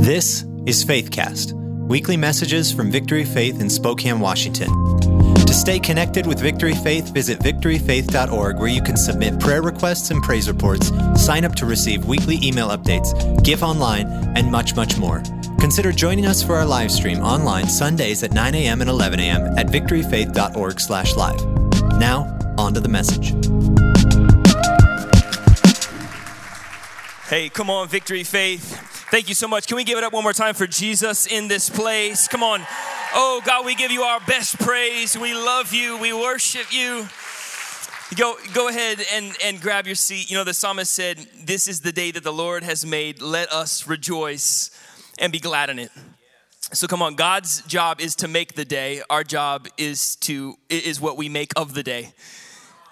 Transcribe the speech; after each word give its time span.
This 0.00 0.46
is 0.64 0.82
Faithcast, 0.82 1.52
weekly 1.86 2.16
messages 2.16 2.72
from 2.72 2.90
Victory 2.90 3.22
Faith 3.22 3.60
in 3.60 3.68
Spokane, 3.68 4.18
Washington. 4.18 4.70
To 5.34 5.52
stay 5.52 5.78
connected 5.78 6.26
with 6.26 6.40
Victory 6.40 6.74
Faith, 6.74 7.12
visit 7.12 7.38
victoryfaith.org 7.40 8.58
where 8.58 8.68
you 8.68 8.82
can 8.82 8.96
submit 8.96 9.38
prayer 9.38 9.60
requests 9.60 10.10
and 10.10 10.22
praise 10.22 10.48
reports, 10.48 10.90
sign 11.22 11.44
up 11.44 11.54
to 11.56 11.66
receive 11.66 12.06
weekly 12.06 12.38
email 12.42 12.70
updates, 12.70 13.12
give 13.44 13.62
online, 13.62 14.06
and 14.38 14.50
much, 14.50 14.74
much 14.74 14.96
more. 14.96 15.22
Consider 15.58 15.92
joining 15.92 16.24
us 16.24 16.42
for 16.42 16.56
our 16.56 16.64
live 16.64 16.90
stream 16.90 17.18
online 17.18 17.68
Sundays 17.68 18.22
at 18.22 18.32
9 18.32 18.54
a.m. 18.54 18.80
and 18.80 18.88
11 18.88 19.20
a.m. 19.20 19.58
at 19.58 19.66
victoryfaith.org/live. 19.66 22.00
Now, 22.00 22.38
on 22.56 22.72
to 22.72 22.80
the 22.80 22.88
message. 22.88 23.34
Hey, 27.28 27.50
come 27.50 27.68
on, 27.68 27.86
Victory 27.86 28.24
Faith. 28.24 28.89
Thank 29.10 29.28
you 29.28 29.34
so 29.34 29.48
much. 29.48 29.66
Can 29.66 29.76
we 29.76 29.82
give 29.82 29.98
it 29.98 30.04
up 30.04 30.12
one 30.12 30.22
more 30.22 30.32
time 30.32 30.54
for 30.54 30.68
Jesus 30.68 31.26
in 31.26 31.48
this 31.48 31.68
place? 31.68 32.28
Come 32.28 32.44
on. 32.44 32.62
Oh, 33.12 33.42
God, 33.44 33.66
we 33.66 33.74
give 33.74 33.90
you 33.90 34.02
our 34.02 34.20
best 34.20 34.56
praise. 34.60 35.18
We 35.18 35.34
love 35.34 35.74
you. 35.74 35.98
We 35.98 36.12
worship 36.12 36.72
you. 36.72 37.08
Go, 38.14 38.36
go 38.54 38.68
ahead 38.68 39.02
and, 39.12 39.36
and 39.42 39.60
grab 39.60 39.86
your 39.86 39.96
seat. 39.96 40.30
You 40.30 40.36
know, 40.36 40.44
the 40.44 40.54
psalmist 40.54 40.94
said, 40.94 41.18
This 41.44 41.66
is 41.66 41.80
the 41.80 41.90
day 41.90 42.12
that 42.12 42.22
the 42.22 42.32
Lord 42.32 42.62
has 42.62 42.86
made. 42.86 43.20
Let 43.20 43.52
us 43.52 43.88
rejoice 43.88 44.70
and 45.18 45.32
be 45.32 45.40
glad 45.40 45.70
in 45.70 45.80
it. 45.80 45.90
So 46.72 46.86
come 46.86 47.02
on, 47.02 47.16
God's 47.16 47.62
job 47.62 48.00
is 48.00 48.14
to 48.16 48.28
make 48.28 48.54
the 48.54 48.64
day. 48.64 49.02
Our 49.10 49.24
job 49.24 49.66
is 49.76 50.14
to 50.16 50.56
is 50.68 51.00
what 51.00 51.16
we 51.16 51.28
make 51.28 51.50
of 51.56 51.74
the 51.74 51.82
day. 51.82 52.12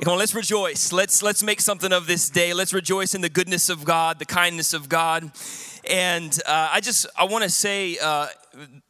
Come 0.00 0.12
on, 0.12 0.18
let's 0.20 0.34
rejoice. 0.34 0.92
Let's 0.92 1.24
let's 1.24 1.42
make 1.42 1.60
something 1.60 1.92
of 1.92 2.06
this 2.06 2.30
day. 2.30 2.54
Let's 2.54 2.72
rejoice 2.72 3.16
in 3.16 3.20
the 3.20 3.28
goodness 3.28 3.68
of 3.68 3.84
God, 3.84 4.20
the 4.20 4.24
kindness 4.24 4.72
of 4.72 4.88
God. 4.88 5.32
And 5.90 6.38
uh, 6.46 6.68
I 6.70 6.80
just 6.80 7.06
I 7.18 7.24
want 7.24 7.42
to 7.42 7.50
say 7.50 7.98
uh, 8.00 8.28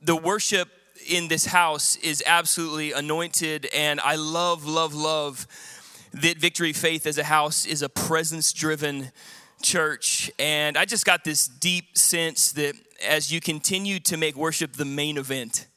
the 0.03 0.15
worship 0.15 0.69
in 1.09 1.29
this 1.29 1.47
house 1.47 1.97
is 1.97 2.23
absolutely 2.27 2.93
anointed, 2.93 3.69
and 3.75 4.01
I 4.01 4.17
love, 4.17 4.67
love, 4.67 4.93
love 4.93 5.47
that 6.13 6.37
Victory 6.37 6.75
Faith 6.75 7.07
as 7.07 7.17
a 7.17 7.25
house 7.25 7.65
is 7.65 7.81
a 7.81 7.89
presence 7.89 8.53
driven 8.53 9.11
church. 9.63 10.31
And 10.39 10.77
I 10.77 10.85
just 10.85 11.07
got 11.07 11.25
this 11.25 11.49
deep 11.49 11.97
sense 11.97 12.53
that 12.53 12.75
as 13.03 13.33
you 13.33 13.41
continue 13.41 13.99
to 14.01 14.19
make 14.19 14.37
worship 14.37 14.75
the 14.75 14.85
main 14.85 15.17
event, 15.17 15.69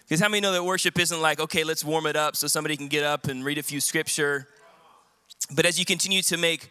because 0.00 0.20
how 0.20 0.28
many 0.28 0.40
know 0.40 0.52
that 0.52 0.64
worship 0.64 0.98
isn't 0.98 1.20
like, 1.22 1.38
okay, 1.38 1.62
let's 1.62 1.84
warm 1.84 2.06
it 2.06 2.16
up 2.16 2.34
so 2.34 2.48
somebody 2.48 2.76
can 2.76 2.88
get 2.88 3.04
up 3.04 3.28
and 3.28 3.44
read 3.44 3.58
a 3.58 3.62
few 3.62 3.80
scripture. 3.80 4.48
But 5.54 5.66
as 5.66 5.78
you 5.78 5.84
continue 5.84 6.22
to 6.22 6.36
make 6.36 6.70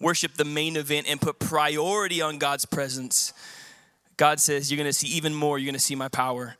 worship 0.00 0.34
the 0.34 0.44
main 0.44 0.76
event 0.76 1.06
and 1.08 1.20
put 1.20 1.38
priority 1.38 2.22
on 2.22 2.38
God's 2.38 2.64
presence, 2.64 3.32
God 4.16 4.40
says, 4.40 4.70
You're 4.70 4.78
gonna 4.78 4.92
see 4.92 5.08
even 5.08 5.34
more, 5.34 5.58
you're 5.58 5.70
gonna 5.70 5.78
see 5.78 5.94
my 5.94 6.08
power. 6.08 6.56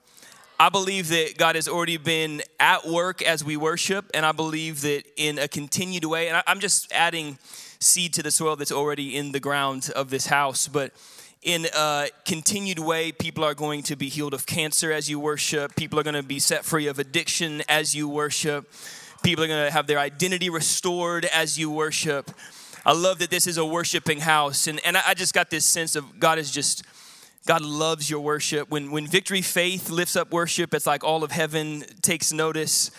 I 0.61 0.69
believe 0.69 1.09
that 1.09 1.39
God 1.39 1.57
has 1.57 1.67
already 1.67 1.97
been 1.97 2.43
at 2.61 2.87
work 2.87 3.21
as 3.21 3.43
we 3.43 3.57
worship, 3.57 4.09
and 4.15 4.25
I 4.25 4.31
believe 4.31 4.83
that 4.83 5.03
in 5.17 5.39
a 5.39 5.49
continued 5.49 6.05
way, 6.05 6.29
and 6.29 6.41
I'm 6.47 6.61
just 6.61 6.93
adding 6.93 7.39
seed 7.81 8.15
to 8.15 8.23
the 8.23 8.31
soil 8.31 8.55
that's 8.55 8.71
already 8.71 9.17
in 9.17 9.33
the 9.33 9.41
ground 9.41 9.91
of 9.97 10.11
this 10.11 10.27
house, 10.27 10.69
but 10.69 10.93
in 11.43 11.67
a 11.77 12.09
continued 12.25 12.79
way, 12.79 13.11
people 13.11 13.43
are 13.43 13.55
going 13.55 13.83
to 13.83 13.97
be 13.97 14.09
healed 14.09 14.35
of 14.35 14.47
cancer 14.47 14.93
as 14.93 15.11
you 15.11 15.19
worship. 15.19 15.75
People 15.75 15.99
are 15.99 16.05
going 16.05 16.15
to 16.15 16.23
be 16.23 16.39
set 16.39 16.65
free 16.65 16.87
of 16.87 17.01
addiction 17.01 17.63
as 17.69 17.97
you 17.97 18.09
worship. 18.09 18.73
People 19.23 19.45
are 19.45 19.49
going 19.49 19.67
to 19.67 19.71
have 19.71 19.87
their 19.87 20.01
identity 20.01 20.51
restored 20.51 21.25
as 21.27 21.59
you 21.59 21.71
worship. 21.71 22.31
I 22.85 22.93
love 22.93 23.21
that 23.21 23.31
this 23.31 23.47
is 23.47 23.57
a 23.57 23.65
worshiping 23.65 24.19
house. 24.19 24.67
And, 24.67 24.81
and 24.85 24.97
I 24.97 25.15
just 25.15 25.33
got 25.33 25.49
this 25.49 25.65
sense 25.65 25.95
of 25.95 26.19
God 26.19 26.39
is 26.39 26.51
just, 26.51 26.83
God 27.47 27.63
loves 27.63 28.11
your 28.11 28.21
worship. 28.21 28.69
When, 28.71 28.91
when 28.91 29.07
Victory 29.07 29.43
Faith 29.43 29.91
lifts 29.91 30.17
up 30.17 30.33
worship, 30.33 30.75
it's 30.75 30.87
like 30.87 31.05
all 31.05 31.23
of 31.23 31.31
heaven 31.31 31.85
takes 32.01 32.33
notice. 32.33 32.91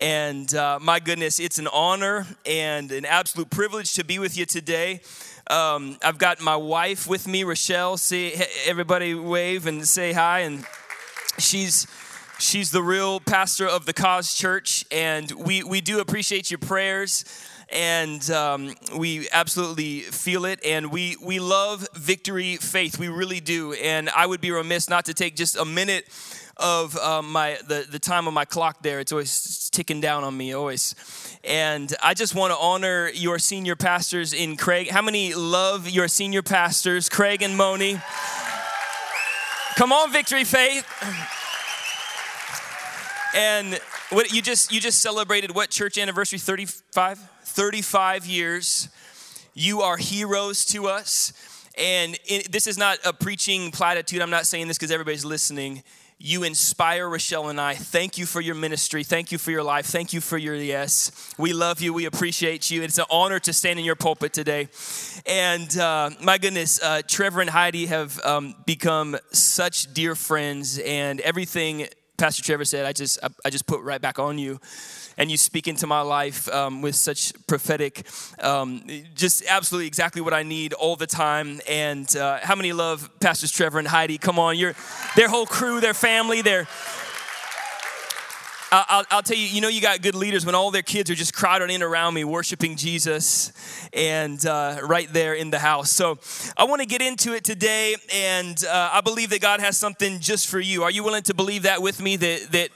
And 0.00 0.52
uh, 0.54 0.80
my 0.80 0.98
goodness, 0.98 1.38
it's 1.38 1.58
an 1.58 1.68
honor 1.72 2.26
and 2.44 2.90
an 2.90 3.04
absolute 3.04 3.50
privilege 3.50 3.94
to 3.94 4.04
be 4.04 4.18
with 4.18 4.36
you 4.36 4.46
today. 4.46 5.00
Um, 5.48 5.98
I've 6.02 6.18
got 6.18 6.40
my 6.40 6.56
wife 6.56 7.06
with 7.06 7.28
me, 7.28 7.44
Rochelle. 7.44 7.96
See 7.96 8.34
everybody 8.66 9.14
wave 9.14 9.66
and 9.66 9.86
say 9.86 10.12
hi. 10.12 10.40
And 10.40 10.64
she's 11.38 11.86
she's 12.40 12.70
the 12.70 12.82
real 12.82 13.20
pastor 13.20 13.66
of 13.68 13.86
the 13.86 13.92
Cause 13.92 14.34
Church, 14.34 14.84
and 14.90 15.30
we 15.32 15.62
we 15.62 15.80
do 15.80 16.00
appreciate 16.00 16.50
your 16.50 16.58
prayers 16.58 17.24
and 17.72 18.28
um, 18.30 18.74
we 18.96 19.28
absolutely 19.30 20.00
feel 20.00 20.44
it 20.44 20.58
and 20.64 20.90
we 20.90 21.16
we 21.22 21.38
love 21.38 21.86
victory 21.94 22.56
faith. 22.56 22.98
We 22.98 23.08
really 23.08 23.40
do 23.40 23.74
and 23.74 24.10
i 24.10 24.26
would 24.26 24.40
be 24.40 24.50
remiss 24.50 24.90
not 24.90 25.04
to 25.04 25.14
take 25.14 25.36
just 25.36 25.56
a 25.56 25.64
minute 25.64 26.08
of 26.56 26.96
um, 26.96 27.30
my 27.30 27.58
the, 27.68 27.86
the 27.88 27.98
time 27.98 28.26
on 28.26 28.34
my 28.34 28.44
clock 28.44 28.82
there. 28.82 29.00
It's 29.00 29.12
always 29.12 29.70
ticking 29.70 30.00
down 30.00 30.24
on 30.24 30.36
me 30.36 30.52
always. 30.52 30.94
And 31.44 31.94
i 32.02 32.14
just 32.14 32.34
want 32.34 32.52
to 32.52 32.58
honor 32.58 33.08
your 33.10 33.38
senior 33.38 33.76
pastors 33.76 34.32
in 34.32 34.56
craig. 34.56 34.90
How 34.90 35.02
many 35.02 35.34
love 35.34 35.88
your 35.88 36.08
senior 36.08 36.42
pastors 36.42 37.08
craig 37.08 37.42
and 37.42 37.56
moni? 37.56 38.00
Come 39.76 39.92
on 39.92 40.12
victory 40.12 40.44
faith 40.44 40.84
and 43.34 43.80
what 44.10 44.32
you 44.32 44.42
just 44.42 44.72
you 44.72 44.80
just 44.80 45.00
celebrated 45.00 45.54
what 45.54 45.70
church 45.70 45.98
anniversary 45.98 46.38
35 46.38 47.18
35 47.44 48.26
years 48.26 48.88
you 49.54 49.82
are 49.82 49.96
heroes 49.96 50.64
to 50.64 50.86
us 50.86 51.32
and 51.78 52.18
it, 52.26 52.50
this 52.50 52.66
is 52.66 52.76
not 52.76 52.98
a 53.04 53.12
preaching 53.12 53.70
platitude 53.70 54.20
i'm 54.20 54.30
not 54.30 54.46
saying 54.46 54.68
this 54.68 54.76
because 54.76 54.90
everybody's 54.90 55.24
listening 55.24 55.82
you 56.22 56.42
inspire 56.42 57.08
Rochelle 57.08 57.48
and 57.48 57.58
I. 57.58 57.72
Thank 57.72 58.18
you 58.18 58.26
for 58.26 58.42
your 58.42 58.54
ministry. 58.54 59.04
Thank 59.04 59.32
you 59.32 59.38
for 59.38 59.50
your 59.52 59.62
life. 59.62 59.86
Thank 59.86 60.12
you 60.12 60.20
for 60.20 60.36
your 60.36 60.54
yes. 60.54 61.32
We 61.38 61.54
love 61.54 61.80
you. 61.80 61.94
We 61.94 62.04
appreciate 62.04 62.70
you. 62.70 62.82
It's 62.82 62.98
an 62.98 63.06
honor 63.10 63.38
to 63.38 63.54
stand 63.54 63.78
in 63.78 63.86
your 63.86 63.96
pulpit 63.96 64.34
today. 64.34 64.68
And 65.24 65.74
uh, 65.78 66.10
my 66.22 66.36
goodness, 66.36 66.78
uh, 66.82 67.00
Trevor 67.08 67.40
and 67.40 67.48
Heidi 67.48 67.86
have 67.86 68.20
um, 68.22 68.54
become 68.66 69.16
such 69.32 69.94
dear 69.94 70.14
friends, 70.14 70.78
and 70.78 71.20
everything 71.20 71.88
Pastor 72.20 72.42
Trevor 72.42 72.66
said, 72.66 72.84
I 72.84 72.92
just 72.92 73.18
I, 73.22 73.28
I, 73.46 73.50
just 73.50 73.66
put 73.66 73.80
right 73.80 74.00
back 74.00 74.18
on 74.18 74.36
you, 74.36 74.60
and 75.16 75.30
you 75.30 75.38
speak 75.38 75.66
into 75.66 75.86
my 75.86 76.02
life 76.02 76.50
um, 76.50 76.82
with 76.82 76.94
such 76.94 77.32
prophetic, 77.46 78.06
um, 78.40 78.84
just 79.14 79.42
absolutely 79.48 79.86
exactly 79.86 80.20
what 80.20 80.34
I 80.34 80.42
need 80.42 80.74
all 80.74 80.96
the 80.96 81.06
time. 81.06 81.62
And 81.66 82.14
uh, 82.14 82.40
how 82.42 82.56
many 82.56 82.74
love 82.74 83.08
Pastors 83.20 83.50
Trevor 83.50 83.78
and 83.78 83.88
Heidi? 83.88 84.18
Come 84.18 84.38
on, 84.38 84.58
you're 84.58 84.74
their 85.16 85.28
whole 85.28 85.46
crew, 85.46 85.80
their 85.80 85.94
family, 85.94 86.42
their 86.42 86.68
I'll, 88.72 89.04
I'll, 89.10 89.22
tell 89.22 89.36
you, 89.36 89.46
you 89.46 89.60
know, 89.60 89.68
you 89.68 89.80
got 89.80 90.00
good 90.00 90.14
leaders 90.14 90.46
when 90.46 90.54
all 90.54 90.70
their 90.70 90.82
kids 90.82 91.10
are 91.10 91.16
just 91.16 91.34
crowded 91.34 91.70
in 91.70 91.82
around 91.82 92.14
me, 92.14 92.22
worshiping 92.22 92.76
Jesus, 92.76 93.52
and 93.92 94.44
uh, 94.46 94.78
right 94.84 95.12
there 95.12 95.34
in 95.34 95.50
the 95.50 95.58
house. 95.58 95.90
So 95.90 96.18
I 96.56 96.64
want 96.64 96.80
to 96.80 96.86
get 96.86 97.02
into 97.02 97.34
it 97.34 97.42
today, 97.42 97.96
and 98.14 98.64
uh, 98.64 98.90
I 98.92 99.00
believe 99.00 99.30
that 99.30 99.40
God 99.40 99.58
has 99.58 99.76
something 99.76 100.20
just 100.20 100.46
for 100.46 100.60
you. 100.60 100.84
Are 100.84 100.90
you 100.90 101.02
willing 101.02 101.24
to 101.24 101.34
believe 101.34 101.64
that 101.64 101.82
with 101.82 102.00
me? 102.00 102.14
That 102.14 102.52
that 102.52 102.70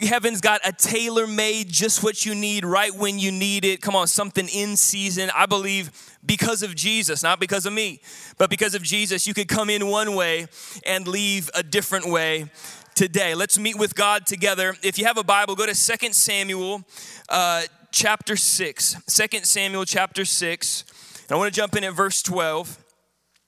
heaven's 0.00 0.40
got 0.40 0.60
a 0.64 0.72
tailor 0.72 1.26
made, 1.26 1.68
just 1.68 2.02
what 2.02 2.24
you 2.26 2.34
need, 2.34 2.64
right 2.64 2.94
when 2.94 3.18
you 3.18 3.30
need 3.30 3.64
it. 3.64 3.80
Come 3.80 3.94
on, 3.94 4.08
something 4.08 4.48
in 4.48 4.76
season. 4.76 5.30
I 5.34 5.46
believe 5.46 5.92
because 6.24 6.62
of 6.62 6.74
Jesus, 6.74 7.22
not 7.22 7.40
because 7.40 7.66
of 7.66 7.72
me, 7.72 8.00
but 8.36 8.50
because 8.50 8.74
of 8.74 8.82
Jesus, 8.82 9.26
you 9.26 9.34
could 9.34 9.48
come 9.48 9.70
in 9.70 9.86
one 9.86 10.14
way 10.14 10.46
and 10.84 11.06
leave 11.06 11.50
a 11.54 11.62
different 11.62 12.08
way 12.10 12.50
today. 13.00 13.34
Let's 13.34 13.58
meet 13.58 13.78
with 13.78 13.94
God 13.94 14.26
together. 14.26 14.76
If 14.82 14.98
you 14.98 15.06
have 15.06 15.16
a 15.16 15.24
Bible, 15.24 15.56
go 15.56 15.64
to 15.64 15.72
2 15.72 16.12
Samuel 16.12 16.82
uh, 17.30 17.62
chapter 17.90 18.36
6. 18.36 18.96
2 19.08 19.38
Samuel 19.42 19.86
chapter 19.86 20.26
6. 20.26 20.84
And 21.22 21.32
I 21.32 21.38
want 21.38 21.50
to 21.50 21.58
jump 21.58 21.74
in 21.76 21.84
at 21.84 21.94
verse 21.94 22.20
12. 22.20 22.76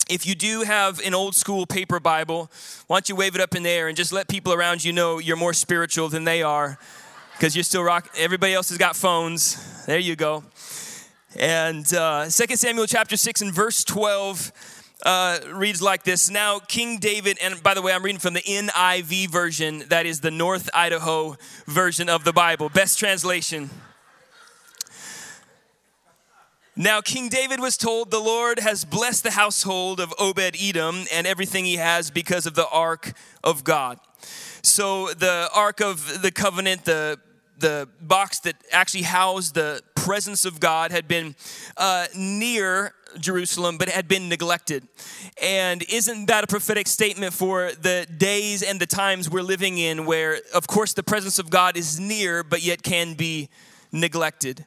If 0.08 0.26
you 0.26 0.34
do 0.34 0.62
have 0.62 1.00
an 1.00 1.12
old 1.12 1.34
school 1.34 1.66
paper 1.66 2.00
Bible, 2.00 2.50
why 2.86 2.96
don't 2.96 3.10
you 3.10 3.14
wave 3.14 3.34
it 3.34 3.42
up 3.42 3.54
in 3.54 3.62
the 3.62 3.68
air 3.68 3.88
and 3.88 3.94
just 3.96 4.10
let 4.10 4.26
people 4.26 4.54
around 4.54 4.86
you 4.86 4.92
know 4.94 5.18
you're 5.18 5.36
more 5.36 5.52
spiritual 5.52 6.08
than 6.08 6.24
they 6.24 6.42
are 6.42 6.78
because 7.34 7.54
you're 7.54 7.62
still 7.62 7.82
rock. 7.82 8.08
Everybody 8.16 8.54
else 8.54 8.70
has 8.70 8.78
got 8.78 8.96
phones. 8.96 9.84
There 9.84 9.98
you 9.98 10.16
go. 10.16 10.44
And 11.38 11.92
uh, 11.92 12.24
2 12.30 12.56
Samuel 12.56 12.86
chapter 12.86 13.18
6 13.18 13.42
and 13.42 13.52
verse 13.52 13.84
12 13.84 14.50
uh, 15.02 15.38
reads 15.52 15.82
like 15.82 16.04
this 16.04 16.30
Now, 16.30 16.58
King 16.58 16.98
David, 16.98 17.38
and 17.42 17.62
by 17.62 17.74
the 17.74 17.82
way, 17.82 17.92
I'm 17.92 18.02
reading 18.02 18.20
from 18.20 18.34
the 18.34 18.40
NIV 18.40 19.28
version, 19.30 19.84
that 19.88 20.06
is 20.06 20.20
the 20.20 20.30
North 20.30 20.70
Idaho 20.72 21.36
version 21.66 22.08
of 22.08 22.24
the 22.24 22.32
Bible, 22.32 22.68
best 22.68 22.98
translation. 22.98 23.70
Now, 26.74 27.02
King 27.02 27.28
David 27.28 27.60
was 27.60 27.76
told, 27.76 28.10
The 28.10 28.18
Lord 28.18 28.58
has 28.58 28.84
blessed 28.84 29.24
the 29.24 29.32
household 29.32 30.00
of 30.00 30.14
Obed 30.18 30.56
Edom 30.58 31.04
and 31.12 31.26
everything 31.26 31.66
he 31.66 31.76
has 31.76 32.10
because 32.10 32.46
of 32.46 32.54
the 32.54 32.66
ark 32.68 33.12
of 33.44 33.62
God. 33.62 33.98
So, 34.62 35.08
the 35.08 35.50
ark 35.54 35.80
of 35.80 36.22
the 36.22 36.30
covenant, 36.30 36.84
the 36.84 37.18
the 37.58 37.88
box 38.00 38.40
that 38.40 38.56
actually 38.72 39.02
housed 39.02 39.54
the 39.54 39.82
presence 39.94 40.44
of 40.44 40.58
God 40.58 40.90
had 40.90 41.06
been 41.06 41.36
uh, 41.76 42.06
near 42.16 42.92
Jerusalem, 43.18 43.78
but 43.78 43.88
had 43.88 44.08
been 44.08 44.28
neglected. 44.28 44.86
And 45.40 45.82
isn't 45.90 46.26
that 46.26 46.44
a 46.44 46.46
prophetic 46.46 46.86
statement 46.86 47.32
for 47.32 47.72
the 47.72 48.06
days 48.16 48.62
and 48.62 48.80
the 48.80 48.86
times 48.86 49.30
we're 49.30 49.42
living 49.42 49.78
in 49.78 50.06
where, 50.06 50.40
of 50.54 50.66
course, 50.66 50.92
the 50.92 51.02
presence 51.02 51.38
of 51.38 51.50
God 51.50 51.76
is 51.76 51.98
near, 51.98 52.42
but 52.42 52.62
yet 52.62 52.82
can 52.82 53.14
be 53.14 53.48
neglected? 53.90 54.64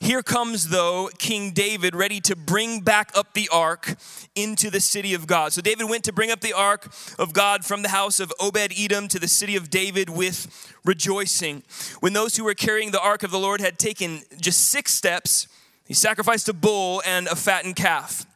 Here 0.00 0.22
comes, 0.22 0.68
though, 0.68 1.08
King 1.18 1.52
David 1.52 1.94
ready 1.94 2.20
to 2.22 2.36
bring 2.36 2.80
back 2.80 3.10
up 3.16 3.32
the 3.32 3.48
ark 3.50 3.94
into 4.34 4.68
the 4.68 4.80
city 4.80 5.14
of 5.14 5.26
God. 5.26 5.54
So 5.54 5.62
David 5.62 5.88
went 5.88 6.04
to 6.04 6.12
bring 6.12 6.30
up 6.30 6.40
the 6.40 6.52
ark 6.52 6.92
of 7.18 7.32
God 7.32 7.64
from 7.64 7.80
the 7.80 7.88
house 7.88 8.20
of 8.20 8.30
Obed 8.38 8.74
Edom 8.78 9.08
to 9.08 9.18
the 9.18 9.28
city 9.28 9.56
of 9.56 9.70
David 9.70 10.10
with 10.10 10.74
rejoicing. 10.84 11.62
When 12.00 12.12
those 12.12 12.36
who 12.36 12.44
were 12.44 12.52
carrying 12.52 12.90
the 12.90 13.00
ark 13.00 13.22
of 13.22 13.30
the 13.30 13.38
Lord 13.38 13.62
had 13.62 13.78
taken 13.78 14.24
just 14.38 14.68
six 14.68 14.92
steps, 14.92 15.48
he 15.86 15.94
sacrificed 15.94 16.48
a 16.48 16.52
bull 16.52 17.02
and 17.06 17.26
a 17.26 17.36
fattened 17.36 17.76
calf. 17.76 18.26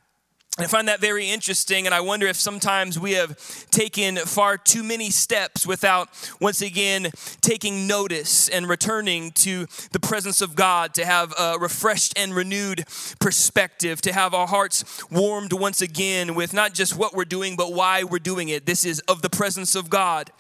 I 0.61 0.67
find 0.67 0.89
that 0.89 1.01
very 1.01 1.31
interesting, 1.31 1.87
and 1.87 1.95
I 1.95 2.01
wonder 2.01 2.27
if 2.27 2.35
sometimes 2.35 2.99
we 2.99 3.13
have 3.13 3.39
taken 3.71 4.17
far 4.17 4.59
too 4.59 4.83
many 4.83 5.09
steps 5.09 5.65
without 5.65 6.09
once 6.41 6.63
again 6.63 7.13
taking 7.41 7.87
notice 7.87 8.49
and 8.49 8.69
returning 8.69 9.31
to 9.33 9.67
the 9.93 10.01
presence 10.01 10.43
of 10.43 10.57
God 10.57 10.95
to 10.95 11.05
have 11.05 11.33
a 11.39 11.59
refreshed 11.61 12.19
and 12.19 12.35
renewed 12.35 12.87
perspective, 13.21 14.01
to 14.01 14.13
have 14.13 14.35
our 14.35 14.49
hearts 14.49 15.01
warmed 15.13 15.53
once 15.53 15.81
again 15.81 16.35
with 16.35 16.53
not 16.53 16.75
just 16.75 16.97
what 16.97 17.15
we're 17.15 17.25
doing, 17.25 17.55
but 17.55 17.73
why 17.73 18.03
we're 18.03 18.19
doing 18.19 18.49
it. 18.49 18.67
This 18.67 18.85
is 18.85 18.99
of 19.07 19.23
the 19.23 19.31
presence 19.31 19.77
of 19.77 19.89
God. 19.89 20.33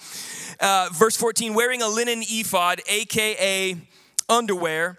Uh, 0.59 0.89
verse 0.93 1.17
14 1.17 1.55
wearing 1.55 1.81
a 1.81 1.89
linen 1.89 2.25
ephod, 2.29 2.81
aka 2.89 3.77
underwear. 4.29 4.99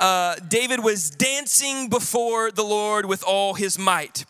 Uh, 0.00 0.34
David 0.48 0.82
was 0.82 1.10
dancing 1.10 1.90
before 1.90 2.50
the 2.50 2.64
Lord 2.64 3.04
with 3.04 3.22
all 3.22 3.52
his 3.52 3.78
might. 3.78 4.24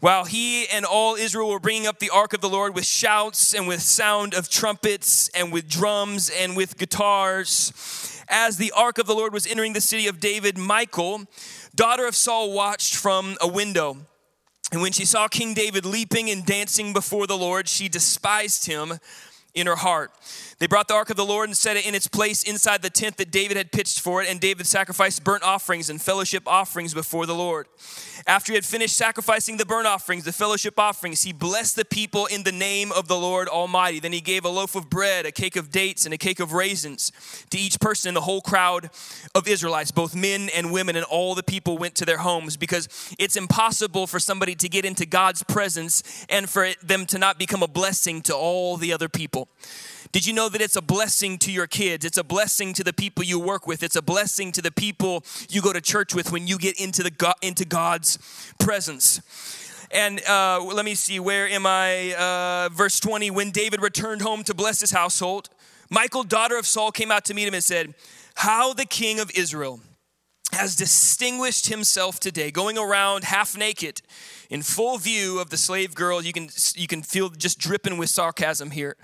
While 0.00 0.26
he 0.26 0.68
and 0.68 0.84
all 0.84 1.14
Israel 1.14 1.48
were 1.48 1.58
bringing 1.58 1.86
up 1.86 1.98
the 1.98 2.10
ark 2.10 2.34
of 2.34 2.42
the 2.42 2.48
Lord 2.48 2.74
with 2.74 2.84
shouts 2.84 3.54
and 3.54 3.66
with 3.66 3.80
sound 3.80 4.34
of 4.34 4.50
trumpets 4.50 5.30
and 5.30 5.50
with 5.50 5.66
drums 5.66 6.28
and 6.28 6.54
with 6.54 6.76
guitars, 6.76 7.72
as 8.28 8.58
the 8.58 8.70
ark 8.72 8.98
of 8.98 9.06
the 9.06 9.14
Lord 9.14 9.32
was 9.32 9.46
entering 9.46 9.72
the 9.72 9.80
city 9.80 10.06
of 10.08 10.20
David, 10.20 10.58
Michal, 10.58 11.24
daughter 11.74 12.06
of 12.06 12.14
Saul, 12.14 12.52
watched 12.52 12.94
from 12.94 13.38
a 13.40 13.48
window. 13.48 13.96
And 14.72 14.82
when 14.82 14.92
she 14.92 15.06
saw 15.06 15.26
King 15.26 15.54
David 15.54 15.86
leaping 15.86 16.28
and 16.28 16.44
dancing 16.44 16.92
before 16.92 17.26
the 17.26 17.38
Lord, 17.38 17.66
she 17.66 17.88
despised 17.88 18.66
him 18.66 18.98
in 19.54 19.66
her 19.66 19.76
heart. 19.76 20.12
They 20.64 20.68
brought 20.68 20.88
the 20.88 20.94
ark 20.94 21.10
of 21.10 21.16
the 21.16 21.26
Lord 21.26 21.50
and 21.50 21.54
set 21.54 21.76
it 21.76 21.86
in 21.86 21.94
its 21.94 22.06
place 22.06 22.42
inside 22.42 22.80
the 22.80 22.88
tent 22.88 23.18
that 23.18 23.30
David 23.30 23.58
had 23.58 23.70
pitched 23.70 24.00
for 24.00 24.22
it, 24.22 24.30
and 24.30 24.40
David 24.40 24.66
sacrificed 24.66 25.22
burnt 25.22 25.42
offerings 25.42 25.90
and 25.90 26.00
fellowship 26.00 26.44
offerings 26.48 26.94
before 26.94 27.26
the 27.26 27.34
Lord. 27.34 27.66
After 28.26 28.52
he 28.52 28.54
had 28.54 28.64
finished 28.64 28.96
sacrificing 28.96 29.58
the 29.58 29.66
burnt 29.66 29.86
offerings, 29.86 30.24
the 30.24 30.32
fellowship 30.32 30.78
offerings, 30.78 31.20
he 31.20 31.34
blessed 31.34 31.76
the 31.76 31.84
people 31.84 32.24
in 32.24 32.44
the 32.44 32.50
name 32.50 32.92
of 32.92 33.08
the 33.08 33.16
Lord 33.18 33.46
Almighty. 33.46 34.00
Then 34.00 34.14
he 34.14 34.22
gave 34.22 34.46
a 34.46 34.48
loaf 34.48 34.74
of 34.74 34.88
bread, 34.88 35.26
a 35.26 35.32
cake 35.32 35.56
of 35.56 35.70
dates, 35.70 36.06
and 36.06 36.14
a 36.14 36.16
cake 36.16 36.40
of 36.40 36.54
raisins 36.54 37.12
to 37.50 37.58
each 37.58 37.78
person 37.78 38.08
in 38.08 38.14
the 38.14 38.22
whole 38.22 38.40
crowd 38.40 38.88
of 39.34 39.46
Israelites, 39.46 39.90
both 39.90 40.16
men 40.16 40.48
and 40.56 40.72
women, 40.72 40.96
and 40.96 41.04
all 41.04 41.34
the 41.34 41.42
people 41.42 41.76
went 41.76 41.94
to 41.96 42.06
their 42.06 42.16
homes 42.16 42.56
because 42.56 42.88
it's 43.18 43.36
impossible 43.36 44.06
for 44.06 44.18
somebody 44.18 44.54
to 44.54 44.70
get 44.70 44.86
into 44.86 45.04
God's 45.04 45.42
presence 45.42 46.24
and 46.30 46.48
for 46.48 46.70
them 46.82 47.04
to 47.04 47.18
not 47.18 47.38
become 47.38 47.62
a 47.62 47.68
blessing 47.68 48.22
to 48.22 48.34
all 48.34 48.78
the 48.78 48.94
other 48.94 49.10
people. 49.10 49.50
Did 50.14 50.26
you 50.26 50.32
know 50.32 50.48
that 50.48 50.60
it's 50.60 50.76
a 50.76 50.80
blessing 50.80 51.38
to 51.38 51.50
your 51.50 51.66
kids? 51.66 52.04
It's 52.04 52.18
a 52.18 52.22
blessing 52.22 52.72
to 52.74 52.84
the 52.84 52.92
people 52.92 53.24
you 53.24 53.40
work 53.40 53.66
with. 53.66 53.82
It's 53.82 53.96
a 53.96 54.00
blessing 54.00 54.52
to 54.52 54.62
the 54.62 54.70
people 54.70 55.24
you 55.48 55.60
go 55.60 55.72
to 55.72 55.80
church 55.80 56.14
with 56.14 56.30
when 56.30 56.46
you 56.46 56.56
get 56.56 56.80
into 56.80 57.02
the 57.02 57.34
into 57.42 57.64
God's 57.64 58.16
presence. 58.60 59.20
And 59.90 60.24
uh, 60.24 60.62
let 60.62 60.84
me 60.84 60.94
see, 60.94 61.18
where 61.18 61.48
am 61.48 61.66
I? 61.66 62.14
Uh, 62.14 62.68
verse 62.72 63.00
20 63.00 63.32
When 63.32 63.50
David 63.50 63.82
returned 63.82 64.22
home 64.22 64.44
to 64.44 64.54
bless 64.54 64.78
his 64.78 64.92
household, 64.92 65.48
Michal, 65.90 66.22
daughter 66.22 66.56
of 66.56 66.64
Saul, 66.64 66.92
came 66.92 67.10
out 67.10 67.24
to 67.24 67.34
meet 67.34 67.48
him 67.48 67.54
and 67.54 67.64
said, 67.64 67.92
How 68.36 68.72
the 68.72 68.86
king 68.86 69.18
of 69.18 69.32
Israel 69.34 69.80
has 70.52 70.76
distinguished 70.76 71.66
himself 71.66 72.20
today, 72.20 72.52
going 72.52 72.78
around 72.78 73.24
half 73.24 73.58
naked 73.58 74.00
in 74.48 74.62
full 74.62 74.96
view 74.96 75.40
of 75.40 75.50
the 75.50 75.56
slave 75.56 75.96
girl. 75.96 76.22
You 76.22 76.32
can, 76.32 76.50
you 76.76 76.86
can 76.86 77.02
feel 77.02 77.30
just 77.30 77.58
dripping 77.58 77.98
with 77.98 78.10
sarcasm 78.10 78.70
here 78.70 78.94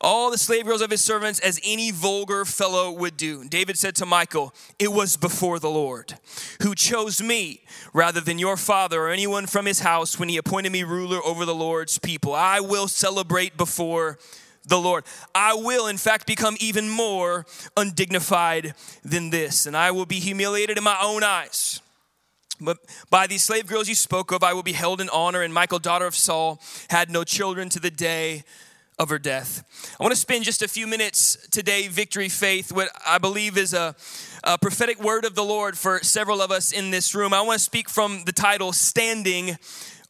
all 0.00 0.30
the 0.30 0.38
slave 0.38 0.66
girls 0.66 0.80
of 0.80 0.90
his 0.90 1.02
servants 1.02 1.40
as 1.40 1.60
any 1.64 1.90
vulgar 1.90 2.44
fellow 2.44 2.90
would 2.92 3.16
do. 3.16 3.48
David 3.48 3.78
said 3.78 3.94
to 3.96 4.06
Michal, 4.06 4.54
It 4.78 4.92
was 4.92 5.16
before 5.16 5.58
the 5.58 5.70
Lord 5.70 6.14
who 6.62 6.74
chose 6.74 7.22
me 7.22 7.62
rather 7.92 8.20
than 8.20 8.38
your 8.38 8.56
father 8.56 9.02
or 9.02 9.10
anyone 9.10 9.46
from 9.46 9.66
his 9.66 9.80
house 9.80 10.18
when 10.18 10.28
he 10.28 10.36
appointed 10.36 10.72
me 10.72 10.82
ruler 10.82 11.20
over 11.24 11.44
the 11.44 11.54
Lord's 11.54 11.98
people. 11.98 12.34
I 12.34 12.60
will 12.60 12.88
celebrate 12.88 13.56
before 13.56 14.18
the 14.66 14.78
Lord. 14.78 15.04
I 15.34 15.54
will, 15.54 15.86
in 15.86 15.98
fact, 15.98 16.26
become 16.26 16.56
even 16.58 16.88
more 16.88 17.46
undignified 17.76 18.74
than 19.04 19.30
this, 19.30 19.66
and 19.66 19.76
I 19.76 19.90
will 19.90 20.06
be 20.06 20.20
humiliated 20.20 20.78
in 20.78 20.84
my 20.84 20.98
own 21.02 21.22
eyes. 21.22 21.80
But 22.60 22.78
by 23.10 23.26
these 23.26 23.44
slave 23.44 23.66
girls 23.66 23.88
you 23.88 23.94
spoke 23.94 24.30
of, 24.30 24.42
I 24.42 24.52
will 24.52 24.62
be 24.62 24.72
held 24.72 25.00
in 25.00 25.08
honor. 25.10 25.42
And 25.42 25.52
Michal, 25.52 25.78
daughter 25.78 26.06
of 26.06 26.14
Saul, 26.14 26.60
had 26.88 27.10
no 27.10 27.24
children 27.24 27.68
to 27.70 27.80
the 27.80 27.90
day 27.90 28.44
of 28.98 29.08
her 29.08 29.18
death. 29.18 29.64
I 29.98 30.02
want 30.02 30.14
to 30.14 30.20
spend 30.20 30.44
just 30.44 30.62
a 30.62 30.68
few 30.68 30.86
minutes 30.86 31.36
today, 31.50 31.88
Victory 31.88 32.28
Faith, 32.28 32.72
what 32.72 32.90
I 33.06 33.18
believe 33.18 33.58
is 33.58 33.74
a, 33.74 33.94
a, 34.44 34.56
prophetic 34.58 35.02
word 35.02 35.24
of 35.24 35.34
the 35.34 35.44
Lord 35.44 35.76
for 35.76 35.98
several 36.00 36.40
of 36.40 36.50
us 36.50 36.70
in 36.72 36.90
this 36.90 37.14
room. 37.14 37.34
I 37.34 37.42
want 37.42 37.58
to 37.58 37.64
speak 37.64 37.90
from 37.90 38.24
the 38.24 38.32
title 38.32 38.72
Standing 38.72 39.56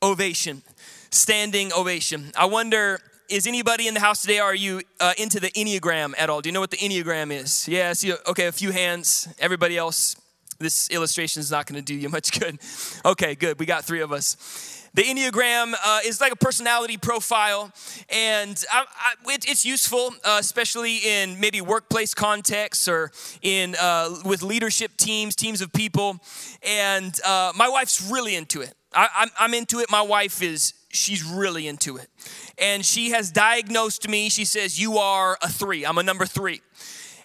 Ovation. 0.02 0.62
Standing 1.10 1.72
Ovation. 1.72 2.32
I 2.36 2.44
wonder, 2.44 3.00
is 3.30 3.46
anybody 3.46 3.88
in 3.88 3.94
the 3.94 4.00
house 4.00 4.20
today, 4.20 4.38
are 4.38 4.54
you 4.54 4.82
uh, 5.00 5.14
into 5.16 5.40
the 5.40 5.50
Enneagram 5.52 6.12
at 6.18 6.28
all? 6.28 6.42
Do 6.42 6.50
you 6.50 6.52
know 6.52 6.60
what 6.60 6.70
the 6.70 6.76
Enneagram 6.76 7.32
is? 7.32 7.66
Yeah, 7.66 7.94
see, 7.94 8.12
okay, 8.26 8.46
a 8.46 8.52
few 8.52 8.70
hands. 8.70 9.28
Everybody 9.38 9.78
else, 9.78 10.14
this 10.58 10.90
illustration 10.90 11.40
is 11.40 11.50
not 11.50 11.66
going 11.66 11.82
to 11.82 11.84
do 11.84 11.94
you 11.94 12.10
much 12.10 12.38
good. 12.38 12.58
Okay, 13.04 13.34
good. 13.34 13.58
We 13.58 13.64
got 13.64 13.84
three 13.86 14.02
of 14.02 14.12
us. 14.12 14.83
The 14.94 15.02
Enneagram 15.02 15.74
uh, 15.84 15.98
is 16.04 16.20
like 16.20 16.32
a 16.32 16.36
personality 16.36 16.96
profile, 16.96 17.72
and 18.08 18.64
I, 18.72 18.84
I, 18.96 19.32
it, 19.32 19.44
it's 19.50 19.64
useful, 19.64 20.14
uh, 20.24 20.36
especially 20.38 20.98
in 20.98 21.40
maybe 21.40 21.60
workplace 21.60 22.14
contexts 22.14 22.86
or 22.86 23.10
in 23.42 23.74
uh, 23.80 24.14
with 24.24 24.42
leadership 24.42 24.96
teams, 24.96 25.34
teams 25.34 25.60
of 25.60 25.72
people. 25.72 26.20
And 26.62 27.12
uh, 27.24 27.52
my 27.56 27.68
wife's 27.68 28.08
really 28.08 28.36
into 28.36 28.60
it. 28.60 28.72
I, 28.94 29.08
I'm, 29.16 29.30
I'm 29.36 29.54
into 29.54 29.80
it. 29.80 29.90
My 29.90 30.02
wife 30.02 30.40
is 30.42 30.74
she's 30.90 31.24
really 31.24 31.66
into 31.66 31.96
it. 31.96 32.08
And 32.56 32.84
she 32.84 33.10
has 33.10 33.32
diagnosed 33.32 34.08
me. 34.08 34.28
She 34.28 34.44
says, 34.44 34.80
You 34.80 34.98
are 34.98 35.36
a 35.42 35.48
three. 35.48 35.84
I'm 35.84 35.98
a 35.98 36.04
number 36.04 36.24
three. 36.24 36.60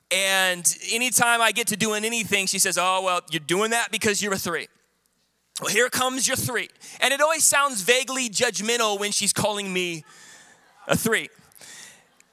And 0.10 0.76
anytime 0.92 1.40
I 1.40 1.52
get 1.52 1.68
to 1.68 1.78
doing 1.78 2.04
anything, 2.04 2.48
she 2.48 2.58
says, 2.58 2.80
Oh, 2.80 3.04
well, 3.04 3.22
you're 3.30 3.40
doing 3.42 3.72
that 3.72 3.92
because 3.92 4.24
you're 4.24 4.34
a 4.34 4.40
three. 4.40 4.68
Well, 5.60 5.70
here 5.70 5.90
comes 5.90 6.28
your 6.28 6.38
three. 6.38 6.70
And 7.02 7.14
it 7.14 7.22
always 7.22 7.44
sounds 7.44 7.82
vaguely 7.82 8.30
judgmental 8.30 9.00
when 9.00 9.12
she's 9.12 9.34
calling 9.34 9.72
me 9.74 10.06
a 10.88 10.96
three. 10.96 11.30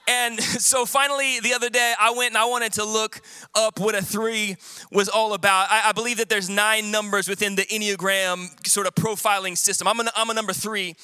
And 0.08 0.40
so 0.42 0.86
finally, 0.86 1.40
the 1.40 1.52
other 1.52 1.68
day, 1.68 1.94
I 1.98 2.12
went 2.12 2.30
and 2.30 2.38
I 2.38 2.44
wanted 2.44 2.72
to 2.74 2.84
look 2.84 3.20
up 3.54 3.80
what 3.80 3.94
a 3.94 4.02
three 4.02 4.56
was 4.92 5.08
all 5.08 5.34
about. 5.34 5.66
I, 5.70 5.88
I 5.88 5.92
believe 5.92 6.18
that 6.18 6.28
there's 6.28 6.48
nine 6.48 6.90
numbers 6.90 7.28
within 7.28 7.56
the 7.56 7.62
Enneagram 7.62 8.66
sort 8.66 8.86
of 8.86 8.94
profiling 8.94 9.56
system. 9.58 9.88
I'm 9.88 9.98
a, 10.00 10.04
I'm 10.14 10.30
a 10.30 10.34
number 10.34 10.52
three. 10.52 10.94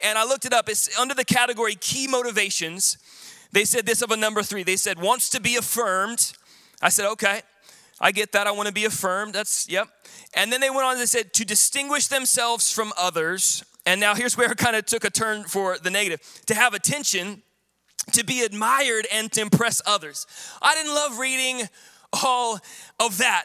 And 0.00 0.18
I 0.18 0.24
looked 0.24 0.44
it 0.44 0.52
up. 0.52 0.68
It's 0.68 0.98
under 0.98 1.14
the 1.14 1.24
category 1.24 1.76
key 1.76 2.08
motivations. 2.08 2.98
They 3.52 3.64
said 3.64 3.86
this 3.86 4.02
of 4.02 4.10
a 4.10 4.16
number 4.16 4.42
three. 4.42 4.64
They 4.64 4.76
said, 4.76 5.00
wants 5.00 5.30
to 5.30 5.40
be 5.40 5.56
affirmed. 5.56 6.32
I 6.82 6.88
said, 6.88 7.06
okay. 7.12 7.42
I 8.00 8.12
get 8.12 8.32
that. 8.32 8.46
I 8.46 8.52
want 8.52 8.68
to 8.68 8.74
be 8.74 8.84
affirmed. 8.84 9.34
That's, 9.34 9.68
yep. 9.68 9.88
And 10.34 10.52
then 10.52 10.60
they 10.60 10.70
went 10.70 10.84
on 10.84 10.92
and 10.92 11.00
they 11.00 11.06
said, 11.06 11.32
to 11.34 11.44
distinguish 11.44 12.08
themselves 12.08 12.72
from 12.72 12.92
others. 12.96 13.64
And 13.86 14.00
now 14.00 14.14
here's 14.14 14.36
where 14.36 14.52
it 14.52 14.58
kind 14.58 14.76
of 14.76 14.86
took 14.86 15.04
a 15.04 15.10
turn 15.10 15.44
for 15.44 15.78
the 15.78 15.90
negative 15.90 16.20
to 16.46 16.54
have 16.54 16.74
attention, 16.74 17.42
to 18.12 18.24
be 18.24 18.42
admired, 18.42 19.06
and 19.12 19.32
to 19.32 19.40
impress 19.40 19.80
others. 19.86 20.26
I 20.60 20.74
didn't 20.74 20.94
love 20.94 21.18
reading 21.18 21.68
all 22.22 22.58
of 23.00 23.18
that. 23.18 23.44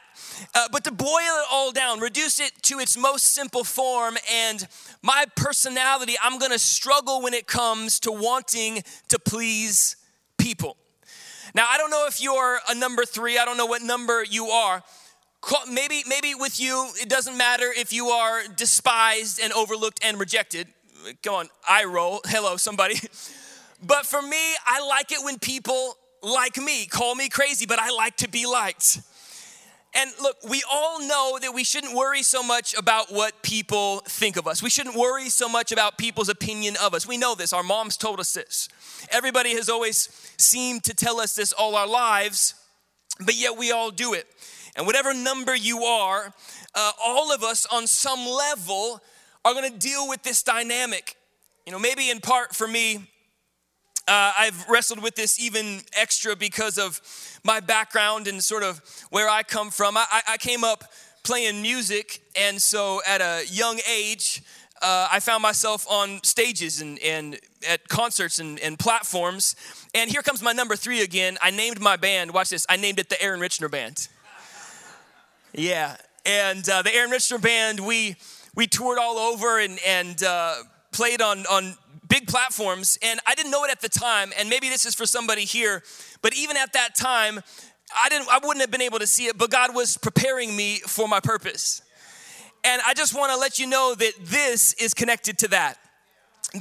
Uh, 0.56 0.68
but 0.72 0.84
to 0.86 0.92
boil 0.92 1.10
it 1.10 1.46
all 1.52 1.72
down, 1.72 2.00
reduce 2.00 2.40
it 2.40 2.52
to 2.64 2.80
its 2.80 2.98
most 2.98 3.34
simple 3.34 3.64
form, 3.64 4.18
and 4.32 4.68
my 5.02 5.26
personality, 5.36 6.16
I'm 6.22 6.40
gonna 6.40 6.60
struggle 6.60 7.22
when 7.22 7.34
it 7.34 7.46
comes 7.46 8.00
to 8.02 8.12
wanting 8.12 8.84
to 9.10 9.20
please 9.20 9.98
people. 10.38 10.78
Now, 11.54 11.68
I 11.70 11.78
don't 11.78 11.92
know 11.92 12.06
if 12.08 12.22
you're 12.22 12.60
a 12.68 12.76
number 12.76 13.06
three, 13.06 13.38
I 13.38 13.46
don't 13.46 13.58
know 13.58 13.66
what 13.66 13.82
number 13.82 14.24
you 14.24 14.48
are. 14.48 14.84
Maybe, 15.70 16.04
maybe 16.08 16.34
with 16.36 16.60
you, 16.60 16.90
it 17.02 17.10
doesn't 17.10 17.38
matter 17.38 17.66
if 17.76 17.92
you 17.92 18.08
are 18.08 18.44
despised 18.56 19.40
and 19.44 19.52
overlooked 19.54 20.00
and 20.04 20.20
rejected. 20.20 20.68
Come 21.22 21.36
on, 21.36 21.50
I 21.68 21.84
roll. 21.84 22.22
Hello, 22.26 22.58
somebody. 22.58 22.96
But 23.86 24.06
for 24.06 24.22
me, 24.22 24.38
I 24.66 24.88
like 24.88 25.12
it 25.12 25.20
when 25.26 25.40
people 25.40 25.98
like 26.22 26.56
me. 26.56 26.86
Call 26.86 27.16
me 27.16 27.28
crazy, 27.28 27.66
but 27.66 27.80
I 27.80 27.90
like 27.90 28.16
to 28.18 28.30
be 28.30 28.46
liked. 28.46 29.02
And 29.96 30.12
look, 30.22 30.38
we 30.50 30.64
all 30.72 31.00
know 31.08 31.38
that 31.40 31.54
we 31.54 31.64
shouldn't 31.64 31.96
worry 31.96 32.24
so 32.24 32.42
much 32.42 32.76
about 32.76 33.12
what 33.12 33.44
people 33.44 34.00
think 34.08 34.38
of 34.38 34.48
us. 34.48 34.64
We 34.64 34.72
shouldn't 34.72 34.96
worry 34.96 35.30
so 35.30 35.48
much 35.48 35.72
about 35.72 35.98
people's 35.98 36.30
opinion 36.30 36.76
of 36.82 36.96
us. 36.96 37.08
We 37.08 37.18
know 37.18 37.36
this. 37.36 37.54
Our 37.54 37.62
moms 37.62 37.96
told 37.96 38.20
us 38.20 38.34
this. 38.34 38.70
Everybody 39.12 39.52
has 39.52 39.70
always 39.70 40.10
seemed 40.38 40.84
to 40.86 40.96
tell 40.96 41.20
us 41.20 41.36
this 41.36 41.54
all 41.54 41.76
our 41.76 41.88
lives, 41.88 42.56
but 43.20 43.36
yet 43.36 43.56
we 43.56 43.72
all 43.72 43.92
do 43.92 44.14
it. 44.14 44.26
And 44.76 44.88
whatever 44.88 45.14
number 45.14 45.56
you 45.56 45.84
are, 45.84 46.34
uh, 46.74 46.92
all 47.04 47.32
of 47.32 47.44
us 47.44 47.68
on 47.72 47.86
some 47.86 48.26
level 48.26 49.00
are 49.46 49.54
gonna 49.54 49.70
deal 49.70 50.10
with 50.10 50.24
this 50.24 50.42
dynamic. 50.42 51.18
You 51.68 51.72
know, 51.72 51.80
maybe 51.80 52.10
in 52.10 52.20
part 52.20 52.56
for 52.56 52.68
me, 52.68 53.08
uh, 54.08 54.34
I've 54.38 54.68
wrestled 54.68 55.02
with 55.02 55.16
this 55.16 55.40
even 55.40 55.82
extra 55.94 56.36
because 56.36 56.78
of 56.78 57.00
my 57.44 57.60
background 57.60 58.28
and 58.28 58.44
sort 58.44 58.64
of 58.64 58.82
where 59.10 59.30
I 59.30 59.44
come 59.44 59.70
from. 59.70 59.96
I, 59.98 60.22
I 60.28 60.38
came 60.38 60.64
up 60.64 60.84
playing 61.24 61.62
music, 61.62 62.22
and 62.36 62.62
so 62.62 63.02
at 63.08 63.22
a 63.22 63.44
young 63.48 63.80
age, 63.90 64.44
uh, 64.82 65.08
I 65.10 65.22
found 65.22 65.42
myself 65.42 65.88
on 65.90 66.22
stages 66.24 66.82
and, 66.82 67.00
and 67.00 67.40
at 67.68 67.88
concerts 67.88 68.40
and, 68.40 68.60
and, 68.60 68.78
platforms. 68.78 69.56
And 69.96 70.12
here 70.12 70.22
comes 70.22 70.42
my 70.42 70.52
number 70.52 70.76
three 70.76 71.02
again. 71.02 71.38
I 71.42 71.52
named 71.52 71.80
my 71.80 71.96
band, 71.96 72.34
watch 72.34 72.50
this, 72.50 72.66
I 72.68 72.76
named 72.76 73.00
it 73.00 73.08
the 73.08 73.22
Aaron 73.22 73.40
Richner 73.40 73.72
Band. 73.72 74.08
Yeah, 75.56 75.98
and 76.26 76.68
uh, 76.68 76.82
the 76.82 76.94
Aaron 76.96 77.12
Richner 77.12 77.40
Band, 77.40 77.80
we, 77.80 78.16
we 78.56 78.66
toured 78.66 78.98
all 78.98 79.18
over 79.18 79.60
and, 79.60 79.78
and 79.86 80.24
uh, 80.24 80.56
played 80.92 81.22
on, 81.22 81.46
on 81.46 81.76
big 82.14 82.28
platforms, 82.28 83.00
and 83.02 83.20
I 83.26 83.34
didn't 83.34 83.52
know 83.52 83.64
it 83.64 83.72
at 83.72 83.82
the 83.82 83.90
time, 83.90 84.32
and 84.38 84.48
maybe 84.48 84.70
this 84.70 84.86
is 84.86 84.94
for 84.94 85.08
somebody 85.08 85.46
here, 85.46 85.82
but 86.22 86.36
even 86.36 86.58
at 86.58 86.74
that 86.74 86.96
time, 86.96 87.40
I 88.04 88.08
didn't 88.10 88.28
I 88.30 88.38
wouldn't 88.38 88.62
have 88.62 88.70
been 88.70 88.84
able 88.84 89.00
to 89.00 89.08
see 89.08 89.26
it, 89.26 89.38
but 89.38 89.50
God 89.50 89.74
was 89.74 89.98
preparing 89.98 90.56
me 90.56 90.80
for 90.86 91.08
my 91.08 91.20
purpose. 91.20 91.82
And 92.64 92.82
I 92.86 92.94
just 92.94 93.16
want 93.16 93.32
to 93.32 93.38
let 93.38 93.58
you 93.58 93.66
know 93.66 93.96
that 93.96 94.14
this 94.22 94.74
is 94.74 94.94
connected 94.94 95.40
to 95.40 95.48
that 95.50 95.78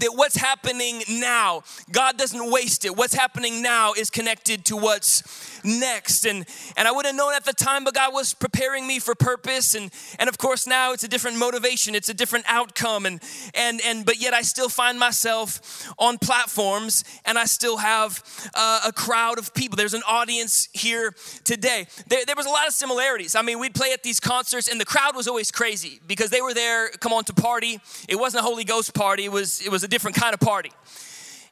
that 0.01 0.13
what's 0.15 0.37
happening 0.37 1.03
now, 1.07 1.63
God 1.91 2.17
doesn't 2.17 2.51
waste 2.51 2.87
it. 2.87 2.97
What's 2.97 3.15
happening 3.15 3.61
now 3.61 3.93
is 3.93 4.09
connected 4.09 4.65
to 4.67 4.77
what's 4.77 5.52
next. 5.65 6.27
And, 6.27 6.47
and 6.77 6.89
I 6.89 6.93
would 6.93 7.07
have 7.07 7.15
known 7.15 7.35
at 7.35 7.45
the 7.45 7.53
time, 7.53 7.85
but 7.85 7.95
God 7.95 8.13
was 8.13 8.35
preparing 8.35 8.87
me 8.87 8.99
for 8.99 9.15
purpose. 9.15 9.75
And, 9.75 9.91
and 10.19 10.29
of 10.29 10.39
course, 10.39 10.67
now 10.67 10.93
it's 10.93 11.05
a 11.05 11.09
different 11.09 11.39
motivation, 11.39 11.95
it's 11.95 12.09
a 12.09 12.15
different 12.15 12.45
outcome. 12.49 13.07
And, 13.07 13.23
and, 13.55 13.81
and, 13.85 14.05
but 14.05 14.21
yet 14.21 14.35
I 14.35 14.43
still 14.43 14.69
find 14.69 14.99
myself 14.99 15.93
on 15.99 16.19
platforms 16.19 17.05
and 17.25 17.39
I 17.39 17.45
still 17.45 17.79
have 17.79 18.23
uh, 18.55 18.81
a 18.87 18.93
crowd 18.93 19.39
of 19.39 19.55
people. 19.55 19.77
There's 19.77 19.95
an 19.95 20.03
audience 20.07 20.69
here 20.73 21.15
today. 21.45 21.87
There, 22.07 22.25
there 22.25 22.37
was 22.37 22.47
a 22.47 22.51
lot 22.51 22.67
of 22.67 22.75
similarities. 22.75 23.35
I 23.35 23.43
mean, 23.43 23.59
we'd 23.59 23.75
play 23.75 23.93
at 23.93 24.03
these 24.03 24.21
concerts 24.21 24.69
and 24.69 24.81
the 24.81 24.85
crowd 24.85 25.17
was 25.17 25.29
always 25.29 25.51
crazy 25.51 26.01
because 26.07 26.31
they 26.31 26.41
were 26.41 26.55
there, 26.55 26.89
come 27.01 27.13
on 27.13 27.25
to 27.25 27.33
party. 27.33 27.81
It 28.09 28.17
wasn't 28.17 28.45
a 28.45 28.47
Holy 28.47 28.65
Ghost 28.65 28.95
party, 28.95 29.25
it 29.25 29.33
was, 29.33 29.61
it 29.61 29.71
was 29.71 29.83
a 29.83 29.89
different 29.89 30.17
kind 30.17 30.35
of 30.35 30.41
party 30.41 30.71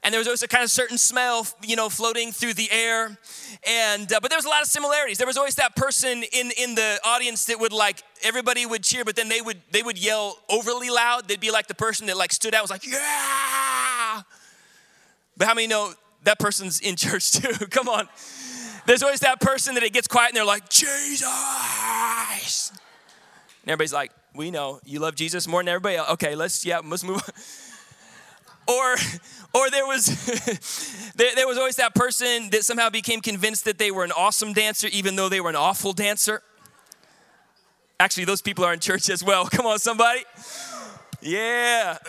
and 0.02 0.14
there 0.14 0.18
was 0.18 0.26
always 0.26 0.42
a 0.42 0.48
kind 0.48 0.64
of 0.64 0.70
certain 0.70 0.96
smell, 0.96 1.46
you 1.62 1.76
know, 1.76 1.90
floating 1.90 2.32
through 2.32 2.54
the 2.54 2.70
air. 2.70 3.18
And 3.66 4.10
uh, 4.10 4.20
but 4.20 4.30
there 4.30 4.38
was 4.38 4.46
a 4.46 4.48
lot 4.48 4.62
of 4.62 4.68
similarities. 4.68 5.18
There 5.18 5.26
was 5.26 5.36
always 5.36 5.56
that 5.56 5.76
person 5.76 6.22
in 6.32 6.50
in 6.56 6.74
the 6.74 6.98
audience 7.04 7.44
that 7.46 7.60
would 7.60 7.72
like 7.72 8.02
everybody 8.22 8.64
would 8.64 8.82
cheer, 8.82 9.04
but 9.04 9.14
then 9.14 9.28
they 9.28 9.42
would 9.42 9.60
they 9.70 9.82
would 9.82 9.98
yell 9.98 10.38
overly 10.48 10.88
loud. 10.88 11.28
They'd 11.28 11.40
be 11.40 11.50
like 11.50 11.66
the 11.66 11.74
person 11.74 12.06
that 12.06 12.16
like 12.16 12.32
stood 12.32 12.54
out 12.54 12.62
was 12.62 12.70
like 12.70 12.86
yeah. 12.86 14.22
But 15.36 15.46
how 15.46 15.54
many 15.54 15.66
know 15.66 15.92
that 16.24 16.38
person's 16.38 16.80
in 16.80 16.96
church 16.96 17.32
too? 17.40 17.66
Come 17.66 17.88
on. 17.88 18.08
There's 18.86 19.02
always 19.02 19.20
that 19.20 19.40
person 19.40 19.74
that 19.74 19.82
it 19.82 19.92
gets 19.92 20.08
quiet 20.08 20.30
and 20.30 20.36
they're 20.36 20.44
like 20.44 20.68
Jesus. 20.70 21.22
And 23.62 23.70
everybody's 23.70 23.92
like, 23.92 24.10
we 24.34 24.50
know 24.50 24.80
you 24.84 25.00
love 25.00 25.14
Jesus 25.14 25.46
more 25.46 25.60
than 25.60 25.68
everybody 25.68 25.96
else. 25.96 26.10
Okay, 26.12 26.34
let's 26.34 26.64
yeah, 26.64 26.80
let's 26.82 27.04
move 27.04 27.16
on. 27.16 27.34
Or, 28.70 28.94
or 29.52 29.70
there 29.70 29.86
was 29.86 30.06
there, 31.16 31.34
there 31.34 31.46
was 31.46 31.58
always 31.58 31.76
that 31.76 31.94
person 31.94 32.50
that 32.50 32.64
somehow 32.64 32.90
became 32.90 33.20
convinced 33.20 33.64
that 33.64 33.78
they 33.78 33.90
were 33.90 34.04
an 34.04 34.12
awesome 34.12 34.52
dancer 34.52 34.88
even 34.92 35.16
though 35.16 35.28
they 35.28 35.40
were 35.40 35.50
an 35.50 35.56
awful 35.56 35.92
dancer. 35.92 36.42
Actually, 37.98 38.24
those 38.24 38.40
people 38.40 38.64
are 38.64 38.72
in 38.72 38.80
church 38.80 39.10
as 39.10 39.22
well. 39.22 39.46
Come 39.50 39.66
on, 39.66 39.78
somebody. 39.78 40.22
Yeah. 41.20 41.98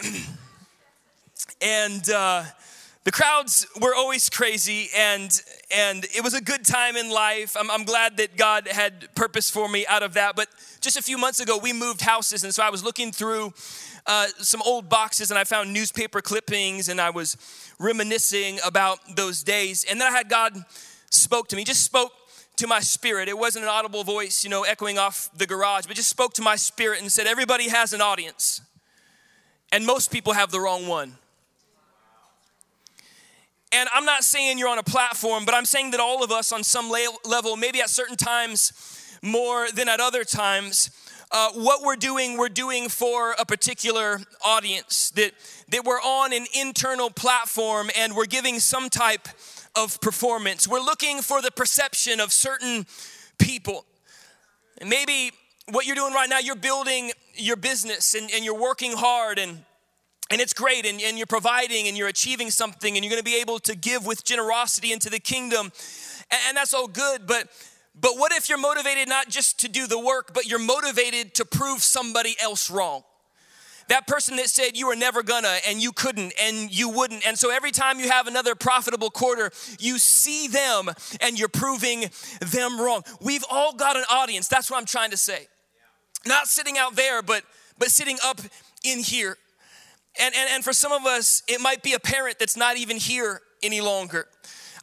And 1.63 2.09
uh, 2.09 2.43
the 3.03 3.11
crowds 3.11 3.67
were 3.79 3.93
always 3.95 4.29
crazy, 4.29 4.89
and 4.95 5.31
and 5.75 6.05
it 6.05 6.23
was 6.23 6.33
a 6.33 6.41
good 6.41 6.65
time 6.65 6.95
in 6.95 7.09
life. 7.09 7.55
I'm, 7.59 7.69
I'm 7.71 7.83
glad 7.83 8.17
that 8.17 8.37
God 8.37 8.67
had 8.67 9.13
purpose 9.15 9.49
for 9.49 9.67
me 9.67 9.85
out 9.87 10.03
of 10.03 10.13
that. 10.13 10.35
But 10.35 10.49
just 10.81 10.97
a 10.97 11.01
few 11.01 11.17
months 11.17 11.39
ago, 11.39 11.57
we 11.57 11.73
moved 11.73 12.01
houses, 12.01 12.43
and 12.43 12.53
so 12.53 12.63
I 12.63 12.69
was 12.69 12.83
looking 12.83 13.11
through 13.11 13.53
uh, 14.05 14.27
some 14.37 14.61
old 14.63 14.89
boxes 14.89 15.31
and 15.31 15.37
I 15.37 15.43
found 15.43 15.73
newspaper 15.73 16.21
clippings 16.21 16.89
and 16.89 16.99
I 16.99 17.09
was 17.09 17.37
reminiscing 17.79 18.59
about 18.65 18.99
those 19.15 19.43
days. 19.43 19.85
And 19.89 19.99
then 19.99 20.07
I 20.07 20.11
had 20.11 20.29
God 20.29 20.55
spoke 21.09 21.47
to 21.49 21.55
me, 21.55 21.63
just 21.63 21.83
spoke 21.83 22.11
to 22.57 22.67
my 22.67 22.79
spirit. 22.79 23.27
It 23.27 23.37
wasn't 23.37 23.63
an 23.63 23.69
audible 23.69 24.03
voice, 24.03 24.43
you 24.43 24.49
know, 24.49 24.63
echoing 24.63 24.97
off 24.97 25.29
the 25.35 25.47
garage, 25.47 25.85
but 25.85 25.95
just 25.95 26.09
spoke 26.09 26.33
to 26.35 26.41
my 26.41 26.55
spirit 26.55 27.01
and 27.01 27.11
said, 27.11 27.27
Everybody 27.27 27.69
has 27.69 27.93
an 27.93 28.01
audience, 28.01 28.61
and 29.71 29.85
most 29.85 30.11
people 30.11 30.33
have 30.33 30.51
the 30.51 30.59
wrong 30.59 30.87
one. 30.87 31.15
And 33.73 33.87
I'm 33.93 34.05
not 34.05 34.23
saying 34.23 34.59
you're 34.59 34.67
on 34.67 34.79
a 34.79 34.83
platform, 34.83 35.45
but 35.45 35.55
I'm 35.55 35.65
saying 35.65 35.91
that 35.91 35.99
all 35.99 36.23
of 36.23 36.31
us 36.31 36.51
on 36.51 36.63
some 36.63 36.89
level, 36.89 37.55
maybe 37.55 37.79
at 37.79 37.89
certain 37.89 38.17
times 38.17 38.73
more 39.21 39.71
than 39.71 39.87
at 39.87 39.99
other 39.99 40.23
times, 40.23 40.91
uh, 41.31 41.51
what 41.53 41.81
we're 41.81 41.95
doing, 41.95 42.37
we're 42.37 42.49
doing 42.49 42.89
for 42.89 43.33
a 43.39 43.45
particular 43.45 44.19
audience, 44.45 45.11
that, 45.11 45.31
that 45.69 45.85
we're 45.85 46.01
on 46.01 46.33
an 46.33 46.45
internal 46.59 47.09
platform 47.09 47.89
and 47.97 48.15
we're 48.15 48.25
giving 48.25 48.59
some 48.59 48.89
type 48.89 49.27
of 49.75 49.99
performance. 50.01 50.67
We're 50.67 50.81
looking 50.81 51.21
for 51.21 51.41
the 51.41 51.51
perception 51.51 52.19
of 52.19 52.33
certain 52.33 52.85
people. 53.37 53.85
And 54.79 54.89
maybe 54.89 55.31
what 55.69 55.85
you're 55.85 55.95
doing 55.95 56.13
right 56.13 56.29
now, 56.29 56.39
you're 56.39 56.55
building 56.55 57.11
your 57.35 57.55
business 57.55 58.13
and, 58.13 58.29
and 58.33 58.43
you're 58.43 58.59
working 58.59 58.91
hard 58.93 59.39
and 59.39 59.63
and 60.29 60.39
it's 60.39 60.53
great 60.53 60.85
and, 60.85 61.01
and 61.01 61.17
you're 61.17 61.27
providing 61.27 61.89
and 61.89 61.97
you're 61.97 62.07
achieving 62.07 62.49
something 62.51 62.95
and 62.95 63.03
you're 63.03 63.11
going 63.11 63.19
to 63.19 63.29
be 63.29 63.41
able 63.41 63.59
to 63.59 63.75
give 63.75 64.05
with 64.05 64.23
generosity 64.23 64.93
into 64.93 65.09
the 65.09 65.19
kingdom 65.19 65.73
and, 66.31 66.41
and 66.47 66.55
that's 66.55 66.73
all 66.73 66.87
good 66.87 67.27
but 67.27 67.49
but 67.99 68.17
what 68.17 68.31
if 68.31 68.49
you're 68.49 68.57
motivated 68.57 69.09
not 69.09 69.29
just 69.29 69.59
to 69.59 69.67
do 69.67 69.87
the 69.87 69.99
work, 69.99 70.33
but 70.33 70.45
you're 70.45 70.59
motivated 70.59 71.33
to 71.35 71.45
prove 71.45 71.81
somebody 71.83 72.35
else 72.41 72.71
wrong? 72.71 73.03
That 73.89 74.07
person 74.07 74.37
that 74.37 74.47
said 74.47 74.77
you 74.77 74.87
were 74.87 74.95
never 74.95 75.21
gonna 75.21 75.57
and 75.67 75.81
you 75.81 75.91
couldn't 75.91 76.33
and 76.41 76.73
you 76.73 76.87
wouldn't. 76.87 77.27
And 77.27 77.37
so 77.37 77.51
every 77.51 77.71
time 77.71 77.99
you 77.99 78.09
have 78.09 78.25
another 78.27 78.55
profitable 78.55 79.09
quarter, 79.09 79.51
you 79.79 79.97
see 79.97 80.47
them 80.47 80.89
and 81.19 81.37
you're 81.37 81.49
proving 81.49 82.09
them 82.39 82.79
wrong. 82.79 83.03
We've 83.19 83.43
all 83.51 83.73
got 83.73 83.97
an 83.97 84.05
audience. 84.09 84.47
That's 84.47 84.71
what 84.71 84.77
I'm 84.77 84.85
trying 84.85 85.11
to 85.11 85.17
say. 85.17 85.47
Not 86.25 86.47
sitting 86.47 86.77
out 86.77 86.95
there, 86.95 87.21
but 87.21 87.43
but 87.77 87.89
sitting 87.89 88.17
up 88.23 88.39
in 88.85 88.99
here. 88.99 89.37
And, 90.19 90.35
and, 90.35 90.49
and 90.51 90.63
for 90.63 90.73
some 90.73 90.91
of 90.91 91.05
us, 91.05 91.41
it 91.47 91.61
might 91.61 91.83
be 91.83 91.93
a 91.93 91.99
parent 91.99 92.37
that's 92.37 92.57
not 92.57 92.77
even 92.77 92.97
here 92.97 93.41
any 93.63 93.81
longer. 93.81 94.27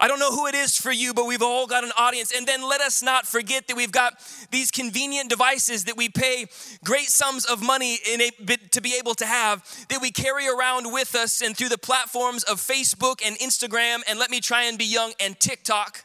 I 0.00 0.06
don't 0.06 0.18
know 0.20 0.30
who 0.30 0.46
it 0.46 0.54
is 0.54 0.76
for 0.76 0.92
you, 0.92 1.12
but 1.12 1.26
we've 1.26 1.42
all 1.42 1.66
got 1.66 1.84
an 1.84 1.92
audience. 1.96 2.32
And 2.36 2.46
then 2.46 2.62
let 2.62 2.80
us 2.80 3.02
not 3.02 3.26
forget 3.26 3.66
that 3.66 3.76
we've 3.76 3.92
got 3.92 4.14
these 4.50 4.70
convenient 4.70 5.28
devices 5.28 5.84
that 5.84 5.96
we 5.96 6.08
pay 6.08 6.46
great 6.84 7.08
sums 7.08 7.44
of 7.44 7.62
money 7.62 7.98
a, 8.06 8.30
to 8.70 8.80
be 8.80 8.94
able 8.98 9.14
to 9.14 9.26
have, 9.26 9.64
that 9.88 10.00
we 10.00 10.10
carry 10.10 10.48
around 10.48 10.92
with 10.92 11.14
us 11.14 11.40
and 11.40 11.56
through 11.56 11.68
the 11.68 11.78
platforms 11.78 12.44
of 12.44 12.58
Facebook 12.58 13.20
and 13.24 13.36
Instagram, 13.38 14.00
and 14.08 14.18
let 14.18 14.30
me 14.30 14.40
try 14.40 14.64
and 14.64 14.78
be 14.78 14.84
young, 14.84 15.12
and 15.20 15.38
TikTok. 15.38 16.04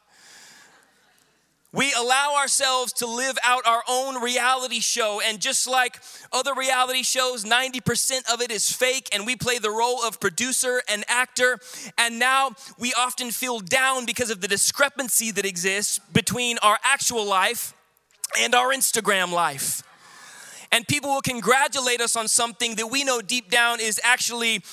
We 1.73 1.91
allow 1.93 2.35
ourselves 2.37 2.93
to 2.93 3.07
live 3.07 3.35
out 3.43 3.65
our 3.65 3.83
own 3.89 4.21
reality 4.21 4.79
show. 4.79 5.19
And 5.25 5.39
just 5.41 5.67
like 5.67 5.99
other 6.31 6.53
reality 6.53 7.01
shows, 7.01 7.43
90% 7.43 8.31
of 8.31 8.41
it 8.41 8.51
is 8.51 8.71
fake, 8.71 9.09
and 9.11 9.25
we 9.25 9.35
play 9.35 9.57
the 9.57 9.71
role 9.71 10.03
of 10.03 10.19
producer 10.19 10.83
and 10.87 11.03
actor. 11.07 11.59
And 11.97 12.19
now 12.19 12.51
we 12.77 12.93
often 12.93 13.31
feel 13.31 13.59
down 13.59 14.05
because 14.05 14.29
of 14.29 14.39
the 14.39 14.47
discrepancy 14.47 15.31
that 15.31 15.45
exists 15.45 15.99
between 16.13 16.59
our 16.59 16.77
actual 16.83 17.25
life 17.25 17.73
and 18.39 18.53
our 18.53 18.69
Instagram 18.69 19.31
life 19.31 19.83
and 20.71 20.87
people 20.87 21.11
will 21.11 21.21
congratulate 21.21 22.01
us 22.01 22.15
on 22.15 22.27
something 22.27 22.75
that 22.75 22.87
we 22.87 23.03
know 23.03 23.21
deep 23.21 23.51
down 23.51 23.79
is 23.79 24.01
actually 24.03 24.63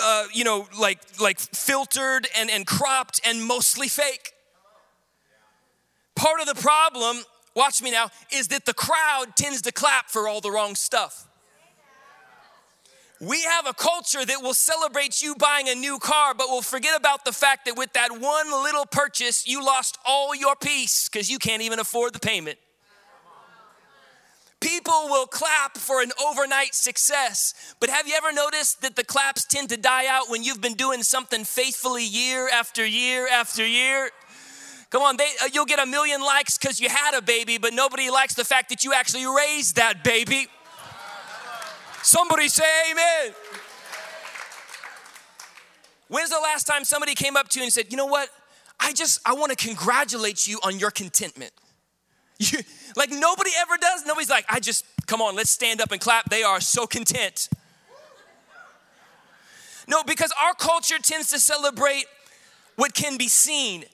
uh, 0.00 0.26
you 0.32 0.44
know 0.44 0.68
like 0.78 1.00
like 1.20 1.40
filtered 1.40 2.28
and, 2.38 2.48
and 2.48 2.66
cropped 2.66 3.20
and 3.26 3.44
mostly 3.44 3.88
fake 3.88 4.32
Part 6.20 6.42
of 6.42 6.46
the 6.46 6.54
problem, 6.54 7.24
watch 7.54 7.80
me 7.80 7.90
now, 7.90 8.10
is 8.30 8.48
that 8.48 8.66
the 8.66 8.74
crowd 8.74 9.34
tends 9.36 9.62
to 9.62 9.72
clap 9.72 10.10
for 10.10 10.28
all 10.28 10.42
the 10.42 10.50
wrong 10.50 10.74
stuff. 10.74 11.26
We 13.22 13.40
have 13.44 13.66
a 13.66 13.72
culture 13.72 14.22
that 14.26 14.42
will 14.42 14.52
celebrate 14.52 15.22
you 15.22 15.34
buying 15.34 15.70
a 15.70 15.74
new 15.74 15.98
car, 15.98 16.34
but 16.34 16.50
will 16.50 16.60
forget 16.60 16.94
about 16.94 17.24
the 17.24 17.32
fact 17.32 17.64
that 17.64 17.78
with 17.78 17.94
that 17.94 18.10
one 18.12 18.50
little 18.50 18.84
purchase, 18.84 19.48
you 19.48 19.64
lost 19.64 19.96
all 20.06 20.34
your 20.34 20.56
peace 20.56 21.08
because 21.08 21.30
you 21.30 21.38
can't 21.38 21.62
even 21.62 21.78
afford 21.78 22.12
the 22.12 22.18
payment. 22.20 22.58
People 24.60 25.06
will 25.08 25.26
clap 25.26 25.78
for 25.78 26.02
an 26.02 26.12
overnight 26.22 26.74
success, 26.74 27.74
but 27.80 27.88
have 27.88 28.06
you 28.06 28.12
ever 28.14 28.30
noticed 28.30 28.82
that 28.82 28.94
the 28.94 29.04
claps 29.04 29.46
tend 29.46 29.70
to 29.70 29.78
die 29.78 30.06
out 30.06 30.28
when 30.28 30.42
you've 30.42 30.60
been 30.60 30.74
doing 30.74 31.02
something 31.02 31.44
faithfully 31.44 32.04
year 32.04 32.46
after 32.50 32.84
year 32.84 33.26
after 33.26 33.66
year? 33.66 34.10
Come 34.90 35.02
on, 35.02 35.16
they, 35.16 35.28
uh, 35.42 35.48
you'll 35.52 35.66
get 35.66 35.78
a 35.78 35.86
million 35.86 36.20
likes 36.20 36.58
because 36.58 36.80
you 36.80 36.88
had 36.88 37.14
a 37.14 37.22
baby, 37.22 37.58
but 37.58 37.72
nobody 37.72 38.10
likes 38.10 38.34
the 38.34 38.44
fact 38.44 38.68
that 38.70 38.84
you 38.84 38.92
actually 38.92 39.24
raised 39.24 39.76
that 39.76 40.02
baby. 40.02 40.48
Somebody 42.02 42.48
say 42.48 42.64
amen. 42.90 43.34
When's 46.08 46.30
the 46.30 46.40
last 46.40 46.66
time 46.66 46.82
somebody 46.84 47.14
came 47.14 47.36
up 47.36 47.48
to 47.50 47.60
you 47.60 47.62
and 47.62 47.72
said, 47.72 47.86
You 47.90 47.96
know 47.96 48.06
what? 48.06 48.28
I 48.80 48.92
just, 48.92 49.20
I 49.24 49.34
want 49.34 49.56
to 49.56 49.66
congratulate 49.66 50.48
you 50.48 50.58
on 50.64 50.78
your 50.78 50.90
contentment. 50.90 51.52
You, 52.42 52.60
like 52.96 53.10
nobody 53.10 53.50
ever 53.58 53.76
does. 53.78 54.06
Nobody's 54.06 54.30
like, 54.30 54.46
I 54.48 54.60
just, 54.60 54.86
come 55.06 55.20
on, 55.20 55.36
let's 55.36 55.50
stand 55.50 55.82
up 55.82 55.92
and 55.92 56.00
clap. 56.00 56.30
They 56.30 56.42
are 56.42 56.58
so 56.58 56.86
content. 56.86 57.50
No, 59.86 60.02
because 60.04 60.32
our 60.42 60.54
culture 60.54 60.96
tends 61.02 61.28
to 61.32 61.38
celebrate 61.38 62.06
what 62.76 62.94
can 62.94 63.18
be 63.18 63.28
seen, 63.28 63.84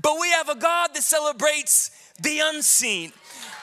but 0.00 0.16
we 0.20 0.30
have 0.30 0.48
a 0.48 0.54
God 0.54 0.90
that 0.94 1.02
celebrates 1.02 1.90
the 2.20 2.40
unseen. 2.42 3.12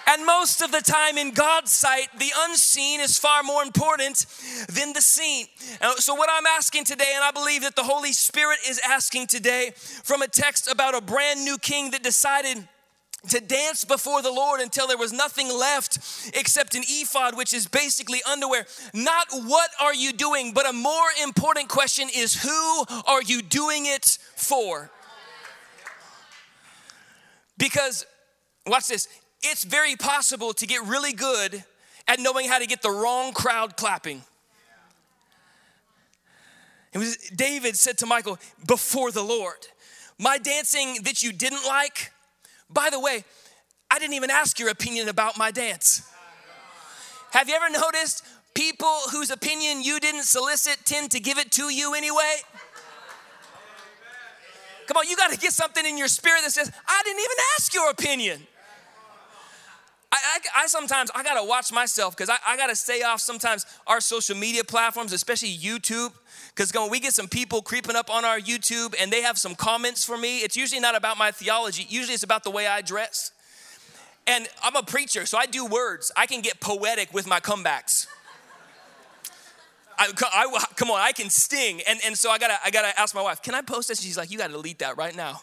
And 0.07 0.25
most 0.25 0.63
of 0.63 0.71
the 0.71 0.81
time, 0.81 1.19
in 1.19 1.31
God's 1.31 1.71
sight, 1.71 2.07
the 2.17 2.31
unseen 2.45 2.99
is 2.99 3.19
far 3.19 3.43
more 3.43 3.61
important 3.61 4.25
than 4.67 4.91
the 4.93 5.01
seen. 5.01 5.45
So, 5.97 6.15
what 6.15 6.29
I'm 6.31 6.47
asking 6.47 6.85
today, 6.85 7.11
and 7.13 7.23
I 7.23 7.29
believe 7.29 7.61
that 7.61 7.75
the 7.75 7.83
Holy 7.83 8.11
Spirit 8.11 8.57
is 8.67 8.81
asking 8.83 9.27
today 9.27 9.71
from 9.75 10.23
a 10.23 10.27
text 10.27 10.67
about 10.67 10.95
a 10.95 11.01
brand 11.01 11.45
new 11.45 11.59
king 11.59 11.91
that 11.91 12.01
decided 12.01 12.67
to 13.27 13.39
dance 13.39 13.85
before 13.85 14.21
the 14.21 14.31
Lord 14.31 14.61
until 14.61 14.87
there 14.87 14.97
was 14.97 15.13
nothing 15.13 15.53
left 15.53 16.31
except 16.33 16.73
an 16.73 16.83
ephod, 16.87 17.37
which 17.37 17.53
is 17.53 17.67
basically 17.67 18.21
underwear. 18.27 18.65
Not 18.93 19.27
what 19.31 19.69
are 19.79 19.93
you 19.93 20.11
doing, 20.13 20.53
but 20.53 20.67
a 20.67 20.73
more 20.73 21.09
important 21.21 21.69
question 21.69 22.07
is 22.15 22.41
who 22.41 22.85
are 23.05 23.21
you 23.21 23.43
doing 23.43 23.85
it 23.85 24.17
for? 24.35 24.89
Because, 27.59 28.07
watch 28.65 28.87
this, 28.87 29.07
it's 29.43 29.63
very 29.63 29.95
possible 29.95 30.53
to 30.53 30.65
get 30.65 30.83
really 30.85 31.13
good 31.13 31.63
at 32.07 32.19
knowing 32.19 32.47
how 32.47 32.57
to 32.57 32.65
get 32.65 32.81
the 32.81 32.89
wrong 32.89 33.33
crowd 33.33 33.77
clapping. 33.77 34.23
It 36.91 36.97
was 36.97 37.17
David 37.35 37.75
said 37.75 37.99
to 37.99 38.07
Michal, 38.07 38.39
before 38.65 39.11
the 39.11 39.21
Lord, 39.21 39.67
my 40.17 40.39
dancing 40.39 41.03
that 41.03 41.21
you 41.21 41.31
didn't 41.31 41.65
like, 41.67 42.11
by 42.69 42.89
the 42.89 42.99
way, 42.99 43.23
I 43.91 43.99
didn't 43.99 44.15
even 44.15 44.31
ask 44.31 44.57
your 44.57 44.69
opinion 44.69 45.07
about 45.07 45.37
my 45.37 45.51
dance. 45.51 46.01
Have 47.31 47.47
you 47.47 47.55
ever 47.55 47.69
noticed 47.69 48.25
people 48.55 48.95
whose 49.11 49.29
opinion 49.29 49.83
you 49.83 49.99
didn't 49.99 50.23
solicit 50.23 50.79
tend 50.85 51.11
to 51.11 51.19
give 51.19 51.37
it 51.37 51.51
to 51.53 51.69
you 51.69 51.93
anyway? 51.93 52.37
Come 54.89 54.97
on, 54.97 55.07
you 55.07 55.15
got 55.15 55.31
to 55.31 55.37
get 55.37 55.53
something 55.53 55.85
in 55.85 55.99
your 55.99 56.07
spirit 56.07 56.41
that 56.41 56.49
says, 56.49 56.71
I 56.87 57.01
didn't 57.05 57.19
even 57.19 57.37
ask 57.55 57.75
your 57.75 57.91
opinion. 57.91 58.41
I, 60.11 60.17
I, 60.17 60.63
I, 60.63 60.65
sometimes 60.65 61.11
I 61.13 61.21
gotta 61.21 61.47
watch 61.47 61.71
myself 61.71 62.17
because 62.17 62.27
I, 62.27 62.37
I, 62.47 62.57
gotta 62.57 62.75
stay 62.75 63.03
off 63.03 63.21
sometimes 63.21 63.67
our 63.85 64.01
social 64.01 64.35
media 64.35 64.63
platforms, 64.63 65.13
especially 65.13 65.55
YouTube. 65.55 66.11
Because 66.47 66.73
when 66.73 66.89
we 66.89 66.99
get 66.99 67.13
some 67.13 67.27
people 67.27 67.61
creeping 67.61 67.95
up 67.95 68.09
on 68.09 68.25
our 68.25 68.39
YouTube 68.39 68.95
and 68.99 69.13
they 69.13 69.21
have 69.21 69.37
some 69.37 69.53
comments 69.53 70.03
for 70.03 70.17
me, 70.17 70.39
it's 70.39 70.57
usually 70.57 70.81
not 70.81 70.95
about 70.95 71.19
my 71.19 71.29
theology. 71.29 71.85
Usually 71.87 72.15
it's 72.15 72.23
about 72.23 72.43
the 72.43 72.49
way 72.49 72.65
I 72.65 72.81
dress. 72.81 73.31
And 74.25 74.47
I'm 74.63 74.75
a 74.75 74.81
preacher, 74.81 75.27
so 75.27 75.37
I 75.37 75.45
do 75.45 75.67
words. 75.67 76.11
I 76.17 76.25
can 76.25 76.41
get 76.41 76.59
poetic 76.59 77.13
with 77.13 77.27
my 77.27 77.39
comebacks. 77.39 78.07
I, 79.99 80.11
I, 80.33 80.65
come 80.75 80.89
on, 80.89 80.99
I 80.99 81.11
can 81.11 81.29
sting. 81.29 81.81
And, 81.87 81.99
and 82.05 82.17
so 82.17 82.31
I 82.31 82.37
gotta, 82.37 82.57
I 82.63 82.71
gotta 82.71 82.97
ask 82.99 83.13
my 83.13 83.21
wife, 83.21 83.41
can 83.41 83.53
I 83.53 83.61
post 83.61 83.89
this? 83.89 84.01
She's 84.01 84.17
like, 84.17 84.31
you 84.31 84.37
gotta 84.37 84.53
delete 84.53 84.79
that 84.79 84.97
right 84.97 85.15
now. 85.15 85.41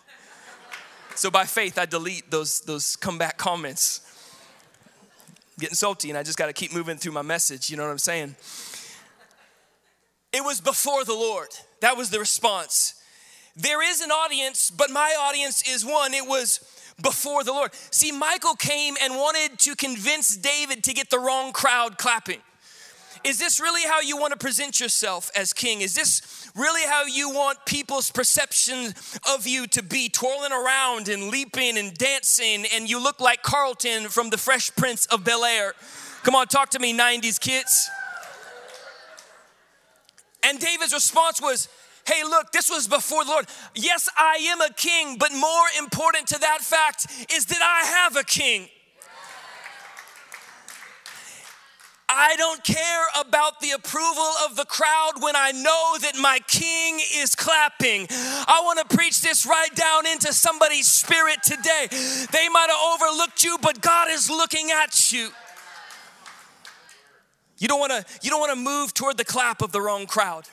So 1.14 1.30
by 1.30 1.44
faith, 1.44 1.78
I 1.78 1.86
delete 1.86 2.30
those, 2.30 2.60
those 2.60 2.96
comeback 2.96 3.38
comments 3.38 4.00
getting 5.58 5.74
salty 5.74 6.10
and 6.10 6.18
I 6.18 6.22
just 6.22 6.38
got 6.38 6.46
to 6.46 6.52
keep 6.52 6.74
moving 6.74 6.98
through 6.98 7.12
my 7.12 7.22
message. 7.22 7.70
You 7.70 7.76
know 7.76 7.84
what 7.84 7.90
I'm 7.90 7.98
saying? 7.98 8.36
It 10.32 10.44
was 10.44 10.60
before 10.60 11.04
the 11.04 11.14
Lord. 11.14 11.48
That 11.80 11.96
was 11.96 12.10
the 12.10 12.18
response. 12.18 12.94
There 13.56 13.82
is 13.82 14.02
an 14.02 14.10
audience, 14.10 14.70
but 14.70 14.90
my 14.90 15.16
audience 15.18 15.66
is 15.66 15.84
one. 15.84 16.12
It 16.12 16.26
was 16.26 16.60
before 17.00 17.42
the 17.42 17.52
Lord. 17.52 17.70
See, 17.90 18.12
Michal 18.12 18.54
came 18.54 18.96
and 19.02 19.14
wanted 19.14 19.58
to 19.60 19.74
convince 19.74 20.36
David 20.36 20.84
to 20.84 20.92
get 20.92 21.08
the 21.08 21.18
wrong 21.18 21.52
crowd 21.52 21.96
clapping. 21.96 22.40
Is 23.26 23.40
this 23.40 23.58
really 23.58 23.82
how 23.82 24.00
you 24.00 24.16
want 24.16 24.30
to 24.30 24.38
present 24.38 24.78
yourself 24.78 25.32
as 25.34 25.52
king? 25.52 25.80
Is 25.80 25.96
this 25.96 26.48
really 26.54 26.86
how 26.86 27.06
you 27.06 27.28
want 27.28 27.58
people's 27.66 28.08
perception 28.08 28.94
of 29.34 29.48
you 29.48 29.66
to 29.66 29.82
be? 29.82 30.08
Twirling 30.08 30.52
around 30.52 31.08
and 31.08 31.28
leaping 31.28 31.76
and 31.76 31.92
dancing, 31.92 32.66
and 32.72 32.88
you 32.88 33.02
look 33.02 33.20
like 33.20 33.42
Carlton 33.42 34.10
from 34.10 34.30
the 34.30 34.38
Fresh 34.38 34.76
Prince 34.76 35.06
of 35.06 35.24
Bel 35.24 35.44
Air. 35.44 35.74
Come 36.22 36.36
on, 36.36 36.46
talk 36.46 36.70
to 36.70 36.78
me, 36.78 36.96
90s 36.96 37.40
kids. 37.40 37.90
And 40.44 40.60
David's 40.60 40.92
response 40.92 41.42
was, 41.42 41.68
Hey, 42.06 42.22
look, 42.22 42.52
this 42.52 42.70
was 42.70 42.86
before 42.86 43.24
the 43.24 43.30
Lord. 43.30 43.46
Yes, 43.74 44.08
I 44.16 44.36
am 44.50 44.60
a 44.60 44.72
king, 44.72 45.18
but 45.18 45.32
more 45.32 45.66
important 45.76 46.28
to 46.28 46.38
that 46.38 46.60
fact 46.60 47.08
is 47.34 47.46
that 47.46 47.60
I 47.60 47.86
have 47.88 48.14
a 48.14 48.22
king. 48.22 48.68
I 52.18 52.34
don't 52.36 52.64
care 52.64 53.04
about 53.20 53.60
the 53.60 53.72
approval 53.72 54.30
of 54.46 54.56
the 54.56 54.64
crowd 54.64 55.20
when 55.20 55.36
I 55.36 55.52
know 55.52 55.96
that 56.00 56.16
my 56.18 56.38
king 56.48 56.98
is 57.14 57.34
clapping. 57.34 58.06
I 58.10 58.62
want 58.64 58.78
to 58.88 58.96
preach 58.96 59.20
this 59.20 59.44
right 59.44 59.74
down 59.74 60.06
into 60.06 60.32
somebody's 60.32 60.86
spirit 60.86 61.42
today. 61.42 61.88
They 61.90 62.48
might 62.48 62.68
have 62.70 62.94
overlooked 62.94 63.44
you, 63.44 63.58
but 63.60 63.82
God 63.82 64.08
is 64.10 64.30
looking 64.30 64.70
at 64.70 65.12
you. 65.12 65.28
You 67.58 67.68
don't 67.68 67.80
want 67.80 67.92
to 67.92 68.04
you 68.22 68.30
don't 68.30 68.40
want 68.40 68.52
to 68.52 68.58
move 68.58 68.94
toward 68.94 69.18
the 69.18 69.24
clap 69.24 69.60
of 69.60 69.72
the 69.72 69.82
wrong 69.82 70.06
crowd. 70.06 70.48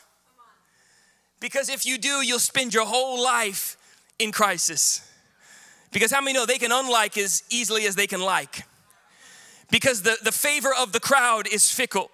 Because 1.40 1.70
if 1.70 1.86
you 1.86 1.98
do, 1.98 2.22
you'll 2.26 2.40
spend 2.40 2.74
your 2.74 2.86
whole 2.86 3.24
life 3.24 3.78
in 4.20 4.34
crisis. 4.34 5.10
Because 5.94 6.12
how 6.12 6.20
many 6.20 6.34
know 6.34 6.46
they 6.46 6.58
can 6.58 6.74
unlike 6.74 7.18
as 7.18 7.44
easily 7.50 7.86
as 7.86 7.96
they 7.96 8.08
can 8.08 8.22
like? 8.22 8.64
Because 9.72 10.02
the, 10.02 10.18
the 10.24 10.32
favor 10.32 10.70
of 10.78 10.92
the 10.92 11.00
crowd 11.00 11.48
is 11.48 11.70
fickle. 11.70 12.10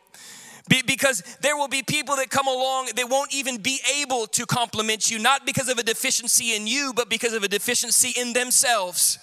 Be, 0.69 0.83
because 0.85 1.23
there 1.41 1.57
will 1.57 1.67
be 1.67 1.81
people 1.81 2.15
that 2.17 2.29
come 2.29 2.47
along 2.47 2.89
that 2.95 3.09
won't 3.09 3.33
even 3.33 3.57
be 3.57 3.79
able 3.99 4.27
to 4.27 4.45
compliment 4.45 5.09
you, 5.09 5.17
not 5.17 5.45
because 5.45 5.67
of 5.67 5.79
a 5.79 5.83
deficiency 5.83 6.55
in 6.55 6.67
you, 6.67 6.93
but 6.95 7.09
because 7.09 7.33
of 7.33 7.43
a 7.43 7.47
deficiency 7.47 8.13
in 8.19 8.33
themselves. 8.33 9.17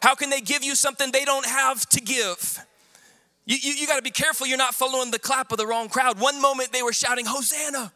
How 0.00 0.14
can 0.14 0.30
they 0.30 0.40
give 0.40 0.62
you 0.62 0.76
something 0.76 1.10
they 1.10 1.24
don't 1.24 1.46
have 1.46 1.88
to 1.88 2.00
give? 2.00 2.64
You, 3.46 3.56
you, 3.60 3.72
you 3.74 3.86
got 3.86 3.96
to 3.96 4.02
be 4.02 4.10
careful 4.10 4.46
you're 4.46 4.58
not 4.58 4.74
following 4.74 5.10
the 5.10 5.18
clap 5.18 5.50
of 5.50 5.58
the 5.58 5.66
wrong 5.66 5.88
crowd. 5.88 6.20
One 6.20 6.40
moment 6.40 6.72
they 6.72 6.82
were 6.82 6.92
shouting, 6.92 7.26
Hosanna, 7.26 7.92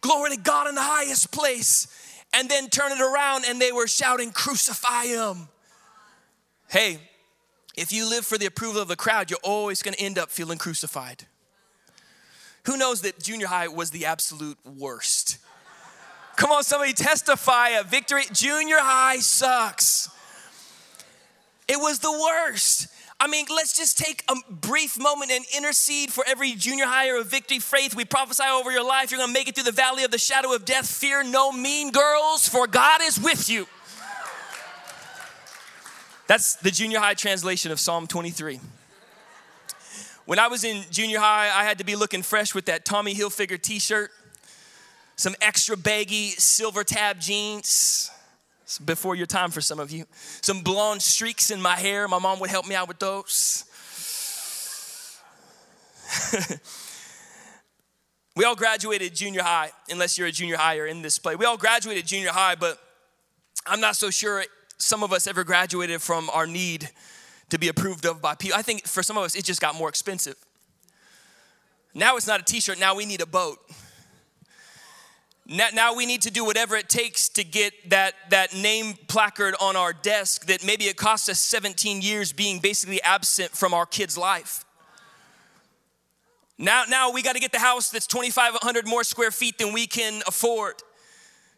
glory 0.00 0.36
to 0.36 0.40
God 0.40 0.68
in 0.68 0.74
the 0.74 0.82
highest 0.82 1.32
place. 1.32 1.86
And 2.34 2.48
then 2.48 2.68
turn 2.68 2.92
it 2.92 3.00
around 3.00 3.44
and 3.46 3.60
they 3.60 3.72
were 3.72 3.86
shouting, 3.86 4.30
Crucify 4.30 5.04
him. 5.04 5.48
Hey, 6.70 6.98
if 7.76 7.92
you 7.92 8.08
live 8.08 8.26
for 8.26 8.38
the 8.38 8.46
approval 8.46 8.82
of 8.82 8.88
the 8.88 8.96
crowd, 8.96 9.30
you're 9.30 9.38
always 9.42 9.82
going 9.82 9.94
to 9.94 10.00
end 10.00 10.18
up 10.18 10.30
feeling 10.30 10.58
crucified. 10.58 11.26
Who 12.64 12.76
knows 12.76 13.02
that 13.02 13.18
junior 13.18 13.46
high 13.46 13.68
was 13.68 13.90
the 13.90 14.06
absolute 14.06 14.58
worst? 14.64 15.38
Come 16.36 16.50
on, 16.50 16.62
somebody 16.62 16.92
testify 16.92 17.70
a 17.70 17.82
victory. 17.82 18.24
Junior 18.32 18.78
high 18.78 19.18
sucks. 19.18 20.08
It 21.68 21.76
was 21.76 21.98
the 21.98 22.12
worst. 22.12 22.88
I 23.18 23.28
mean, 23.28 23.46
let's 23.54 23.76
just 23.76 23.98
take 23.98 24.24
a 24.28 24.34
brief 24.52 24.98
moment 24.98 25.30
and 25.30 25.44
intercede 25.56 26.10
for 26.10 26.24
every 26.26 26.52
junior 26.54 26.86
higher 26.86 27.16
of 27.16 27.26
victory 27.26 27.60
faith. 27.60 27.94
We 27.94 28.04
prophesy 28.04 28.42
over 28.50 28.72
your 28.72 28.84
life. 28.84 29.10
You're 29.10 29.20
gonna 29.20 29.32
make 29.32 29.48
it 29.48 29.54
through 29.54 29.64
the 29.64 29.72
valley 29.72 30.02
of 30.02 30.10
the 30.10 30.18
shadow 30.18 30.52
of 30.52 30.64
death. 30.64 30.90
Fear 30.90 31.24
no 31.24 31.52
mean 31.52 31.92
girls, 31.92 32.48
for 32.48 32.66
God 32.66 33.00
is 33.02 33.20
with 33.20 33.48
you. 33.48 33.68
That's 36.32 36.54
the 36.54 36.70
junior 36.70 36.98
high 36.98 37.12
translation 37.12 37.72
of 37.72 37.78
Psalm 37.78 38.06
23. 38.06 38.58
When 40.24 40.38
I 40.38 40.48
was 40.48 40.64
in 40.64 40.82
junior 40.90 41.18
high, 41.18 41.50
I 41.54 41.62
had 41.64 41.76
to 41.76 41.84
be 41.84 41.94
looking 41.94 42.22
fresh 42.22 42.54
with 42.54 42.64
that 42.64 42.86
Tommy 42.86 43.14
Hilfiger 43.14 43.60
t 43.60 43.78
shirt, 43.78 44.10
some 45.14 45.34
extra 45.42 45.76
baggy 45.76 46.30
silver 46.30 46.84
tab 46.84 47.20
jeans. 47.20 48.10
It's 48.62 48.78
before 48.78 49.14
your 49.14 49.26
time 49.26 49.50
for 49.50 49.60
some 49.60 49.78
of 49.78 49.90
you. 49.90 50.06
Some 50.40 50.62
blonde 50.62 51.02
streaks 51.02 51.50
in 51.50 51.60
my 51.60 51.76
hair. 51.76 52.08
My 52.08 52.18
mom 52.18 52.40
would 52.40 52.48
help 52.48 52.66
me 52.66 52.74
out 52.74 52.88
with 52.88 52.98
those. 52.98 53.64
we 58.36 58.46
all 58.46 58.56
graduated 58.56 59.14
junior 59.14 59.42
high, 59.42 59.70
unless 59.90 60.16
you're 60.16 60.28
a 60.28 60.32
junior 60.32 60.56
higher 60.56 60.86
in 60.86 61.02
this 61.02 61.18
play. 61.18 61.36
We 61.36 61.44
all 61.44 61.58
graduated 61.58 62.06
junior 62.06 62.30
high, 62.30 62.54
but 62.54 62.78
I'm 63.66 63.80
not 63.80 63.96
so 63.96 64.08
sure 64.08 64.42
some 64.82 65.02
of 65.02 65.12
us 65.12 65.26
ever 65.26 65.44
graduated 65.44 66.02
from 66.02 66.28
our 66.30 66.46
need 66.46 66.90
to 67.50 67.58
be 67.58 67.68
approved 67.68 68.04
of 68.04 68.20
by 68.20 68.34
people. 68.34 68.58
I 68.58 68.62
think 68.62 68.86
for 68.86 69.02
some 69.02 69.16
of 69.16 69.24
us, 69.24 69.34
it 69.34 69.44
just 69.44 69.60
got 69.60 69.74
more 69.74 69.88
expensive. 69.88 70.36
Now 71.94 72.16
it's 72.16 72.26
not 72.26 72.40
a 72.40 72.44
t 72.44 72.60
shirt, 72.60 72.78
now 72.78 72.94
we 72.94 73.06
need 73.06 73.20
a 73.20 73.26
boat. 73.26 73.58
Now, 75.44 75.68
now, 75.74 75.94
we 75.94 76.06
need 76.06 76.22
to 76.22 76.30
do 76.30 76.44
whatever 76.44 76.76
it 76.76 76.88
takes 76.88 77.28
to 77.30 77.42
get 77.42 77.90
that, 77.90 78.14
that 78.30 78.54
name 78.54 78.94
placard 79.08 79.56
on 79.60 79.74
our 79.74 79.92
desk 79.92 80.46
that 80.46 80.64
maybe 80.64 80.84
it 80.84 80.96
cost 80.96 81.28
us 81.28 81.40
17 81.40 82.00
years 82.00 82.32
being 82.32 82.60
basically 82.60 83.02
absent 83.02 83.50
from 83.50 83.74
our 83.74 83.84
kid's 83.84 84.16
life. 84.16 84.64
Now, 86.58 86.84
now 86.88 87.10
we 87.10 87.22
got 87.22 87.32
to 87.32 87.40
get 87.40 87.50
the 87.50 87.58
house 87.58 87.90
that's 87.90 88.06
2,500 88.06 88.86
more 88.86 89.02
square 89.02 89.32
feet 89.32 89.58
than 89.58 89.72
we 89.72 89.88
can 89.88 90.22
afford 90.28 90.74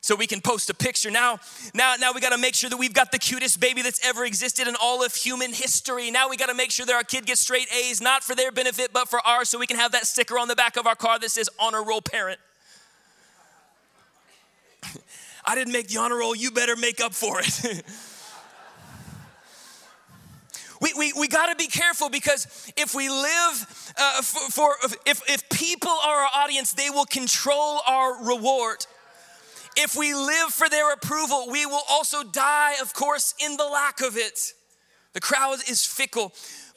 so 0.05 0.15
we 0.15 0.27
can 0.27 0.43
post 0.43 0.69
a 0.69 0.75
picture. 0.75 1.11
Now, 1.11 1.39
now, 1.73 1.95
now 1.99 2.13
we 2.13 2.21
got 2.21 2.33
to 2.33 2.39
make 2.39 2.55
sure 2.55 2.69
that 2.69 2.77
we've 2.77 2.93
got 2.93 3.11
the 3.11 3.19
cutest 3.19 3.59
baby 3.59 3.81
that's 3.81 4.07
ever 4.07 4.27
existed 4.27 4.69
in 4.69 4.77
all 4.79 5.03
of 5.03 5.15
human 5.15 5.55
history. 5.55 6.11
Now 6.11 6.29
we 6.29 6.37
got 6.37 6.51
to 6.51 6.55
make 6.55 6.71
sure 6.71 6.85
that 6.85 6.95
our 6.95 7.05
kid 7.05 7.25
gets 7.25 7.41
straight 7.41 7.69
A's, 7.75 8.03
not 8.03 8.23
for 8.23 8.35
their 8.35 8.53
benefit, 8.53 8.93
but 8.93 9.09
for 9.09 9.27
ours, 9.27 9.49
so 9.49 9.59
we 9.59 9.67
can 9.67 9.79
have 9.79 9.93
that 9.93 10.07
sticker 10.07 10.39
on 10.39 10.47
the 10.47 10.55
back 10.55 10.77
of 10.77 10.87
our 10.87 10.95
car 10.95 11.19
that 11.19 11.31
says 11.31 11.49
honor 11.59 11.83
roll 11.83 12.03
parent. 12.03 12.39
I 15.47 15.55
didn't 15.55 15.73
make 15.73 15.89
the 15.89 15.99
honor 15.99 16.19
roll, 16.19 16.37
you 16.37 16.51
better 16.51 16.77
make 16.77 17.01
up 17.01 17.15
for 17.15 17.41
it. 17.41 17.83
we, 20.83 20.93
we, 20.99 21.15
we 21.19 21.29
got 21.29 21.47
to 21.47 21.57
be 21.57 21.67
careful 21.67 22.11
because 22.11 22.71
if 22.77 22.95
we 22.95 23.09
live 23.09 23.95
uh, 23.99 24.21
for, 24.21 24.51
for, 24.51 24.77
if, 25.07 25.23
if 25.31 25.49
people 25.49 25.89
are 25.89 26.25
our 26.25 26.31
audience, 26.35 26.75
they 26.75 26.91
will 26.91 27.07
control 27.07 27.81
our 27.87 28.23
reward. 28.23 28.85
If 29.77 29.97
we 29.97 30.15
live 30.15 30.51
for 30.51 30.69
their 30.69 30.93
approval, 30.93 31.49
we 31.51 31.67
will 31.67 31.83
also 31.91 32.23
die, 32.23 32.75
of 32.81 32.95
course, 32.95 33.35
in 33.45 33.57
the 33.57 33.65
lack 33.65 34.01
of 34.01 34.17
it. 34.17 34.53
The 35.13 35.21
crowd 35.21 35.59
is 35.69 35.85
fickle. 35.85 36.33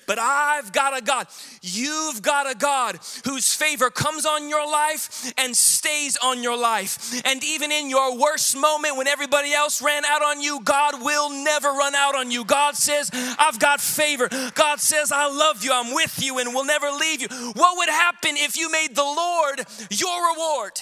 But 0.07 0.19
I've 0.19 0.71
got 0.71 0.97
a 0.97 1.01
God. 1.01 1.27
You've 1.61 2.21
got 2.21 2.49
a 2.49 2.55
God 2.55 2.97
whose 3.25 3.53
favor 3.53 3.89
comes 3.89 4.25
on 4.25 4.47
your 4.47 4.65
life 4.65 5.33
and 5.37 5.55
stays 5.55 6.15
on 6.23 6.41
your 6.41 6.57
life. 6.57 7.21
And 7.25 7.43
even 7.43 7.73
in 7.73 7.89
your 7.89 8.17
worst 8.17 8.55
moment 8.55 8.95
when 8.95 9.07
everybody 9.07 9.53
else 9.53 9.81
ran 9.81 10.05
out 10.05 10.23
on 10.23 10.39
you, 10.39 10.61
God 10.63 11.03
will 11.03 11.29
never 11.29 11.67
run 11.67 11.93
out 11.93 12.15
on 12.15 12.31
you. 12.31 12.45
God 12.45 12.77
says, 12.77 13.11
I've 13.37 13.59
got 13.59 13.81
favor. 13.81 14.29
God 14.55 14.79
says, 14.79 15.11
I 15.11 15.27
love 15.27 15.63
you. 15.63 15.71
I'm 15.73 15.93
with 15.93 16.23
you 16.23 16.39
and 16.39 16.53
will 16.53 16.65
never 16.65 16.89
leave 16.89 17.21
you. 17.21 17.27
What 17.27 17.77
would 17.77 17.89
happen 17.89 18.37
if 18.37 18.55
you 18.55 18.71
made 18.71 18.95
the 18.95 19.03
Lord 19.03 19.65
your 19.91 20.33
reward? 20.33 20.79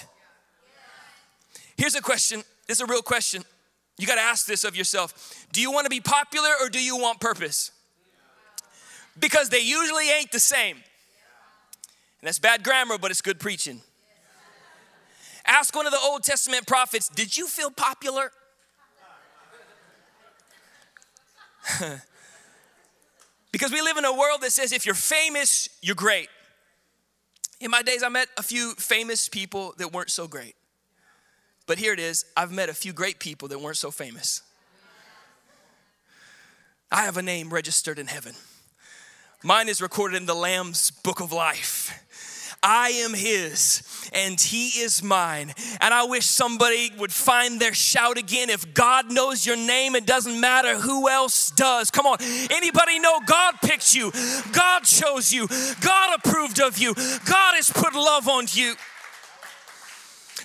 Here's 1.77 1.95
a 1.95 2.01
question. 2.01 2.43
This 2.67 2.77
is 2.77 2.81
a 2.81 2.85
real 2.85 3.01
question. 3.01 3.43
You 3.97 4.07
got 4.07 4.15
to 4.15 4.21
ask 4.21 4.45
this 4.45 4.63
of 4.63 4.75
yourself. 4.75 5.45
Do 5.51 5.61
you 5.61 5.71
want 5.71 5.85
to 5.85 5.89
be 5.89 6.01
popular 6.01 6.49
or 6.61 6.69
do 6.69 6.83
you 6.83 6.97
want 6.97 7.19
purpose? 7.19 7.71
Because 9.17 9.49
they 9.49 9.59
usually 9.61 10.09
ain't 10.09 10.31
the 10.31 10.39
same. 10.39 10.75
And 10.75 10.83
that's 12.27 12.39
bad 12.39 12.63
grammar, 12.63 12.97
but 12.97 13.11
it's 13.11 13.21
good 13.21 13.39
preaching. 13.39 13.81
Ask 15.45 15.75
one 15.75 15.85
of 15.85 15.91
the 15.91 15.99
Old 15.99 16.23
Testament 16.23 16.65
prophets, 16.65 17.07
did 17.07 17.38
you 17.38 17.47
feel 17.47 17.69
popular? 17.69 18.31
because 23.51 23.71
we 23.71 23.81
live 23.81 23.97
in 23.97 24.05
a 24.05 24.13
world 24.13 24.41
that 24.41 24.51
says 24.51 24.71
if 24.71 24.85
you're 24.85 24.95
famous, 24.95 25.69
you're 25.81 25.95
great. 25.95 26.29
In 27.59 27.71
my 27.71 27.81
days, 27.81 28.03
I 28.03 28.09
met 28.09 28.27
a 28.38 28.43
few 28.43 28.73
famous 28.75 29.29
people 29.29 29.73
that 29.77 29.93
weren't 29.93 30.11
so 30.11 30.27
great. 30.27 30.55
But 31.67 31.78
here 31.78 31.93
it 31.93 31.99
is 31.99 32.25
I've 32.36 32.51
met 32.51 32.69
a 32.69 32.73
few 32.73 32.93
great 32.93 33.19
people 33.19 33.47
that 33.49 33.60
weren't 33.60 33.78
so 33.78 33.91
famous. 33.91 34.41
I 36.91 37.04
have 37.04 37.17
a 37.17 37.21
name 37.21 37.51
registered 37.51 37.99
in 37.99 38.08
heaven. 38.08 38.34
Mine 39.43 39.69
is 39.69 39.82
recorded 39.82 40.17
in 40.17 40.25
the 40.25 40.36
Lamb's 40.36 40.91
book 40.91 41.19
of 41.19 41.32
life. 41.32 42.01
I 42.63 42.89
am 42.89 43.13
his 43.13 43.84
and 44.12 44.39
he 44.39 44.69
is 44.80 45.04
mine. 45.04 45.54
And 45.82 45.93
I 45.93 46.06
wish 46.06 46.25
somebody 46.25 46.91
would 46.97 47.12
find 47.12 47.60
their 47.60 47.73
shout 47.73 48.17
again. 48.17 48.49
If 48.49 48.73
God 48.73 49.12
knows 49.12 49.45
your 49.45 49.56
name, 49.56 49.95
it 49.95 50.08
doesn't 50.08 50.39
matter 50.39 50.80
who 50.80 51.08
else 51.08 51.51
does. 51.51 51.91
Come 51.91 52.08
on. 52.08 52.17
Anybody 52.49 52.99
know 52.99 53.19
God 53.25 53.56
picked 53.62 53.93
you? 53.93 54.12
God 54.51 54.82
chose 54.84 55.32
you. 55.32 55.47
God 55.82 56.19
approved 56.23 56.60
of 56.60 56.80
you. 56.80 56.95
God 56.95 57.56
has 57.56 57.69
put 57.69 57.93
love 57.93 58.28
on 58.28 58.45
you. 58.49 58.75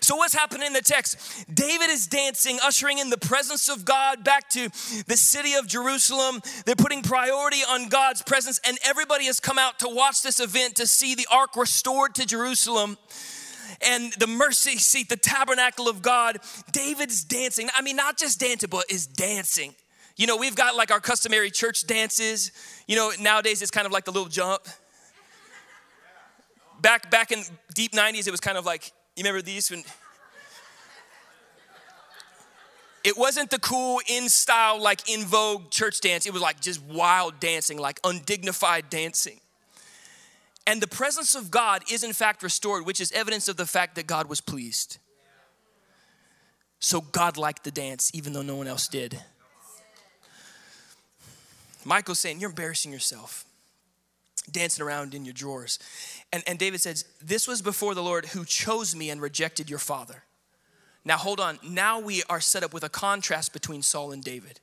So, 0.02 0.16
what's 0.16 0.34
happening 0.34 0.66
in 0.66 0.72
the 0.72 0.80
text? 0.80 1.44
David 1.52 1.90
is 1.90 2.06
dancing, 2.06 2.58
ushering 2.64 2.98
in 2.98 3.10
the 3.10 3.18
presence 3.18 3.68
of 3.68 3.84
God 3.84 4.24
back 4.24 4.48
to 4.50 4.68
the 5.06 5.16
city 5.16 5.54
of 5.54 5.66
Jerusalem. 5.66 6.40
They're 6.64 6.74
putting 6.74 7.02
priority 7.02 7.60
on 7.68 7.88
God's 7.88 8.22
presence, 8.22 8.60
and 8.66 8.78
everybody 8.84 9.26
has 9.26 9.40
come 9.40 9.58
out 9.58 9.78
to 9.80 9.88
watch 9.88 10.22
this 10.22 10.40
event 10.40 10.76
to 10.76 10.86
see 10.86 11.14
the 11.14 11.26
ark 11.30 11.54
restored 11.54 12.14
to 12.14 12.26
Jerusalem 12.26 12.96
and 13.82 14.12
the 14.14 14.26
mercy 14.26 14.78
seat, 14.78 15.08
the 15.08 15.16
tabernacle 15.16 15.88
of 15.88 16.02
God. 16.02 16.38
David's 16.72 17.22
dancing. 17.22 17.68
I 17.74 17.82
mean, 17.82 17.96
not 17.96 18.18
just 18.18 18.40
dancing, 18.40 18.70
but 18.70 18.84
is 18.90 19.06
dancing. 19.06 19.74
You 20.16 20.26
know, 20.26 20.36
we've 20.36 20.56
got 20.56 20.76
like 20.76 20.90
our 20.90 21.00
customary 21.00 21.50
church 21.50 21.86
dances. 21.86 22.52
You 22.86 22.96
know, 22.96 23.12
nowadays 23.20 23.62
it's 23.62 23.70
kind 23.70 23.86
of 23.86 23.92
like 23.92 24.04
the 24.04 24.12
little 24.12 24.28
jump. 24.28 24.62
Back 26.80 27.10
back 27.10 27.30
in 27.32 27.42
deep 27.74 27.92
90s, 27.92 28.26
it 28.26 28.30
was 28.30 28.40
kind 28.40 28.56
of 28.56 28.64
like 28.64 28.92
you 29.20 29.24
remember 29.24 29.42
these 29.42 29.70
when 29.70 29.84
it 33.04 33.18
wasn't 33.18 33.50
the 33.50 33.58
cool 33.58 34.00
in 34.08 34.30
style 34.30 34.80
like 34.80 35.10
in 35.10 35.26
vogue 35.26 35.70
church 35.70 36.00
dance. 36.00 36.24
It 36.24 36.32
was 36.32 36.40
like 36.40 36.60
just 36.60 36.82
wild 36.82 37.38
dancing 37.38 37.76
like 37.76 38.00
undignified 38.02 38.88
dancing. 38.88 39.40
And 40.66 40.80
the 40.80 40.86
presence 40.86 41.34
of 41.34 41.50
god 41.50 41.82
is 41.92 42.02
in 42.02 42.14
fact 42.14 42.42
restored 42.42 42.86
which 42.86 42.98
is 42.98 43.12
evidence 43.12 43.46
of 43.46 43.58
the 43.58 43.66
fact 43.66 43.94
that 43.96 44.06
god 44.06 44.26
was 44.26 44.40
pleased. 44.40 44.96
So 46.78 47.02
god 47.02 47.36
liked 47.36 47.64
the 47.64 47.70
dance 47.70 48.10
even 48.14 48.32
though 48.32 48.40
no 48.40 48.56
one 48.56 48.66
else 48.66 48.88
did. 48.88 49.20
Michael's 51.84 52.20
saying 52.20 52.40
you're 52.40 52.48
embarrassing 52.48 52.90
yourself 52.90 53.44
dancing 54.50 54.84
around 54.84 55.14
in 55.14 55.24
your 55.24 55.34
drawers. 55.34 55.78
And, 56.32 56.42
and 56.46 56.58
David 56.58 56.80
says, 56.80 57.04
This 57.22 57.48
was 57.48 57.62
before 57.62 57.94
the 57.94 58.02
Lord 58.02 58.26
who 58.26 58.44
chose 58.44 58.94
me 58.94 59.10
and 59.10 59.20
rejected 59.20 59.68
your 59.68 59.78
father. 59.78 60.24
Now, 61.04 61.16
hold 61.16 61.40
on. 61.40 61.58
Now 61.66 61.98
we 61.98 62.22
are 62.28 62.40
set 62.40 62.62
up 62.62 62.74
with 62.74 62.84
a 62.84 62.88
contrast 62.88 63.52
between 63.52 63.82
Saul 63.82 64.12
and 64.12 64.22
David. 64.22 64.60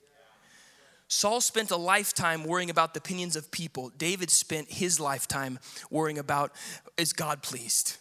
Saul 1.08 1.42
spent 1.42 1.72
a 1.72 1.78
lifetime 1.78 2.44
worrying 2.44 2.70
about 2.70 2.94
the 2.94 3.00
opinions 3.00 3.36
of 3.36 3.50
people. 3.50 3.92
David 3.98 4.30
spent 4.30 4.70
his 4.72 5.00
lifetime 5.00 5.60
worrying 5.90 6.18
about 6.18 6.52
is 6.98 7.14
God 7.14 7.42
pleased? 7.42 7.98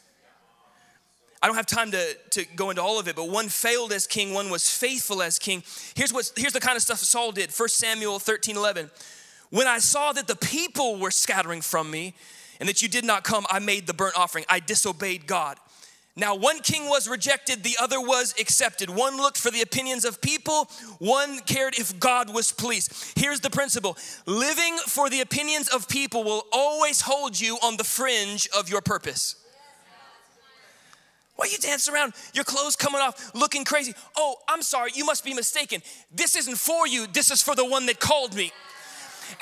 I 1.43 1.47
don't 1.47 1.57
have 1.57 1.67
time 1.67 1.93
to, 1.93 2.15
to 2.31 2.45
go 2.57 2.71
into 2.71 2.83
all 2.83 2.99
of 2.99 3.07
it, 3.09 3.15
but 3.15 3.29
one 3.29 3.49
failed 3.49 3.93
as 3.93 4.07
king, 4.07 4.35
one 4.35 4.51
was 4.51 4.69
faithful 4.69 5.23
as 5.23 5.39
king. 5.39 5.63
Here's, 5.95 6.13
what, 6.13 6.33
here's 6.35 6.55
the 6.55 6.61
kind 6.61 6.77
of 6.77 6.83
stuff 6.83 6.99
Saul 6.99 7.31
did 7.31 7.53
1 7.53 7.69
Samuel 7.69 8.19
13 8.19 8.57
11. 8.57 8.91
When 9.51 9.67
I 9.67 9.79
saw 9.79 10.13
that 10.13 10.27
the 10.27 10.37
people 10.37 10.99
were 10.99 11.11
scattering 11.11 11.61
from 11.61 11.91
me 11.91 12.15
and 12.61 12.69
that 12.69 12.83
you 12.83 12.89
did 12.89 13.05
not 13.05 13.25
come, 13.25 13.47
I 13.49 13.59
made 13.59 13.87
the 13.87 13.95
burnt 13.95 14.19
offering. 14.19 14.45
I 14.49 14.61
disobeyed 14.61 15.27
God. 15.27 15.59
Now, 16.19 16.35
one 16.35 16.61
king 16.61 16.89
was 16.89 17.07
rejected, 17.07 17.63
the 17.63 17.77
other 17.79 18.01
was 18.01 18.35
accepted. 18.41 18.89
One 18.89 19.19
looked 19.19 19.37
for 19.37 19.51
the 19.51 19.61
opinions 19.61 20.07
of 20.07 20.23
people, 20.23 20.71
one 20.99 21.41
cared 21.41 21.79
if 21.79 22.01
God 22.01 22.33
was 22.33 22.53
pleased. 22.53 23.13
Here's 23.17 23.41
the 23.41 23.51
principle 23.51 23.99
living 24.25 24.79
for 24.87 25.11
the 25.11 25.21
opinions 25.21 25.69
of 25.69 25.87
people 25.89 26.25
will 26.25 26.47
always 26.53 27.03
hold 27.03 27.39
you 27.39 27.59
on 27.63 27.77
the 27.77 27.85
fringe 27.85 28.49
of 28.57 28.71
your 28.71 28.81
purpose. 28.81 29.37
Why 31.37 31.49
you 31.53 31.59
dance 31.59 31.87
around? 31.87 32.15
Your 32.33 32.45
clothes 32.45 32.77
coming 32.77 33.03
off, 33.03 33.35
looking 33.35 33.65
crazy. 33.65 33.95
Oh, 34.17 34.37
I'm 34.49 34.63
sorry, 34.63 34.93
you 34.95 35.05
must 35.05 35.23
be 35.23 35.35
mistaken. 35.35 35.83
This 36.11 36.35
isn't 36.35 36.57
for 36.57 36.87
you, 36.87 37.07
this 37.07 37.31
is 37.31 37.43
for 37.43 37.55
the 37.55 37.67
one 37.67 37.85
that 37.87 38.01
called 38.01 38.35
me. 38.35 38.53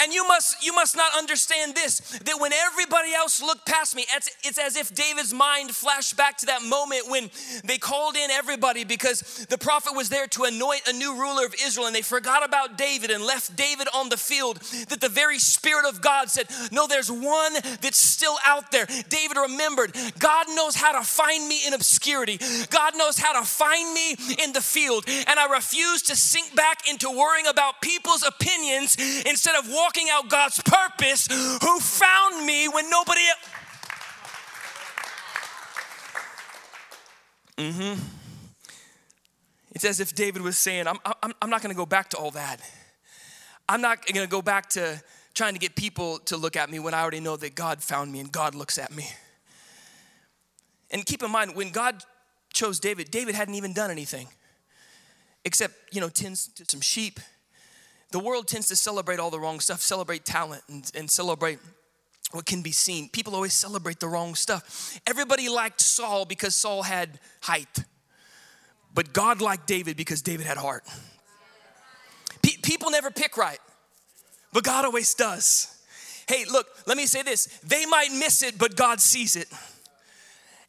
And 0.00 0.12
you 0.12 0.26
must 0.26 0.64
you 0.64 0.74
must 0.74 0.96
not 0.96 1.16
understand 1.16 1.74
this 1.74 2.00
that 2.24 2.40
when 2.40 2.52
everybody 2.52 3.12
else 3.14 3.40
looked 3.42 3.66
past 3.66 3.96
me, 3.96 4.04
it's, 4.14 4.30
it's 4.42 4.58
as 4.58 4.76
if 4.76 4.94
David's 4.94 5.32
mind 5.32 5.70
flashed 5.70 6.16
back 6.16 6.38
to 6.38 6.46
that 6.46 6.62
moment 6.62 7.08
when 7.08 7.30
they 7.64 7.78
called 7.78 8.16
in 8.16 8.30
everybody 8.30 8.84
because 8.84 9.46
the 9.48 9.58
prophet 9.58 9.94
was 9.94 10.08
there 10.08 10.26
to 10.28 10.44
anoint 10.44 10.82
a 10.88 10.92
new 10.92 11.14
ruler 11.18 11.46
of 11.46 11.54
Israel 11.64 11.86
and 11.86 11.94
they 11.94 12.02
forgot 12.02 12.44
about 12.44 12.78
David 12.78 13.10
and 13.10 13.24
left 13.24 13.56
David 13.56 13.88
on 13.94 14.08
the 14.08 14.16
field. 14.16 14.60
That 14.88 15.00
the 15.00 15.08
very 15.08 15.38
Spirit 15.38 15.86
of 15.86 16.00
God 16.00 16.30
said, 16.30 16.46
No, 16.72 16.86
there's 16.86 17.10
one 17.10 17.54
that's 17.80 17.98
still 17.98 18.36
out 18.44 18.70
there. 18.70 18.86
David 19.08 19.36
remembered, 19.36 19.96
God 20.18 20.46
knows 20.50 20.74
how 20.74 20.98
to 20.98 21.06
find 21.06 21.46
me 21.48 21.60
in 21.66 21.74
obscurity, 21.74 22.38
God 22.70 22.96
knows 22.96 23.18
how 23.18 23.38
to 23.38 23.46
find 23.46 23.92
me 23.94 24.16
in 24.42 24.52
the 24.52 24.60
field. 24.60 25.04
And 25.08 25.38
I 25.38 25.46
refuse 25.46 26.02
to 26.02 26.16
sink 26.16 26.54
back 26.54 26.88
into 26.88 27.10
worrying 27.10 27.46
about 27.46 27.80
people's 27.80 28.22
opinions 28.22 28.96
instead 29.26 29.54
of 29.56 29.68
walking 29.74 30.08
out 30.10 30.28
God's 30.28 30.60
purpose 30.62 31.26
who 31.26 31.80
found 31.80 32.46
me 32.46 32.68
when 32.68 32.88
nobody 32.88 33.20
else. 33.28 33.50
Mm-hmm. 37.56 38.00
It's 39.74 39.84
as 39.84 40.00
if 40.00 40.14
David 40.14 40.42
was 40.42 40.56
saying, 40.56 40.86
I'm, 40.86 40.98
I'm, 41.22 41.32
I'm 41.42 41.50
not 41.50 41.62
going 41.62 41.74
to 41.74 41.76
go 41.76 41.86
back 41.86 42.10
to 42.10 42.16
all 42.16 42.30
that. 42.32 42.60
I'm 43.68 43.80
not 43.80 44.06
going 44.06 44.24
to 44.24 44.30
go 44.30 44.42
back 44.42 44.70
to, 44.70 45.02
trying 45.34 45.54
to 45.54 45.58
get 45.58 45.74
people 45.74 46.18
to 46.20 46.36
look 46.36 46.56
at 46.56 46.70
me 46.70 46.78
when 46.78 46.94
I 46.94 47.02
already 47.02 47.20
know 47.20 47.36
that 47.36 47.54
God 47.54 47.82
found 47.82 48.12
me 48.12 48.20
and 48.20 48.30
God 48.30 48.54
looks 48.54 48.78
at 48.78 48.94
me. 48.94 49.08
And 50.90 51.04
keep 51.04 51.22
in 51.22 51.30
mind, 51.30 51.56
when 51.56 51.70
God 51.70 52.04
chose 52.52 52.78
David, 52.78 53.10
David 53.10 53.34
hadn't 53.34 53.54
even 53.54 53.72
done 53.72 53.90
anything 53.90 54.28
except, 55.44 55.74
you 55.92 56.00
know, 56.00 56.08
tends 56.08 56.48
to 56.48 56.64
some 56.68 56.80
sheep. 56.80 57.18
The 58.14 58.20
world 58.20 58.46
tends 58.46 58.68
to 58.68 58.76
celebrate 58.76 59.18
all 59.18 59.32
the 59.32 59.40
wrong 59.40 59.58
stuff, 59.58 59.82
celebrate 59.82 60.24
talent 60.24 60.62
and, 60.68 60.88
and 60.94 61.10
celebrate 61.10 61.58
what 62.30 62.46
can 62.46 62.62
be 62.62 62.70
seen. 62.70 63.08
People 63.08 63.34
always 63.34 63.54
celebrate 63.54 63.98
the 63.98 64.06
wrong 64.06 64.36
stuff. 64.36 65.00
Everybody 65.04 65.48
liked 65.48 65.80
Saul 65.80 66.24
because 66.24 66.54
Saul 66.54 66.84
had 66.84 67.18
height, 67.40 67.82
but 68.94 69.12
God 69.12 69.40
liked 69.40 69.66
David 69.66 69.96
because 69.96 70.22
David 70.22 70.46
had 70.46 70.58
heart. 70.58 70.84
Pe- 72.40 72.56
people 72.62 72.92
never 72.92 73.10
pick 73.10 73.36
right, 73.36 73.58
but 74.52 74.62
God 74.62 74.84
always 74.84 75.12
does. 75.14 75.76
Hey, 76.28 76.44
look, 76.48 76.68
let 76.86 76.96
me 76.96 77.06
say 77.06 77.22
this 77.22 77.46
they 77.64 77.84
might 77.84 78.12
miss 78.12 78.44
it, 78.44 78.58
but 78.58 78.76
God 78.76 79.00
sees 79.00 79.34
it. 79.34 79.48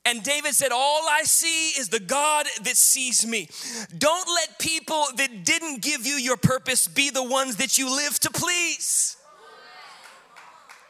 And 0.06 0.22
David 0.22 0.54
said, 0.54 0.72
All 0.72 1.08
I 1.10 1.24
see 1.24 1.70
is 1.80 1.90
the 1.90 2.00
God 2.00 2.46
that 2.64 2.78
sees 2.78 3.26
me. 3.26 3.50
Don't 3.98 4.28
let 4.28 4.60
people 4.60 5.04
that 5.18 5.44
didn't 5.44 5.82
give 5.82 6.06
you 6.06 6.14
your 6.16 6.38
purpose 6.38 6.88
be 6.88 7.10
the 7.10 7.24
ones 7.24 7.56
that 7.56 7.78
you 7.80 7.94
live 7.94 8.20
to 8.20 8.30
please. 8.30 9.18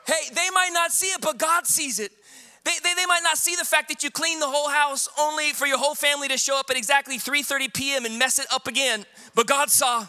Hey, 0.05 0.29
they 0.33 0.49
might 0.53 0.71
not 0.73 0.91
see 0.91 1.07
it, 1.07 1.21
but 1.21 1.37
God 1.37 1.65
sees 1.65 1.99
it. 1.99 2.11
They, 2.63 2.73
they, 2.83 2.93
they, 2.95 3.05
might 3.05 3.21
not 3.23 3.37
see 3.37 3.55
the 3.55 3.63
fact 3.63 3.89
that 3.89 4.03
you 4.03 4.09
clean 4.09 4.39
the 4.39 4.47
whole 4.47 4.69
house 4.69 5.07
only 5.19 5.51
for 5.51 5.67
your 5.67 5.77
whole 5.77 5.95
family 5.95 6.27
to 6.27 6.37
show 6.37 6.59
up 6.59 6.69
at 6.69 6.77
exactly 6.77 7.17
3.30 7.17 7.73
p.m. 7.73 8.05
and 8.05 8.17
mess 8.17 8.39
it 8.39 8.47
up 8.51 8.67
again, 8.67 9.05
but 9.35 9.45
God 9.45 9.69
saw. 9.69 10.05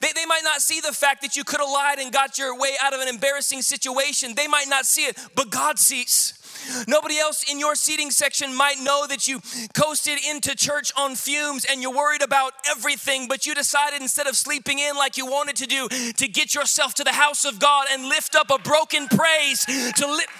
They, 0.00 0.08
they 0.14 0.24
might 0.26 0.44
not 0.44 0.60
see 0.60 0.80
the 0.80 0.92
fact 0.92 1.22
that 1.22 1.36
you 1.36 1.44
could 1.44 1.60
have 1.60 1.68
lied 1.68 1.98
and 1.98 2.12
got 2.12 2.38
your 2.38 2.58
way 2.58 2.70
out 2.80 2.94
of 2.94 3.00
an 3.00 3.08
embarrassing 3.08 3.62
situation. 3.62 4.34
They 4.34 4.46
might 4.46 4.68
not 4.68 4.86
see 4.86 5.06
it, 5.06 5.18
but 5.34 5.50
God 5.50 5.78
sees. 5.78 6.37
Nobody 6.86 7.18
else 7.18 7.50
in 7.50 7.58
your 7.58 7.74
seating 7.74 8.10
section 8.10 8.54
might 8.54 8.78
know 8.80 9.06
that 9.06 9.26
you 9.26 9.40
coasted 9.74 10.18
into 10.28 10.54
church 10.54 10.92
on 10.96 11.14
fumes 11.14 11.64
and 11.64 11.82
you're 11.82 11.94
worried 11.94 12.22
about 12.22 12.52
everything, 12.70 13.28
but 13.28 13.46
you 13.46 13.54
decided 13.54 14.00
instead 14.00 14.26
of 14.26 14.36
sleeping 14.36 14.78
in 14.78 14.96
like 14.96 15.16
you 15.16 15.26
wanted 15.26 15.56
to 15.56 15.66
do, 15.66 15.88
to 15.88 16.28
get 16.28 16.54
yourself 16.54 16.94
to 16.94 17.04
the 17.04 17.12
house 17.12 17.44
of 17.44 17.58
God 17.58 17.86
and 17.90 18.04
lift 18.08 18.34
up 18.34 18.50
a 18.50 18.58
broken 18.58 19.08
praise 19.08 19.64
to 19.64 20.06
lift. 20.06 20.30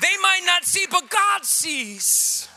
They 0.00 0.16
might 0.22 0.42
not 0.44 0.64
see, 0.64 0.86
but 0.90 1.08
God 1.10 1.44
sees. 1.44 2.48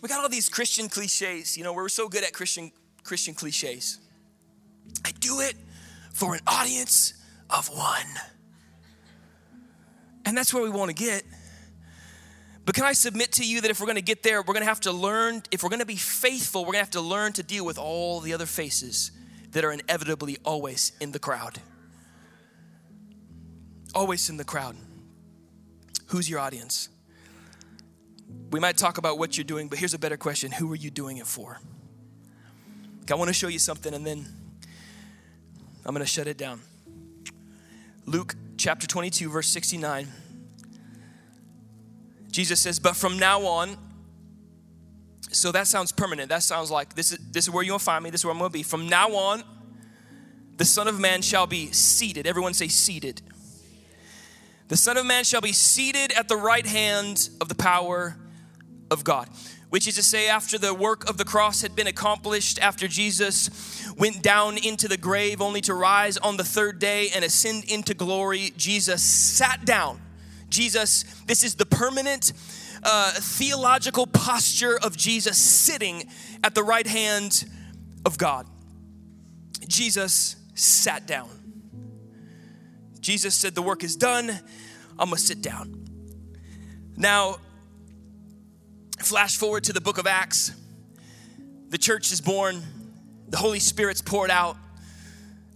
We 0.00 0.08
got 0.08 0.20
all 0.20 0.28
these 0.28 0.48
Christian 0.48 0.88
cliches. 0.88 1.56
You 1.56 1.64
know, 1.64 1.72
we're 1.72 1.88
so 1.88 2.08
good 2.08 2.24
at 2.24 2.32
Christian 2.32 2.72
Christian 3.04 3.34
cliches. 3.34 3.98
I 5.04 5.12
do 5.12 5.40
it 5.40 5.54
for 6.12 6.34
an 6.34 6.40
audience 6.46 7.14
of 7.50 7.68
one. 7.68 8.06
And 10.28 10.36
that's 10.36 10.52
where 10.52 10.62
we 10.62 10.68
want 10.68 10.90
to 10.90 10.94
get. 10.94 11.24
But 12.66 12.74
can 12.74 12.84
I 12.84 12.92
submit 12.92 13.32
to 13.32 13.46
you 13.46 13.62
that 13.62 13.70
if 13.70 13.80
we're 13.80 13.86
going 13.86 13.96
to 13.96 14.02
get 14.02 14.22
there, 14.22 14.42
we're 14.42 14.52
going 14.52 14.60
to 14.60 14.68
have 14.68 14.80
to 14.80 14.92
learn, 14.92 15.42
if 15.50 15.62
we're 15.62 15.70
going 15.70 15.80
to 15.80 15.86
be 15.86 15.96
faithful, 15.96 16.60
we're 16.60 16.72
going 16.72 16.74
to 16.74 16.80
have 16.80 16.90
to 16.90 17.00
learn 17.00 17.32
to 17.32 17.42
deal 17.42 17.64
with 17.64 17.78
all 17.78 18.20
the 18.20 18.34
other 18.34 18.44
faces 18.44 19.10
that 19.52 19.64
are 19.64 19.72
inevitably 19.72 20.36
always 20.44 20.92
in 21.00 21.12
the 21.12 21.18
crowd. 21.18 21.62
Always 23.94 24.28
in 24.28 24.36
the 24.36 24.44
crowd. 24.44 24.76
Who's 26.08 26.28
your 26.28 26.40
audience? 26.40 26.90
We 28.50 28.60
might 28.60 28.76
talk 28.76 28.98
about 28.98 29.18
what 29.18 29.38
you're 29.38 29.44
doing, 29.44 29.68
but 29.68 29.78
here's 29.78 29.94
a 29.94 29.98
better 29.98 30.18
question 30.18 30.52
Who 30.52 30.70
are 30.72 30.76
you 30.76 30.90
doing 30.90 31.16
it 31.16 31.26
for? 31.26 31.58
I 33.10 33.14
want 33.14 33.28
to 33.28 33.34
show 33.34 33.48
you 33.48 33.58
something 33.58 33.94
and 33.94 34.06
then 34.06 34.26
I'm 35.86 35.94
going 35.94 36.04
to 36.04 36.12
shut 36.12 36.26
it 36.26 36.36
down. 36.36 36.60
Luke 38.08 38.36
chapter 38.56 38.86
22, 38.86 39.28
verse 39.28 39.48
69. 39.48 40.08
Jesus 42.30 42.58
says, 42.58 42.78
But 42.78 42.96
from 42.96 43.18
now 43.18 43.42
on, 43.42 43.76
so 45.30 45.52
that 45.52 45.66
sounds 45.66 45.92
permanent. 45.92 46.30
That 46.30 46.42
sounds 46.42 46.70
like 46.70 46.94
this 46.94 47.12
is, 47.12 47.18
this 47.32 47.44
is 47.44 47.50
where 47.50 47.62
you'll 47.62 47.78
find 47.78 48.02
me, 48.02 48.08
this 48.08 48.22
is 48.22 48.24
where 48.24 48.32
I'm 48.32 48.38
gonna 48.38 48.48
be. 48.48 48.62
From 48.62 48.88
now 48.88 49.10
on, 49.10 49.42
the 50.56 50.64
Son 50.64 50.88
of 50.88 50.98
Man 50.98 51.20
shall 51.20 51.46
be 51.46 51.70
seated. 51.70 52.26
Everyone 52.26 52.54
say, 52.54 52.68
seated. 52.68 53.20
The 54.68 54.76
Son 54.78 54.96
of 54.96 55.04
Man 55.04 55.24
shall 55.24 55.42
be 55.42 55.52
seated 55.52 56.10
at 56.12 56.28
the 56.28 56.36
right 56.36 56.66
hand 56.66 57.28
of 57.42 57.50
the 57.50 57.54
power 57.54 58.16
of 58.90 59.04
God 59.04 59.28
which 59.70 59.86
is 59.86 59.96
to 59.96 60.02
say, 60.02 60.28
after 60.28 60.56
the 60.56 60.72
work 60.72 61.08
of 61.08 61.18
the 61.18 61.24
cross 61.24 61.62
had 61.62 61.76
been 61.76 61.86
accomplished, 61.86 62.58
after 62.60 62.88
Jesus 62.88 63.90
went 63.96 64.22
down 64.22 64.56
into 64.56 64.88
the 64.88 64.96
grave 64.96 65.42
only 65.42 65.60
to 65.62 65.74
rise 65.74 66.16
on 66.18 66.36
the 66.36 66.44
third 66.44 66.78
day 66.78 67.10
and 67.14 67.24
ascend 67.24 67.64
into 67.64 67.94
glory, 67.94 68.52
Jesus 68.56 69.02
sat 69.02 69.64
down. 69.64 70.00
Jesus, 70.48 71.04
this 71.26 71.42
is 71.42 71.56
the 71.56 71.66
permanent 71.66 72.32
uh, 72.82 73.12
theological 73.12 74.06
posture 74.06 74.78
of 74.78 74.96
Jesus 74.96 75.36
sitting 75.36 76.08
at 76.42 76.54
the 76.54 76.62
right 76.62 76.86
hand 76.86 77.44
of 78.06 78.16
God. 78.16 78.46
Jesus 79.66 80.36
sat 80.54 81.06
down. 81.06 81.28
Jesus 83.00 83.34
said, 83.34 83.54
The 83.54 83.62
work 83.62 83.84
is 83.84 83.96
done. 83.96 84.30
I'm 84.98 85.10
gonna 85.10 85.18
sit 85.18 85.42
down. 85.42 85.86
Now, 86.96 87.38
Flash 89.00 89.36
forward 89.36 89.64
to 89.64 89.72
the 89.72 89.80
book 89.80 89.98
of 89.98 90.06
Acts. 90.06 90.52
The 91.70 91.78
church 91.78 92.12
is 92.12 92.20
born, 92.20 92.62
the 93.28 93.36
Holy 93.36 93.60
Spirit's 93.60 94.02
poured 94.02 94.30
out, 94.30 94.56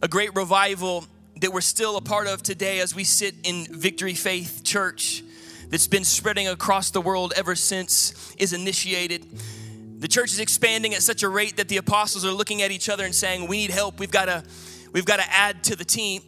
a 0.01 0.09
great 0.09 0.35
revival 0.35 1.05
that 1.41 1.53
we're 1.53 1.61
still 1.61 1.97
a 1.97 2.01
part 2.01 2.29
of 2.29 2.43
today 2.43 2.81
as 2.81 2.95
we 2.95 3.05
sit 3.05 3.35
in 3.43 3.67
Victory 3.67 4.15
Faith 4.15 4.63
Church 4.65 5.23
that's 5.69 5.89
been 5.89 6.05
spreading 6.05 6.49
across 6.49 6.91
the 6.91 7.01
world 7.01 7.33
ever 7.37 7.55
since 7.55 8.35
is 8.37 8.53
initiated. 8.53 9.27
The 9.99 10.09
church 10.09 10.33
is 10.33 10.41
expanding 10.41 10.95
at 10.95 11.03
such 11.03 11.23
a 11.23 11.29
rate 11.29 11.57
that 11.57 11.69
the 11.69 11.79
apostles 11.79 12.25
are 12.25 12.33
looking 12.33 12.63
at 12.63 12.71
each 12.71 12.89
other 12.89 13.05
and 13.05 13.15
saying, 13.15 13.49
"We 13.49 13.59
need 13.59 13.71
help. 13.71 13.99
We've 13.99 14.11
got 14.11 14.27
to 14.27 14.45
we've 14.93 15.05
got 15.05 15.17
to 15.17 15.33
add 15.33 15.65
to 15.65 15.77
the 15.77 15.85
team. 15.85 16.23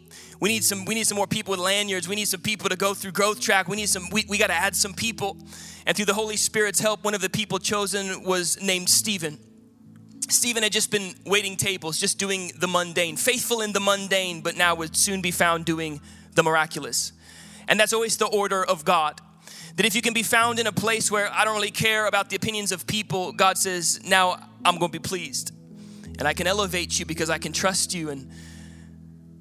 We 0.44 0.50
need 0.50 0.62
some 0.62 0.84
we 0.84 0.94
need 0.94 1.06
some 1.06 1.16
more 1.16 1.26
people 1.26 1.52
with 1.52 1.60
lanyards. 1.60 2.06
We 2.06 2.16
need 2.16 2.28
some 2.28 2.42
people 2.42 2.68
to 2.68 2.76
go 2.76 2.92
through 2.92 3.12
growth 3.12 3.40
track. 3.40 3.66
We 3.66 3.76
need 3.76 3.88
some 3.88 4.10
we, 4.12 4.26
we 4.28 4.36
got 4.36 4.48
to 4.48 4.54
add 4.54 4.76
some 4.76 4.92
people." 4.92 5.38
And 5.86 5.96
through 5.96 6.04
the 6.04 6.12
Holy 6.12 6.36
Spirit's 6.36 6.80
help, 6.80 7.02
one 7.02 7.14
of 7.14 7.22
the 7.22 7.30
people 7.30 7.58
chosen 7.58 8.22
was 8.24 8.60
named 8.60 8.90
Stephen. 8.90 9.38
Stephen 10.28 10.62
had 10.62 10.70
just 10.70 10.90
been 10.90 11.14
waiting 11.24 11.56
tables, 11.56 11.98
just 11.98 12.18
doing 12.18 12.52
the 12.58 12.68
mundane, 12.68 13.16
faithful 13.16 13.62
in 13.62 13.72
the 13.72 13.80
mundane, 13.80 14.42
but 14.42 14.54
now 14.54 14.74
would 14.74 14.94
soon 14.94 15.22
be 15.22 15.30
found 15.30 15.64
doing 15.64 15.98
the 16.34 16.42
miraculous. 16.42 17.12
And 17.66 17.80
that's 17.80 17.94
always 17.94 18.18
the 18.18 18.26
order 18.26 18.62
of 18.62 18.84
God. 18.84 19.22
That 19.76 19.86
if 19.86 19.94
you 19.94 20.02
can 20.02 20.12
be 20.12 20.22
found 20.22 20.58
in 20.58 20.66
a 20.66 20.72
place 20.72 21.10
where 21.10 21.32
I 21.32 21.46
don't 21.46 21.54
really 21.54 21.70
care 21.70 22.06
about 22.06 22.28
the 22.28 22.36
opinions 22.36 22.70
of 22.70 22.86
people, 22.86 23.32
God 23.32 23.56
says, 23.56 23.98
now 24.04 24.36
I'm 24.62 24.76
going 24.76 24.92
to 24.92 24.98
be 24.98 25.08
pleased. 25.08 25.52
And 26.18 26.28
I 26.28 26.34
can 26.34 26.46
elevate 26.46 26.98
you 26.98 27.06
because 27.06 27.30
I 27.30 27.38
can 27.38 27.54
trust 27.54 27.94
you. 27.94 28.10
And 28.10 28.30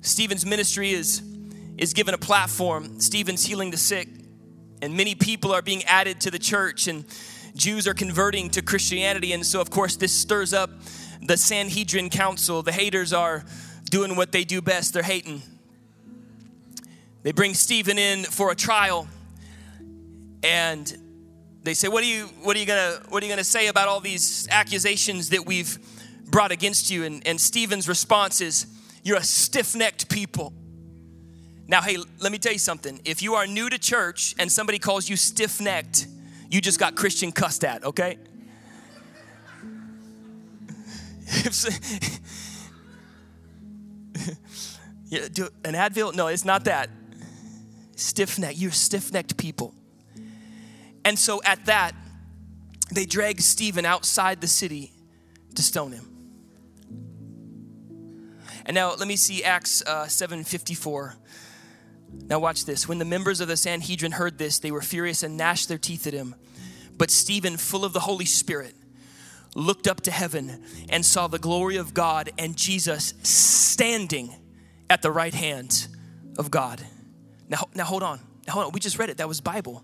Stephen's 0.03 0.45
ministry 0.45 0.91
is, 0.91 1.23
is 1.77 1.93
given 1.93 2.13
a 2.13 2.17
platform. 2.17 2.99
Stephen's 2.99 3.45
healing 3.45 3.71
the 3.71 3.77
sick 3.77 4.09
and 4.81 4.95
many 4.97 5.15
people 5.15 5.53
are 5.53 5.61
being 5.61 5.81
added 5.85 6.19
to 6.21 6.29
the 6.29 6.37
church 6.37 6.87
and 6.87 7.05
Jews 7.55 7.87
are 7.87 7.93
converting 7.93 8.49
to 8.51 8.61
Christianity. 8.61 9.31
And 9.31 9.45
so, 9.45 9.61
of 9.61 9.69
course, 9.69 9.95
this 9.95 10.13
stirs 10.13 10.53
up 10.53 10.69
the 11.21 11.37
Sanhedrin 11.37 12.09
Council. 12.09 12.61
The 12.61 12.73
haters 12.73 13.13
are 13.13 13.45
doing 13.89 14.17
what 14.17 14.33
they 14.33 14.43
do 14.43 14.61
best, 14.61 14.93
they're 14.93 15.03
hating. 15.03 15.41
They 17.21 17.31
bring 17.31 17.53
Stephen 17.53 17.97
in 17.97 18.23
for 18.25 18.51
a 18.51 18.55
trial 18.55 19.07
and 20.43 20.97
they 21.63 21.73
say, 21.73 21.87
What 21.87 22.03
are 22.03 22.07
you, 22.07 22.25
what 22.41 22.57
are 22.57 22.59
you 22.59 22.65
gonna 22.65 22.99
what 23.07 23.23
are 23.23 23.25
you 23.25 23.31
gonna 23.31 23.45
say 23.45 23.67
about 23.67 23.87
all 23.87 24.01
these 24.01 24.49
accusations 24.51 25.29
that 25.29 25.45
we've 25.45 25.79
brought 26.29 26.51
against 26.51 26.91
you? 26.91 27.05
And, 27.05 27.25
and 27.25 27.39
Stephen's 27.39 27.87
response 27.87 28.41
is, 28.41 28.67
You're 29.03 29.17
a 29.17 29.23
stiff-necked 29.23 30.09
people. 30.09 30.53
Now, 31.67 31.81
hey, 31.81 31.97
let 32.19 32.31
me 32.31 32.37
tell 32.37 32.53
you 32.53 32.59
something. 32.59 33.01
If 33.05 33.21
you 33.21 33.35
are 33.35 33.45
new 33.45 33.69
to 33.69 33.77
church 33.77 34.35
and 34.39 34.51
somebody 34.51 34.79
calls 34.79 35.09
you 35.09 35.15
stiff 35.15 35.61
necked, 35.61 36.07
you 36.49 36.61
just 36.61 36.79
got 36.79 36.95
Christian 36.95 37.31
cussed 37.31 37.63
at, 37.63 37.83
okay? 37.83 38.17
yeah, 45.07 45.27
do 45.31 45.49
an 45.63 45.73
Advil? 45.73 46.13
No, 46.13 46.27
it's 46.27 46.45
not 46.45 46.65
that. 46.65 46.89
Stiff 47.95 48.37
necked. 48.39 48.57
You're 48.57 48.71
stiff 48.71 49.11
necked 49.11 49.37
people. 49.37 49.73
And 51.05 51.17
so 51.17 51.41
at 51.43 51.65
that, 51.65 51.93
they 52.93 53.05
drag 53.05 53.41
Stephen 53.41 53.85
outside 53.85 54.41
the 54.41 54.47
city 54.47 54.91
to 55.55 55.63
stone 55.63 55.91
him. 55.91 56.12
And 58.65 58.75
now 58.75 58.95
let 58.95 59.07
me 59.07 59.15
see 59.15 59.43
Acts 59.43 59.81
uh, 59.83 60.07
754. 60.07 61.15
Now, 62.27 62.39
watch 62.39 62.65
this. 62.65 62.87
When 62.87 62.99
the 62.99 63.05
members 63.05 63.41
of 63.41 63.47
the 63.47 63.57
Sanhedrin 63.57 64.13
heard 64.13 64.37
this, 64.37 64.59
they 64.59 64.71
were 64.71 64.81
furious 64.81 65.23
and 65.23 65.35
gnashed 65.35 65.67
their 65.67 65.77
teeth 65.77 66.05
at 66.07 66.13
him. 66.13 66.35
But 66.97 67.11
Stephen, 67.11 67.57
full 67.57 67.83
of 67.83 67.93
the 67.93 68.01
Holy 68.01 68.25
Spirit, 68.25 68.75
looked 69.55 69.87
up 69.87 70.01
to 70.01 70.11
heaven 70.11 70.63
and 70.89 71.05
saw 71.05 71.27
the 71.27 71.39
glory 71.39 71.75
of 71.77 71.93
God 71.93 72.31
and 72.37 72.55
Jesus 72.55 73.13
standing 73.23 74.35
at 74.89 75.01
the 75.01 75.11
right 75.11 75.33
hand 75.33 75.87
of 76.37 76.51
God. 76.51 76.81
Now, 77.49 77.67
now 77.73 77.83
hold 77.83 78.03
on. 78.03 78.19
Now, 78.47 78.53
hold 78.53 78.65
on. 78.67 78.71
We 78.71 78.79
just 78.79 78.97
read 78.97 79.09
it. 79.09 79.17
That 79.17 79.27
was 79.27 79.41
Bible. 79.41 79.83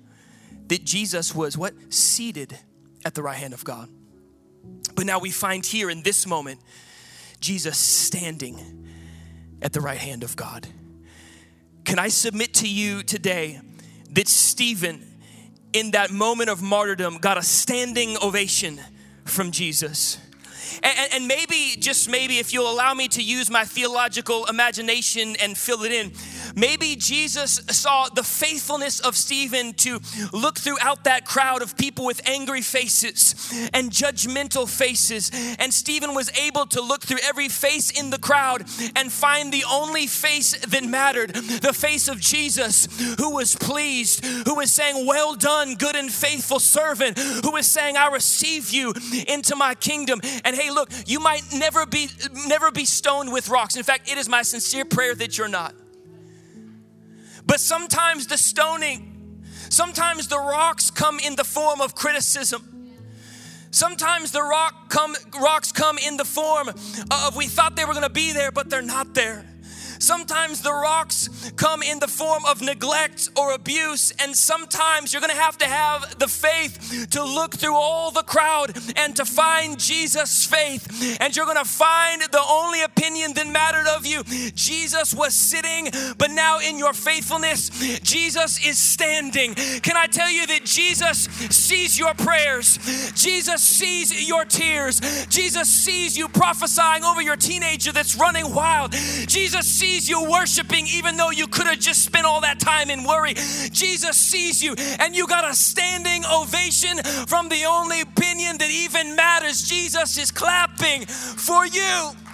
That 0.68 0.84
Jesus 0.84 1.34
was 1.34 1.58
what? 1.58 1.74
Seated 1.94 2.58
at 3.06 3.15
the 3.15 3.24
right 3.24 3.38
hand 3.38 3.54
of 3.54 3.63
God. 3.63 3.89
But 4.96 5.06
now 5.06 5.20
we 5.20 5.32
find 5.32 5.65
here 5.65 5.89
in 5.89 6.04
this 6.04 6.28
moment 6.28 6.60
Jesus 7.39 7.78
standing 7.78 8.88
at 9.62 9.73
the 9.73 9.82
right 9.82 9.97
hand 9.97 10.23
of 10.23 10.36
God. 10.36 10.67
Can 11.86 11.99
I 11.99 12.10
submit 12.10 12.54
to 12.56 12.69
you 12.69 13.04
today 13.04 13.60
that 14.12 14.28
Stephen, 14.28 15.06
in 15.73 15.91
that 15.91 16.12
moment 16.12 16.49
of 16.49 16.62
martyrdom, 16.62 17.17
got 17.17 17.38
a 17.38 17.43
standing 17.43 18.17
ovation 18.21 18.80
from 19.25 19.52
Jesus? 19.52 20.19
And, 20.84 21.13
and, 21.13 21.28
maybe, 21.28 21.75
just 21.80 22.10
maybe, 22.10 22.38
if 22.38 22.54
you'll 22.54 22.71
allow 22.71 22.93
me 22.93 23.08
to 23.10 23.23
use 23.23 23.49
my 23.49 23.65
theological 23.65 24.45
imagination 24.45 25.36
and 25.41 25.58
fill 25.58 25.84
it 25.84 25.91
in, 25.91 26.12
maybe 26.56 26.96
Jesus 26.96 27.62
saw 27.70 28.08
the 28.10 28.24
faithfulness 28.24 29.00
of 29.00 29.16
Stephen 29.16 29.74
to 29.76 30.00
look 30.34 30.58
throughout 30.58 31.04
that 31.04 31.26
crowd 31.26 31.62
of 31.62 31.78
people 31.78 32.06
with 32.06 32.22
angry 32.28 32.62
faces 32.62 33.36
and 33.74 33.92
judgmental 33.92 34.68
faces. 34.68 35.32
And 35.60 35.74
Stephen 35.74 36.14
was 36.14 36.32
able 36.38 36.66
to 36.68 36.82
look 36.82 37.04
through 37.04 37.20
every 37.24 37.50
face 37.50 37.90
in 37.92 38.10
the 38.10 38.20
crowd 38.20 38.62
and 38.96 39.12
find 39.12 39.52
the 39.52 39.64
only 39.70 40.08
face 40.08 40.58
that 40.58 40.84
mattered 40.84 41.34
the 41.34 41.74
face 41.74 42.08
of 42.08 42.20
Jesus, 42.20 42.88
who 43.18 43.36
was 43.36 43.56
pleased, 43.56 44.26
who 44.26 44.56
was 44.56 44.72
saying, 44.72 45.06
Well 45.06 45.36
done, 45.36 45.76
good 45.76 45.96
and 45.96 46.12
faithful 46.12 46.60
servant, 46.60 47.18
who 47.18 47.52
was 47.52 47.68
saying, 47.68 47.98
I 47.98 48.08
receive 48.08 48.70
you 48.70 48.94
into 49.28 49.56
my 49.56 49.76
kingdom. 49.76 50.22
And 50.44 50.56
hey, 50.56 50.72
look, 50.72 50.90
you 51.06 51.20
might 51.20 51.44
never 51.54 51.86
be 51.86 52.10
never 52.48 52.72
be 52.72 52.86
stoned 52.86 53.32
with 53.32 53.50
rocks. 53.50 53.76
In 53.76 53.84
fact, 53.84 54.12
it 54.12 54.18
is 54.18 54.30
my 54.30 54.42
sincere 54.42 54.86
prayer 54.86 55.16
that 55.16 55.38
you're 55.38 55.48
not. 55.48 55.74
But 57.50 57.60
sometimes 57.60 58.28
the 58.28 58.38
stoning, 58.38 59.44
sometimes 59.70 60.28
the 60.28 60.38
rocks 60.38 60.92
come 60.92 61.18
in 61.18 61.36
the 61.36 61.44
form 61.44 61.82
of 61.82 61.96
criticism. 61.96 62.94
Sometimes 63.72 64.32
the 64.32 64.44
rock 64.44 64.92
come, 64.92 65.16
rocks 65.42 65.72
come 65.72 65.98
in 65.98 66.16
the 66.16 66.26
form 66.26 66.68
of 66.70 67.36
we 67.36 67.48
thought 67.48 67.76
they 67.76 67.86
were 67.86 67.94
going 67.94 68.04
to 68.04 68.10
be 68.12 68.34
there, 68.34 68.52
but 68.52 68.70
they're 68.70 68.84
not 68.84 69.16
there. 69.16 69.44
Sometimes 70.00 70.62
the 70.62 70.74
rocks 70.74 71.52
come 71.58 71.84
in 71.84 72.00
the 72.00 72.08
form 72.08 72.44
of 72.46 72.62
neglect 72.62 73.30
or 73.38 73.54
abuse, 73.54 74.14
and 74.20 74.36
sometimes 74.36 75.12
you're 75.12 75.22
gonna 75.22 75.34
have 75.34 75.58
to 75.58 75.66
have 75.66 76.18
the 76.20 76.28
faith 76.28 77.08
to 77.12 77.24
look 77.24 77.54
through 77.56 77.76
all 77.76 78.10
the 78.10 78.24
crowd 78.24 78.78
and 78.96 79.16
to 79.18 79.26
find 79.26 79.78
Jesus' 79.78 80.46
faith. 80.46 81.18
And 81.20 81.36
you're 81.36 81.46
gonna 81.46 81.66
find 81.66 82.22
the 82.22 82.44
only 82.50 82.82
opinion 82.82 83.34
that 83.34 83.48
mattered 83.48 83.88
of 83.88 84.06
you. 84.06 84.24
Jesus 84.56 85.14
was 85.14 85.34
sitting, 85.34 85.90
but 86.18 86.32
now 86.32 86.60
in 86.60 86.80
your 86.80 86.94
faithfulness, 86.94 87.70
Jesus 88.00 88.66
is 88.66 88.78
standing. 88.80 89.54
Can 89.56 89.98
I 89.98 90.08
tell 90.08 90.32
you 90.32 90.48
that 90.48 90.64
Jesus 90.64 91.26
sees 91.50 92.00
your 92.00 92.14
prayers? 92.14 92.80
Jesus 93.16 93.62
sees 93.62 94.28
your 94.28 94.46
tears. 94.46 95.02
Jesus 95.28 95.70
sees 95.70 96.18
you 96.18 96.30
prophesying 96.30 97.04
over 97.04 97.22
your 97.22 97.36
teenager 97.36 97.92
that's 97.92 98.16
running 98.16 98.54
wild. 98.56 98.94
Jesus 99.28 99.68
sees 99.68 99.88
sees 99.89 100.08
you 100.08 100.23
worshiping 100.30 100.86
even 100.88 101.17
though 101.17 101.32
you 101.32 101.47
could 101.47 101.65
have 101.65 101.80
just 101.80 102.04
spent 102.04 102.25
all 102.25 102.41
that 102.41 102.60
time 102.60 102.91
in 102.91 103.04
worry. 103.04 103.34
Jesus 103.34 104.15
sees 104.17 104.62
you 104.62 104.75
and 104.99 105.15
you 105.15 105.25
got 105.25 105.49
a 105.49 105.56
standing 105.56 106.23
ovation 106.25 106.97
from 107.28 107.49
the 107.49 107.65
only 107.65 108.02
opinion 108.02 108.58
that 108.60 108.69
even 108.69 109.15
matters. 109.15 109.63
Jesus 109.63 110.17
is 110.17 110.32
clapping 110.32 111.06
for 111.08 111.65
you. 111.65 112.29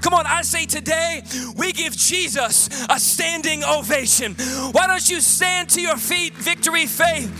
Come 0.00 0.14
on, 0.14 0.26
I 0.26 0.42
say 0.42 0.66
today 0.66 1.22
we 1.56 1.72
give 1.72 1.96
Jesus 1.96 2.68
a 2.88 2.98
standing 2.98 3.62
ovation. 3.64 4.34
Why 4.72 4.86
don't 4.86 5.08
you 5.08 5.20
stand 5.20 5.68
to 5.70 5.80
your 5.80 5.96
feet, 5.96 6.34
Victory 6.34 6.86
Faith? 6.86 7.30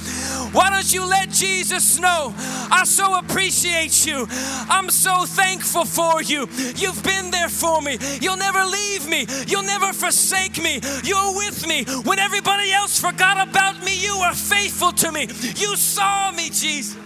Why 0.53 0.69
don't 0.71 0.93
you 0.93 1.09
let 1.09 1.31
Jesus 1.31 1.99
know? 1.99 2.35
I 2.37 2.83
so 2.85 3.19
appreciate 3.19 4.07
you. 4.07 4.27
I'm 4.69 4.91
so 4.91 5.25
thankful 5.25 5.85
for 5.85 6.23
you. 6.23 6.49
You've 6.77 7.03
been 7.03 7.31
there 7.31 7.49
for 7.49 7.81
me. 7.81 7.99
You'll 8.21 8.37
never 8.37 8.65
leave 8.65 9.09
me. 9.09 9.27
You'll 9.47 9.63
never 9.63 9.93
forsake 9.93 10.63
me. 10.63 10.81
You're 11.05 11.37
with 11.37 11.67
me. 11.67 11.85
When 12.05 12.19
everybody 12.19 12.73
else 12.73 12.99
forgot 13.01 13.49
about 13.49 13.83
me, 13.85 14.03
you 14.03 14.19
were 14.19 14.35
faithful 14.35 14.93
to 14.93 15.13
me. 15.13 15.23
You 15.57 15.77
saw 15.77 16.33
me, 16.33 16.51
Jesus. 16.51 16.97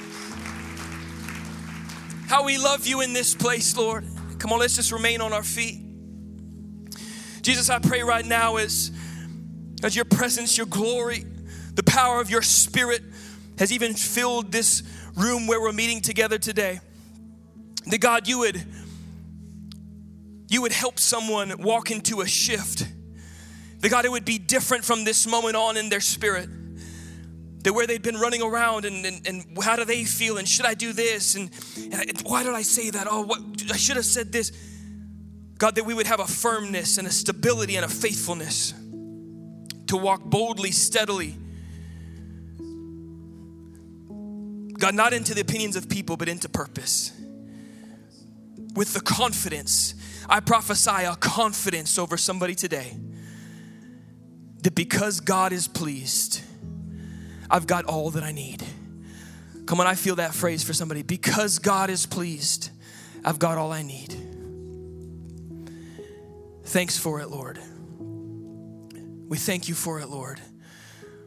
How 2.26 2.44
we 2.44 2.58
love 2.58 2.86
you 2.86 3.02
in 3.02 3.12
this 3.12 3.34
place, 3.34 3.76
Lord. 3.76 4.04
Come 4.44 4.52
on, 4.52 4.58
let's 4.58 4.76
just 4.76 4.92
remain 4.92 5.22
on 5.22 5.32
our 5.32 5.42
feet. 5.42 5.80
Jesus, 7.40 7.70
I 7.70 7.78
pray 7.78 8.02
right 8.02 8.26
now 8.26 8.56
as, 8.56 8.90
as 9.82 9.96
your 9.96 10.04
presence, 10.04 10.58
your 10.58 10.66
glory, 10.66 11.24
the 11.72 11.82
power 11.82 12.20
of 12.20 12.28
your 12.28 12.42
spirit 12.42 13.00
has 13.58 13.72
even 13.72 13.94
filled 13.94 14.52
this 14.52 14.82
room 15.16 15.46
where 15.46 15.62
we're 15.62 15.72
meeting 15.72 16.02
together 16.02 16.36
today. 16.36 16.80
That 17.86 18.02
God, 18.02 18.28
you 18.28 18.40
would 18.40 18.62
you 20.50 20.60
would 20.60 20.72
help 20.72 20.98
someone 20.98 21.62
walk 21.62 21.90
into 21.90 22.20
a 22.20 22.26
shift. 22.26 22.86
That 23.78 23.88
God, 23.88 24.04
it 24.04 24.10
would 24.10 24.26
be 24.26 24.36
different 24.36 24.84
from 24.84 25.04
this 25.04 25.26
moment 25.26 25.56
on 25.56 25.78
in 25.78 25.88
their 25.88 26.02
spirit 26.02 26.50
that 27.64 27.72
where 27.72 27.86
they'd 27.86 28.02
been 28.02 28.18
running 28.18 28.42
around 28.42 28.84
and, 28.84 29.04
and, 29.04 29.26
and 29.26 29.64
how 29.64 29.74
do 29.74 29.84
they 29.84 30.04
feel 30.04 30.36
and 30.36 30.46
should 30.46 30.66
I 30.66 30.74
do 30.74 30.92
this 30.92 31.34
and, 31.34 31.50
and 31.92 32.20
why 32.22 32.42
did 32.42 32.52
I 32.52 32.62
say 32.62 32.90
that? 32.90 33.06
Oh, 33.10 33.22
what 33.22 33.40
I 33.72 33.76
should 33.76 33.96
have 33.96 34.04
said 34.04 34.30
this. 34.30 34.52
God, 35.56 35.74
that 35.76 35.84
we 35.84 35.94
would 35.94 36.06
have 36.06 36.20
a 36.20 36.26
firmness 36.26 36.98
and 36.98 37.06
a 37.06 37.10
stability 37.10 37.76
and 37.76 37.84
a 37.84 37.88
faithfulness 37.88 38.74
to 39.86 39.96
walk 39.96 40.22
boldly, 40.24 40.72
steadily. 40.72 41.36
God, 44.78 44.94
not 44.94 45.14
into 45.14 45.32
the 45.32 45.40
opinions 45.40 45.76
of 45.76 45.88
people, 45.88 46.16
but 46.18 46.28
into 46.28 46.48
purpose. 46.48 47.12
With 48.74 48.92
the 48.92 49.00
confidence, 49.00 49.94
I 50.28 50.40
prophesy 50.40 51.04
a 51.04 51.16
confidence 51.16 51.98
over 51.98 52.16
somebody 52.18 52.54
today 52.54 52.96
that 54.62 54.74
because 54.74 55.20
God 55.20 55.52
is 55.52 55.68
pleased, 55.68 56.42
I've 57.50 57.66
got 57.66 57.84
all 57.84 58.10
that 58.10 58.22
I 58.22 58.32
need. 58.32 58.62
Come 59.66 59.80
on, 59.80 59.86
I 59.86 59.94
feel 59.94 60.16
that 60.16 60.34
phrase 60.34 60.62
for 60.62 60.72
somebody. 60.72 61.02
Because 61.02 61.58
God 61.58 61.90
is 61.90 62.06
pleased, 62.06 62.70
I've 63.24 63.38
got 63.38 63.58
all 63.58 63.72
I 63.72 63.82
need. 63.82 64.14
Thanks 66.64 66.98
for 66.98 67.20
it, 67.20 67.28
Lord. 67.28 67.58
We 69.28 69.38
thank 69.38 69.68
you 69.68 69.74
for 69.74 70.00
it, 70.00 70.08
Lord. 70.08 70.40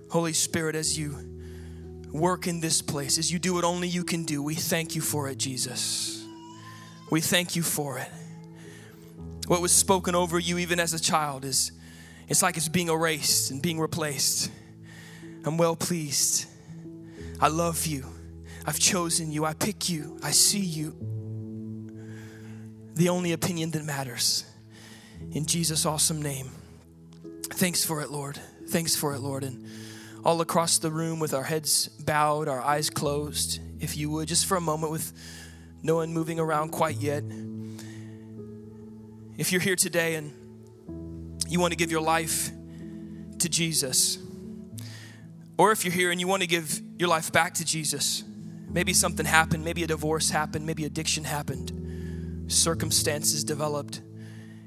Holy 0.09 0.33
Spirit, 0.33 0.75
as 0.75 0.97
you 0.97 1.15
work 2.11 2.47
in 2.47 2.59
this 2.59 2.81
place, 2.81 3.17
as 3.17 3.31
you 3.31 3.39
do 3.39 3.53
what 3.53 3.63
only 3.63 3.87
you 3.87 4.03
can 4.03 4.23
do, 4.23 4.41
we 4.41 4.55
thank 4.55 4.95
you 4.95 5.01
for 5.01 5.29
it, 5.29 5.37
Jesus. 5.37 6.25
We 7.09 7.21
thank 7.21 7.55
you 7.55 7.63
for 7.63 7.97
it. 7.99 8.09
What 9.47 9.61
was 9.61 9.71
spoken 9.71 10.15
over 10.15 10.39
you 10.39 10.57
even 10.57 10.79
as 10.79 10.93
a 10.93 10.99
child 10.99 11.45
is 11.45 11.71
it's 12.27 12.41
like 12.41 12.57
it's 12.57 12.67
being 12.67 12.89
erased 12.89 13.51
and 13.51 13.61
being 13.61 13.79
replaced. 13.79 14.51
I'm 15.47 15.57
well 15.57 15.75
pleased. 15.75 16.45
I 17.39 17.47
love 17.47 17.85
you. 17.85 18.05
I've 18.65 18.79
chosen 18.79 19.31
you. 19.31 19.45
I 19.45 19.53
pick 19.53 19.89
you. 19.89 20.19
I 20.21 20.31
see 20.31 20.59
you. 20.59 20.95
The 22.95 23.09
only 23.09 23.31
opinion 23.31 23.71
that 23.71 23.85
matters. 23.85 24.43
In 25.31 25.45
Jesus' 25.45 25.85
awesome 25.85 26.21
name. 26.21 26.49
Thanks 27.45 27.85
for 27.85 28.01
it, 28.01 28.11
Lord. 28.11 28.39
Thanks 28.67 28.95
for 28.95 29.13
it, 29.13 29.19
Lord. 29.19 29.43
And 29.43 29.65
all 30.25 30.41
across 30.41 30.79
the 30.79 30.91
room 30.91 31.19
with 31.19 31.33
our 31.33 31.43
heads 31.43 31.87
bowed, 31.87 32.49
our 32.49 32.61
eyes 32.61 32.89
closed, 32.89 33.61
if 33.79 33.95
you 33.95 34.09
would, 34.09 34.27
just 34.27 34.45
for 34.47 34.57
a 34.57 34.61
moment 34.61 34.91
with 34.91 35.13
no 35.81 35.95
one 35.95 36.11
moving 36.11 36.39
around 36.39 36.71
quite 36.71 36.97
yet. 36.97 37.23
If 39.37 39.51
you're 39.51 39.61
here 39.61 39.75
today 39.77 40.15
and 40.15 40.33
you 41.47 41.59
want 41.59 41.71
to 41.71 41.77
give 41.77 41.91
your 41.91 42.01
life 42.01 42.51
to 43.39 43.47
Jesus, 43.47 44.17
or 45.57 45.71
if 45.71 45.83
you're 45.83 45.93
here 45.93 46.11
and 46.11 46.19
you 46.19 46.27
want 46.27 46.41
to 46.41 46.47
give 46.47 46.79
your 46.97 47.09
life 47.09 47.31
back 47.31 47.55
to 47.55 47.65
Jesus, 47.65 48.23
maybe 48.69 48.93
something 48.93 49.25
happened, 49.25 49.63
maybe 49.63 49.83
a 49.83 49.87
divorce 49.87 50.29
happened, 50.29 50.65
maybe 50.65 50.85
addiction 50.85 51.23
happened, 51.23 52.51
circumstances 52.51 53.43
developed, 53.43 54.01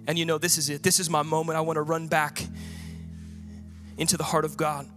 and 0.06 0.18
you 0.18 0.24
know, 0.24 0.38
this 0.38 0.58
is 0.58 0.68
it. 0.68 0.82
This 0.82 0.98
is 0.98 1.08
my 1.08 1.22
moment. 1.22 1.56
I 1.56 1.60
want 1.60 1.76
to 1.76 1.82
run 1.82 2.08
back 2.08 2.42
into 3.96 4.16
the 4.16 4.24
heart 4.24 4.44
of 4.44 4.56
God. 4.56 4.88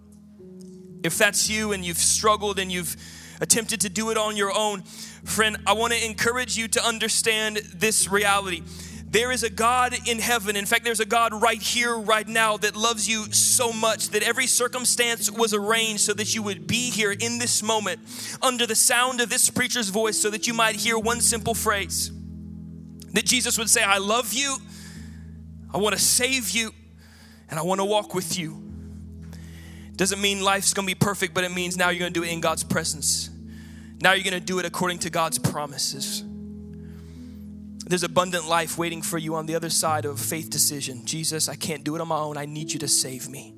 If 1.04 1.18
that's 1.18 1.50
you 1.50 1.74
and 1.74 1.84
you've 1.86 1.98
struggled 1.98 2.58
and 2.58 2.72
you've 2.72 2.96
attempted 3.42 3.82
to 3.82 3.90
do 3.90 4.10
it 4.10 4.18
on 4.18 4.38
your 4.38 4.52
own, 4.56 4.82
friend, 4.82 5.58
I 5.68 5.74
want 5.74 5.94
to 5.94 6.04
encourage 6.04 6.58
you 6.58 6.68
to 6.70 6.84
understand 6.84 7.58
this 7.76 8.10
reality 8.10 8.64
there 9.14 9.32
is 9.32 9.44
a 9.44 9.50
God 9.50 9.96
in 10.08 10.18
heaven. 10.18 10.56
In 10.56 10.66
fact, 10.66 10.84
there's 10.84 11.00
a 11.00 11.06
God 11.06 11.40
right 11.40 11.62
here, 11.62 11.96
right 11.96 12.28
now, 12.28 12.58
that 12.58 12.76
loves 12.76 13.08
you 13.08 13.32
so 13.32 13.72
much 13.72 14.10
that 14.10 14.24
every 14.24 14.48
circumstance 14.48 15.30
was 15.30 15.54
arranged 15.54 16.02
so 16.02 16.14
that 16.14 16.34
you 16.34 16.42
would 16.42 16.66
be 16.66 16.90
here 16.90 17.12
in 17.12 17.38
this 17.38 17.62
moment 17.62 18.00
under 18.42 18.66
the 18.66 18.76
sound 18.76 19.22
of 19.22 19.30
this 19.30 19.52
preacher's 19.52 19.90
voice 19.90 20.20
so 20.20 20.32
that 20.32 20.48
you 20.48 20.54
might 20.56 20.76
hear 20.76 20.98
one 20.98 21.22
simple 21.22 21.54
phrase 21.54 22.12
that 23.14 23.26
Jesus 23.26 23.56
would 23.60 23.70
say, 23.70 23.84
I 23.84 24.00
love 24.00 24.34
you. 24.34 24.58
I 25.72 25.78
want 25.78 25.96
to 25.96 26.02
save 26.02 26.50
you 26.50 26.72
and 27.52 27.60
I 27.60 27.62
want 27.62 27.82
to 27.82 27.86
walk 27.86 28.16
with 28.16 28.40
you. 28.40 28.64
Doesn't 29.96 30.22
mean 30.22 30.42
life's 30.42 30.74
gonna 30.74 30.88
be 30.88 30.96
perfect, 30.96 31.36
but 31.36 31.44
it 31.44 31.52
means 31.52 31.78
now 31.78 31.90
you're 31.90 32.00
gonna 32.00 32.10
do 32.10 32.24
it 32.24 32.32
in 32.32 32.42
God's 32.42 32.64
presence. 32.64 33.30
Now 34.02 34.14
you're 34.14 34.24
gonna 34.24 34.40
do 34.40 34.58
it 34.58 34.66
according 34.66 35.00
to 35.00 35.12
God's 35.12 35.38
promises. 35.38 36.24
There's 37.86 38.04
abundant 38.04 38.48
life 38.48 38.78
waiting 38.78 39.02
for 39.02 39.18
you 39.18 39.36
on 39.36 39.46
the 39.46 39.56
other 39.56 39.70
side 39.70 40.06
of 40.06 40.16
a 40.16 40.18
faith 40.18 40.50
decision. 40.50 41.06
Jesus, 41.06 41.50
I 41.50 41.56
can't 41.56 41.84
do 41.84 41.96
it 41.96 42.02
on 42.02 42.08
my 42.08 42.18
own. 42.18 42.38
I 42.38 42.46
need 42.46 42.72
you 42.72 42.80
to 42.80 42.88
save 42.88 43.30
me. 43.30 43.54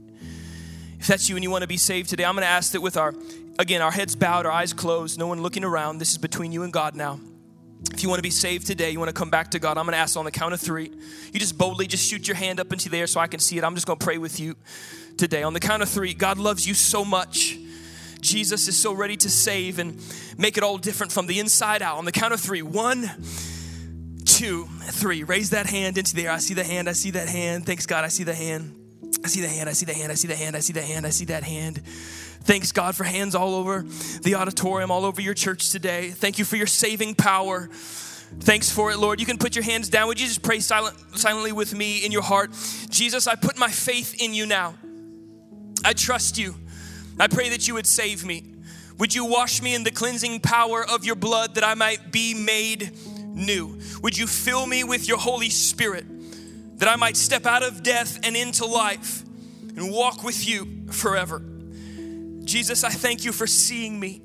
If 1.00 1.08
that's 1.08 1.30
you 1.30 1.36
and 1.36 1.44
you 1.44 1.52
want 1.52 1.62
to 1.62 1.68
be 1.68 1.78
saved 1.78 2.10
today, 2.10 2.26
I'm 2.26 2.34
going 2.34 2.44
to 2.44 2.50
ask 2.50 2.72
that 2.72 2.82
with 2.82 2.98
our, 2.98 3.14
again, 3.60 3.82
our 3.82 3.92
heads 3.92 4.16
bowed, 4.16 4.46
our 4.46 4.52
eyes 4.52 4.74
closed, 4.74 5.20
no 5.20 5.28
one 5.28 5.42
looking 5.42 5.64
around. 5.64 6.00
This 6.00 6.12
is 6.12 6.18
between 6.18 6.52
you 6.52 6.64
and 6.64 6.74
God 6.74 6.96
now. 6.96 7.20
If 7.94 8.02
you 8.02 8.10
want 8.10 8.18
to 8.18 8.24
be 8.24 8.32
saved 8.32 8.66
today, 8.66 8.90
you 8.90 8.98
want 8.98 9.10
to 9.10 9.14
come 9.14 9.30
back 9.30 9.52
to 9.52 9.60
God, 9.60 9.78
I'm 9.78 9.86
going 9.86 9.94
to 9.94 10.00
ask 10.00 10.18
on 10.18 10.26
the 10.26 10.32
count 10.32 10.56
of 10.56 10.60
three. 10.60 10.92
You 11.32 11.40
just 11.40 11.58
boldly 11.58 11.86
just 11.86 12.10
shoot 12.10 12.28
your 12.28 12.36
hand 12.36 12.60
up 12.60 12.74
into 12.74 12.90
the 12.90 12.98
air 12.98 13.08
so 13.08 13.20
I 13.20 13.28
can 13.28 13.40
see 13.40 13.58
it. 13.58 13.64
I'm 13.64 13.76
just 13.76 13.86
going 13.86 14.00
to 14.00 14.04
pray 14.04 14.18
with 14.18 14.40
you 14.40 14.56
today. 15.18 15.44
On 15.44 15.54
the 15.54 15.60
count 15.60 15.84
of 15.84 15.90
three, 15.90 16.16
God 16.16 16.40
loves 16.40 16.68
you 16.68 16.74
so 16.74 17.06
much. 17.06 17.60
Jesus 18.22 18.68
is 18.68 18.76
so 18.76 18.92
ready 18.92 19.16
to 19.18 19.30
save 19.30 19.78
and 19.78 20.02
make 20.38 20.58
it 20.58 20.64
all 20.64 20.80
different 20.80 21.12
from 21.12 21.28
the 21.28 21.40
inside 21.40 21.84
out. 21.84 21.98
On 21.98 22.06
the 22.06 22.12
count 22.12 22.34
of 22.34 22.40
three, 22.40 22.64
one, 22.64 23.12
two, 24.26 24.66
three. 24.66 25.24
Raise 25.24 25.52
that 25.52 25.68
hand 25.68 25.98
into 25.98 26.16
the 26.16 26.26
air. 26.26 26.32
I 26.32 26.40
see 26.40 26.54
the 26.54 26.64
hand. 26.64 26.90
I 26.90 26.94
see 26.94 27.12
that 27.12 27.30
hand. 27.30 27.66
Thanks, 27.66 27.86
God. 27.86 28.04
I 28.04 28.10
see 28.10 28.24
the 28.24 28.34
hand. 28.34 28.74
I 29.24 29.28
see 29.28 29.42
the 29.42 29.48
hand. 29.48 29.70
I 29.70 29.74
see 29.74 29.86
the 29.86 29.94
hand. 29.94 30.12
I 30.12 30.16
see 30.16 30.28
the 30.28 30.36
hand. 30.36 30.56
I 30.56 30.60
see 30.60 30.74
the 30.74 30.82
hand. 30.82 31.06
I 31.06 31.10
see 31.10 31.26
that 31.26 31.44
hand. 31.44 31.82
Thanks, 32.46 32.72
God, 32.72 32.96
for 32.96 33.04
hands 33.04 33.34
all 33.34 33.56
over 33.56 33.84
the 34.22 34.36
auditorium, 34.36 34.92
all 34.92 35.04
over 35.06 35.20
your 35.20 35.34
church 35.34 35.72
today. 35.72 36.12
Thank 36.12 36.38
you 36.38 36.46
for 36.46 36.58
your 36.58 36.68
saving 36.68 37.16
power. 37.16 37.70
Thanks 38.40 38.70
for 38.70 38.92
it, 38.92 39.00
Lord. 39.00 39.20
You 39.20 39.26
can 39.26 39.38
put 39.38 39.56
your 39.56 39.64
hands 39.64 39.90
down. 39.90 40.08
Would 40.08 40.20
you 40.20 40.28
just 40.28 40.44
pray 40.44 40.60
silent, 40.60 40.96
silently 41.18 41.52
with 41.52 41.74
me 41.74 42.06
in 42.06 42.12
your 42.12 42.22
heart? 42.22 42.52
Jesus, 42.90 43.26
I 43.26 43.36
put 43.36 43.58
my 43.58 43.70
faith 43.70 44.22
in 44.22 44.34
you 44.34 44.46
now. 44.46 44.76
I 45.84 45.94
trust 45.94 46.38
you. 46.38 46.56
I 47.20 47.28
pray 47.28 47.50
that 47.50 47.68
you 47.68 47.74
would 47.76 47.88
save 47.88 48.26
me. 48.26 48.44
Would 49.00 49.16
you 49.16 49.26
wash 49.26 49.62
me 49.62 49.74
in 49.74 49.84
the 49.84 49.92
cleansing 49.92 50.42
power 50.42 50.86
of 50.86 51.04
your 51.04 51.16
blood 51.16 51.56
that 51.56 51.64
I 51.64 51.74
might 51.74 52.12
be 52.12 52.34
made 52.34 52.92
new? 53.36 53.80
Would 54.02 54.18
you 54.18 54.28
fill 54.28 54.66
me 54.66 54.84
with 54.84 55.08
your 55.08 55.18
Holy 55.18 55.50
Spirit 55.50 56.06
that 56.80 56.90
I 56.90 56.96
might 56.96 57.18
step 57.18 57.46
out 57.46 57.64
of 57.64 57.84
death 57.84 58.20
and 58.24 58.36
into 58.36 58.66
life 58.66 59.24
and 59.76 59.92
walk 59.92 60.24
with 60.24 60.48
you 60.48 60.88
forever? 60.92 61.44
Jesus, 62.44 62.84
I 62.84 62.90
thank 62.90 63.26
you 63.26 63.32
for 63.32 63.48
seeing 63.48 64.00
me. 64.00 64.22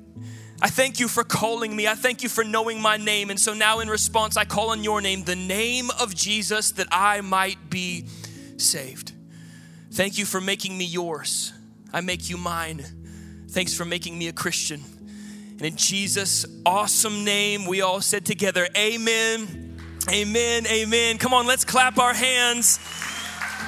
I 0.61 0.69
thank 0.69 0.99
you 0.99 1.07
for 1.07 1.23
calling 1.23 1.75
me. 1.75 1.87
I 1.87 1.95
thank 1.95 2.21
you 2.21 2.29
for 2.29 2.43
knowing 2.43 2.79
my 2.79 2.97
name. 2.97 3.31
And 3.31 3.39
so 3.39 3.53
now, 3.53 3.79
in 3.79 3.89
response, 3.89 4.37
I 4.37 4.45
call 4.45 4.69
on 4.69 4.83
your 4.83 5.01
name, 5.01 5.23
the 5.23 5.35
name 5.35 5.89
of 5.99 6.13
Jesus, 6.13 6.71
that 6.73 6.87
I 6.91 7.21
might 7.21 7.71
be 7.71 8.05
saved. 8.57 9.11
Thank 9.91 10.19
you 10.19 10.25
for 10.25 10.39
making 10.39 10.77
me 10.77 10.85
yours. 10.85 11.51
I 11.91 12.01
make 12.01 12.29
you 12.29 12.37
mine. 12.37 12.85
Thanks 13.49 13.75
for 13.75 13.85
making 13.85 14.17
me 14.17 14.27
a 14.27 14.33
Christian. 14.33 14.81
And 15.61 15.67
in 15.67 15.75
Jesus' 15.77 16.47
awesome 16.65 17.23
name, 17.23 17.67
we 17.67 17.81
all 17.81 18.01
said 18.01 18.25
together, 18.25 18.67
Amen, 18.75 19.77
Amen, 20.09 20.65
Amen. 20.65 21.19
Come 21.19 21.35
on, 21.35 21.45
let's 21.45 21.63
clap 21.63 21.99
our 21.99 22.15
hands. 22.15 22.79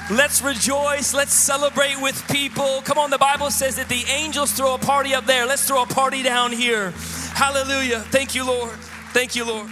Let's 0.09 0.41
rejoice. 0.41 1.13
Let's 1.13 1.35
celebrate 1.35 2.01
with 2.01 2.27
people. 2.29 2.81
Come 2.81 2.97
on, 2.97 3.11
the 3.11 3.19
Bible 3.19 3.51
says 3.51 3.75
that 3.75 3.89
the 3.89 4.03
angels 4.09 4.53
throw 4.53 4.73
a 4.73 4.79
party 4.79 5.13
up 5.13 5.27
there. 5.27 5.45
Let's 5.45 5.67
throw 5.67 5.83
a 5.83 5.85
party 5.85 6.23
down 6.23 6.51
here. 6.51 6.89
Hallelujah. 7.35 7.99
Thank 7.99 8.33
you, 8.33 8.43
Lord. 8.43 8.71
Thank 9.11 9.35
you, 9.35 9.45
Lord. 9.45 9.69